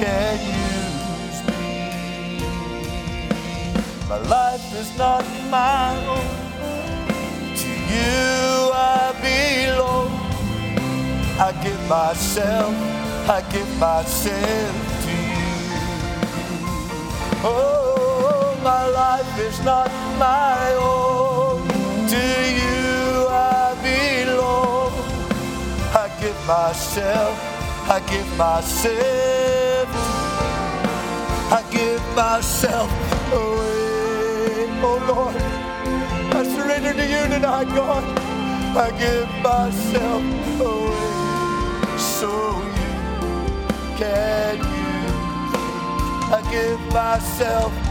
can 0.00 0.38
use 0.74 1.40
me. 1.50 1.68
My 4.08 4.18
life 4.36 4.66
is 4.82 4.90
not 4.98 5.24
my 5.50 5.86
own. 6.16 6.30
To 7.60 7.68
you 7.92 8.72
I 8.72 9.14
belong. 9.22 9.89
I 11.42 11.52
give 11.62 11.88
myself, 11.88 12.74
I 13.26 13.40
give 13.50 13.78
myself 13.78 14.74
to 15.04 15.10
you. 15.10 15.70
Oh, 17.42 18.60
my 18.62 18.86
life 18.86 19.38
is 19.38 19.58
not 19.64 19.88
my 20.18 20.74
own. 20.74 21.66
To 22.12 22.24
you 22.60 23.26
I 23.30 23.72
belong. 23.80 24.92
I 25.96 26.10
give 26.20 26.36
myself, 26.46 27.34
I 27.88 28.00
give 28.00 28.36
myself, 28.36 29.88
I 31.50 31.64
give 31.70 32.04
myself 32.14 32.90
away. 33.32 34.68
Oh 34.84 34.98
Lord. 35.08 35.36
I 36.36 36.44
surrender 36.44 36.92
to 36.92 37.06
you 37.14 37.22
tonight, 37.34 37.68
God. 37.74 38.04
I 38.76 38.90
give 38.98 39.28
myself 39.42 40.60
away 40.60 41.09
so 42.20 42.28
you 42.28 43.96
can 43.96 44.58
use. 44.58 45.54
I 46.30 46.40
give 46.50 46.78
myself 46.92 47.89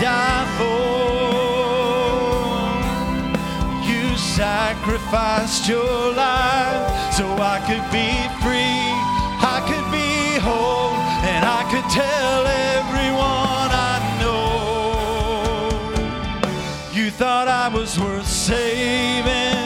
die 0.00 0.46
for. 0.56 0.80
You 3.86 4.16
sacrificed 4.16 5.68
your 5.68 6.14
life 6.14 7.12
so 7.12 7.26
I 7.38 7.60
could 7.68 7.86
be 7.92 8.08
free. 8.42 8.80
I 9.54 9.60
could 9.68 9.88
be 9.92 10.38
whole 10.40 10.94
and 11.32 11.44
I 11.44 11.62
could 11.70 11.88
tell 11.90 12.46
everyone 12.76 13.70
I 13.92 13.96
know. 14.20 14.50
You 16.92 17.10
thought 17.10 17.48
I 17.48 17.68
was 17.68 17.98
worth 18.00 18.26
saving. 18.26 19.58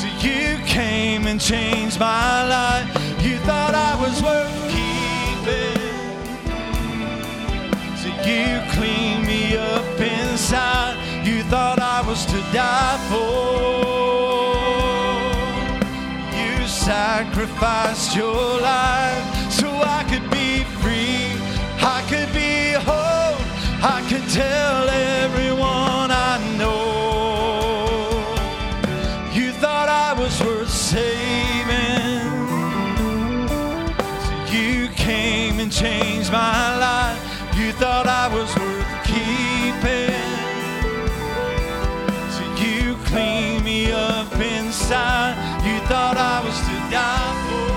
So 0.00 0.06
you 0.26 0.58
came 0.64 1.26
and 1.26 1.40
changed 1.40 1.98
my 1.98 2.46
life. 2.48 2.88
You 3.24 3.38
thought 3.38 3.74
I 3.74 3.96
was 4.00 4.22
worth 4.22 4.70
keeping. 4.70 5.71
You 8.32 8.60
cleaned 8.70 9.26
me 9.26 9.58
up 9.58 10.00
inside. 10.00 10.96
You 11.22 11.42
thought 11.42 11.78
I 11.78 12.00
was 12.08 12.24
to 12.32 12.40
die 12.50 12.98
for. 13.10 13.92
You 16.40 16.66
sacrificed 16.66 18.16
your 18.16 18.60
life 18.60 19.24
so 19.50 19.68
I 19.98 20.02
could 20.10 20.30
be 20.30 20.64
free. 20.80 21.28
I 21.94 22.02
could 22.08 22.32
be 22.32 22.72
whole. 22.86 23.36
I 23.84 24.00
could 24.08 24.26
tell 24.30 24.88
everyone 24.88 26.10
I 26.10 26.38
know. 26.56 27.04
You 29.38 29.52
thought 29.52 29.90
I 29.90 30.14
was 30.18 30.40
worth 30.42 30.70
saving. 30.70 32.30
So 34.24 34.32
you 34.56 34.88
came 34.96 35.60
and 35.60 35.70
changed 35.70 36.32
my 36.32 36.78
life. 36.78 37.21
Thought 38.02 38.10
I 38.10 38.34
was 38.34 38.50
worth 38.58 38.92
keeping. 39.06 40.26
So 42.34 42.42
you 42.60 42.98
cleaned 43.06 43.62
me 43.64 43.92
up 43.92 44.32
inside. 44.34 45.36
You 45.64 45.78
thought 45.86 46.16
I 46.18 46.42
was 46.42 46.58
to 46.66 46.76
die 46.90 47.34
for. 47.46 47.70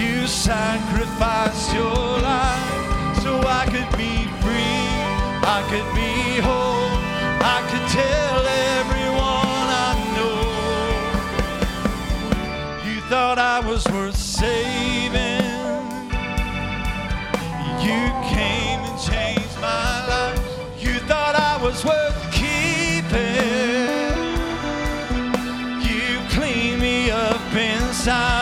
You 0.00 0.28
sacrificed 0.28 1.74
your 1.74 2.20
life 2.22 3.18
so 3.24 3.42
I 3.42 3.66
could 3.66 3.90
be 3.98 4.30
free. 4.38 4.86
I 5.42 5.60
could 5.70 5.90
be 5.98 6.38
whole. 6.38 6.94
I 7.42 7.58
could 7.68 7.86
tell 7.90 8.46
everyone 8.78 9.66
I 9.88 9.92
know. 10.14 10.38
You 12.88 12.96
thought 13.10 13.38
I 13.40 13.58
was 13.58 13.84
worth 13.88 14.16
saving. 14.16 14.73
Inside. 28.06 28.33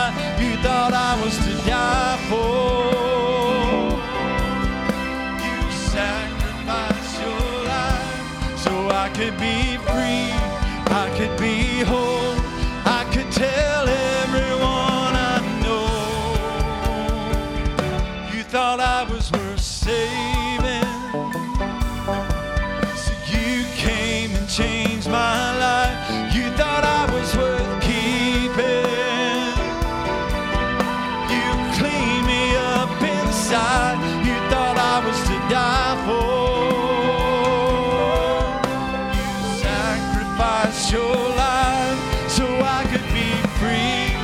sacrifice 40.43 40.91
your 40.91 41.15
life 41.35 41.99
so 42.29 42.45
I 42.45 42.83
could 42.91 43.07
be 43.13 43.29
free, 43.59 44.15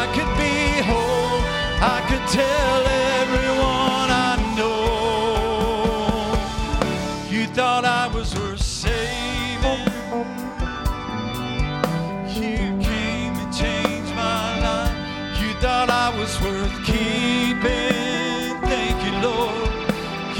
I 0.00 0.04
could 0.14 0.32
be 0.38 0.82
whole, 0.88 1.40
I 1.94 1.98
could 2.08 2.26
tell 2.40 2.80
everyone 3.20 4.10
I 4.10 4.34
know. 4.58 4.84
You 7.30 7.46
thought 7.46 7.84
I 7.84 8.06
was 8.14 8.34
worth 8.34 8.62
saving, 8.62 9.86
you 12.40 12.58
came 12.88 13.34
and 13.42 13.52
changed 13.52 14.14
my 14.14 14.60
life. 14.68 14.96
You 15.40 15.50
thought 15.62 15.90
I 15.90 16.08
was 16.18 16.32
worth 16.40 16.76
keeping. 16.84 18.60
Thank 18.70 18.96
you, 19.06 19.12
Lord. 19.28 19.70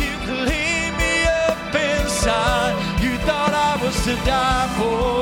You 0.00 0.12
cleaned 0.28 0.96
me 1.02 1.14
up 1.48 1.74
inside. 1.74 2.74
You 3.02 3.12
thought 3.26 3.54
I 3.70 3.72
was 3.82 3.96
to 4.04 4.14
die 4.26 4.68
for. 4.78 5.13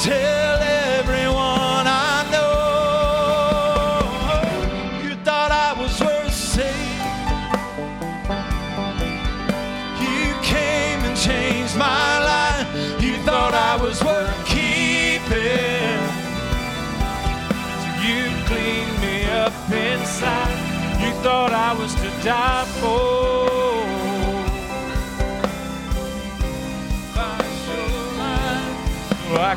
tell 0.00 0.39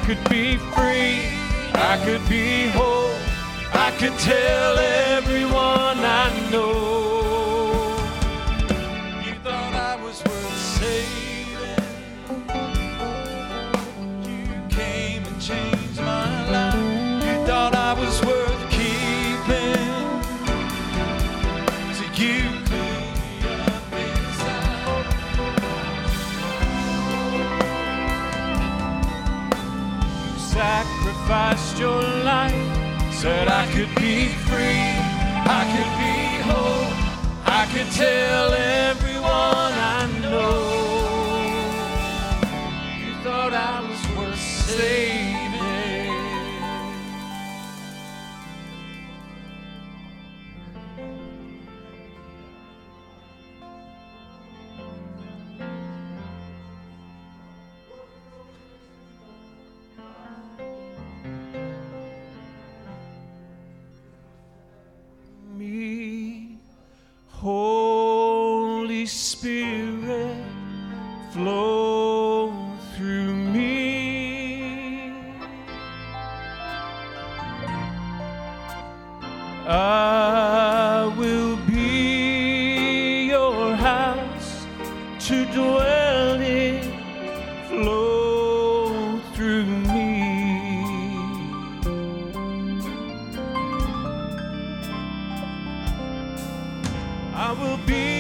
could 0.06 0.30
be 0.30 0.58
free, 0.58 1.22
I 1.74 1.98
could 2.04 2.28
be 2.28 2.68
whole, 2.70 3.16
I 3.74 3.92
could 3.98 4.18
tell 4.20 4.78
everyone 4.78 6.00
I 6.00 6.50
know. 6.52 7.03
your 31.84 32.02
light. 32.30 32.62
Said 33.12 33.48
I 33.62 33.66
could 33.74 33.94
be 34.04 34.16
free, 34.48 34.84
I 35.60 35.62
could 35.72 35.92
be 36.04 36.16
whole, 36.50 36.90
I 37.60 37.64
could 37.72 37.90
tell 38.04 38.50
everyone 38.90 39.74
I 39.98 40.02
know. 40.24 40.54
You 43.04 43.12
thought 43.24 43.54
I 43.72 43.76
was 43.88 44.02
worth 44.18 44.40
saving. 44.40 45.13
will 97.56 97.78
be 97.86 98.13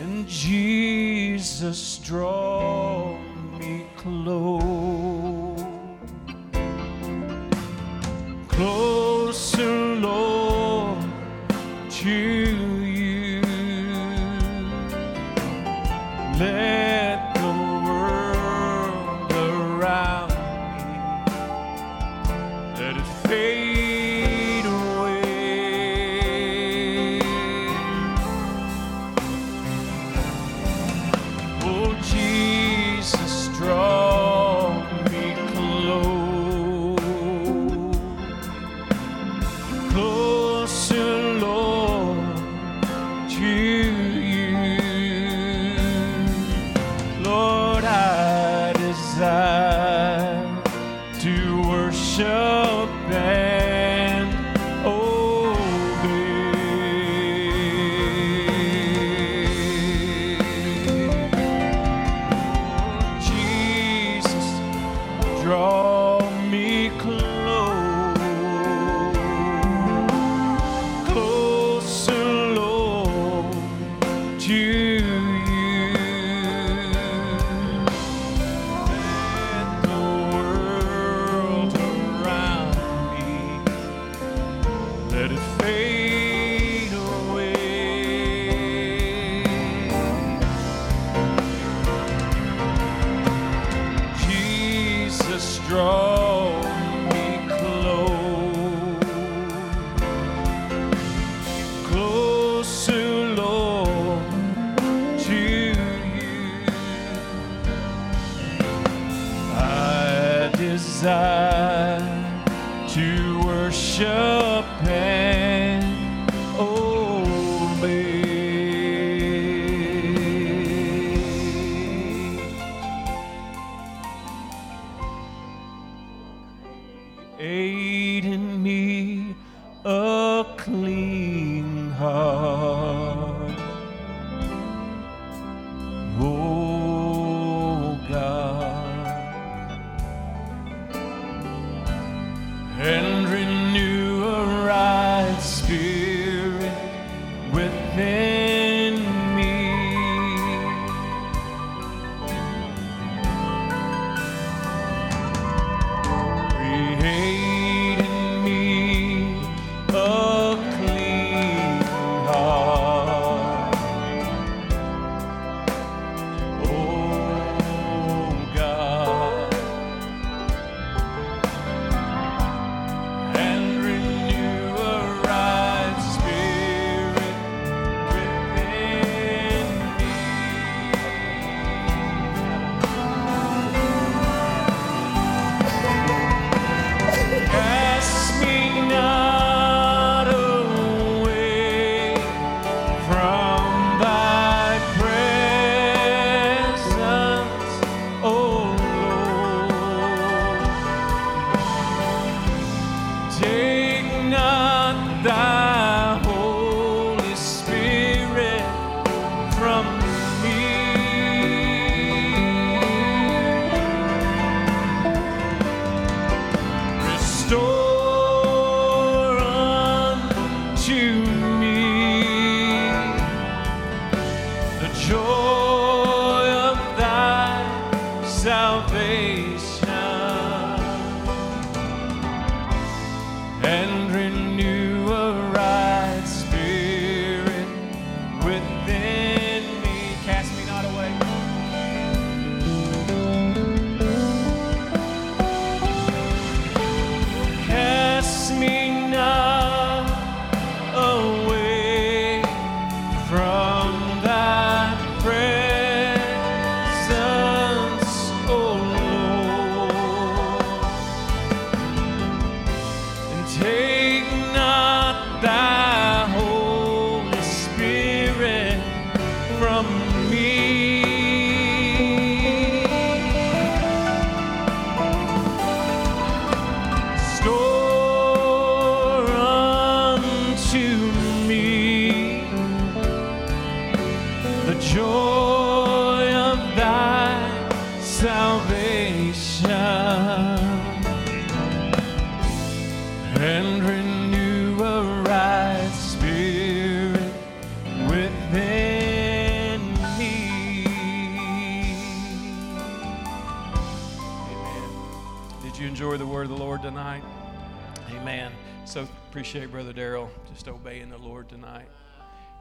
and 0.00 0.28
Jesus 0.28 1.98
draw 1.98 3.16
me 3.58 3.86
close. 3.96 5.05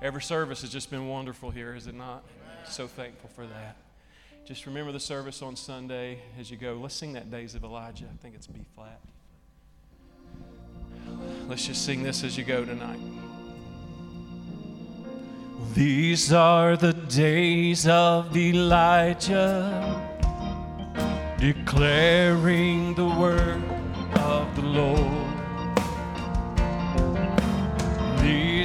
Every 0.05 0.21
service 0.21 0.61
has 0.61 0.69
just 0.69 0.91
been 0.91 1.07
wonderful 1.07 1.49
here, 1.49 1.73
is 1.73 1.87
it 1.87 1.95
not? 1.95 2.23
So 2.69 2.85
thankful 2.85 3.27
for 3.33 3.47
that. 3.47 3.75
Just 4.45 4.67
remember 4.67 4.91
the 4.91 4.99
service 4.99 5.41
on 5.41 5.55
Sunday 5.55 6.19
as 6.39 6.51
you 6.51 6.57
go. 6.57 6.77
Let's 6.79 6.93
sing 6.93 7.13
that 7.13 7.31
Days 7.31 7.55
of 7.55 7.63
Elijah. 7.63 8.05
I 8.05 8.15
think 8.21 8.35
it's 8.35 8.45
B 8.45 8.63
flat. 8.75 9.01
Let's 11.47 11.65
just 11.65 11.83
sing 11.83 12.03
this 12.03 12.23
as 12.23 12.37
you 12.37 12.43
go 12.43 12.63
tonight. 12.63 12.99
These 15.73 16.31
are 16.31 16.77
the 16.77 16.93
days 16.93 17.87
of 17.87 18.37
Elijah, 18.37 20.07
declaring 21.39 22.93
the 22.93 23.07
word 23.07 23.63
of 24.17 24.55
the 24.55 24.61
Lord. 24.61 25.34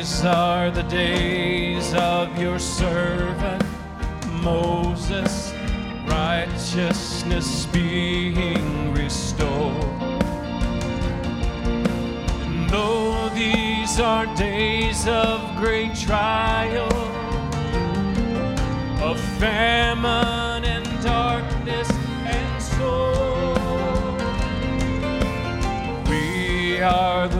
These 0.01 0.24
are 0.24 0.70
the 0.70 0.82
days 0.85 1.93
of 1.93 2.39
your 2.40 2.59
servant 2.59 3.62
Moses, 4.43 5.52
righteousness 6.09 7.66
being 7.66 8.94
restored. 8.94 9.74
And 12.47 12.70
though 12.70 13.28
these 13.35 14.01
are 14.01 14.24
days 14.36 15.06
of 15.06 15.39
great 15.59 15.94
trial, 15.94 16.90
of 19.02 19.20
famine 19.39 20.64
and 20.64 20.86
darkness 21.02 21.90
and 22.24 22.62
sorrow, 22.62 23.52
we 26.09 26.81
are 26.81 27.28
the 27.28 27.39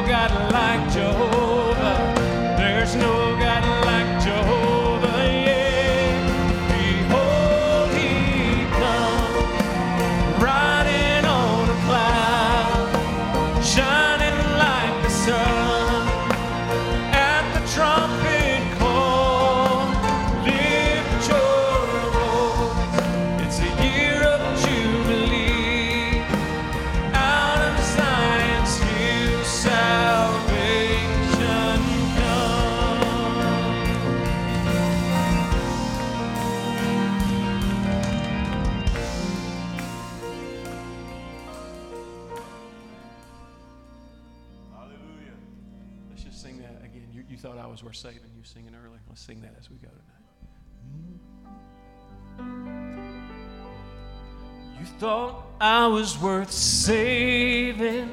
was 55.91 56.17
worth 56.17 56.51
saving. 56.53 58.09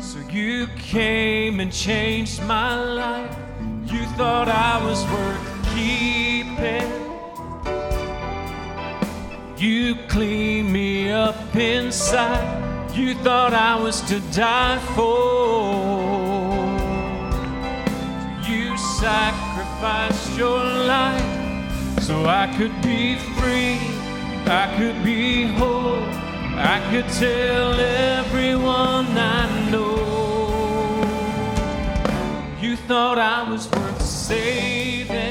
So 0.00 0.18
you 0.32 0.66
came 0.76 1.60
and 1.60 1.72
changed 1.72 2.42
my 2.42 2.74
life. 2.74 3.36
You 3.86 4.04
thought 4.16 4.48
I 4.48 4.84
was 4.84 5.04
worth 5.14 5.46
keeping. 5.74 6.90
You 9.56 9.94
cleaned 10.08 10.72
me 10.72 11.12
up 11.12 11.54
inside. 11.54 12.58
You 12.92 13.14
thought 13.14 13.54
I 13.54 13.76
was 13.80 14.00
to 14.10 14.18
die 14.32 14.80
for. 14.96 16.02
You 18.50 18.76
sacrificed 18.76 20.36
your 20.36 20.58
life 20.58 22.00
so 22.00 22.26
I 22.26 22.52
could 22.58 22.74
be 22.82 23.14
free. 23.38 23.91
I 24.46 24.74
could 24.76 25.04
be 25.04 25.46
whole. 25.46 26.02
I 26.54 26.80
could 26.90 27.08
tell 27.08 27.72
everyone 27.74 29.06
I 29.16 29.70
know. 29.70 29.92
You 32.60 32.76
thought 32.76 33.18
I 33.18 33.48
was 33.50 33.70
worth 33.70 34.02
saving. 34.02 35.21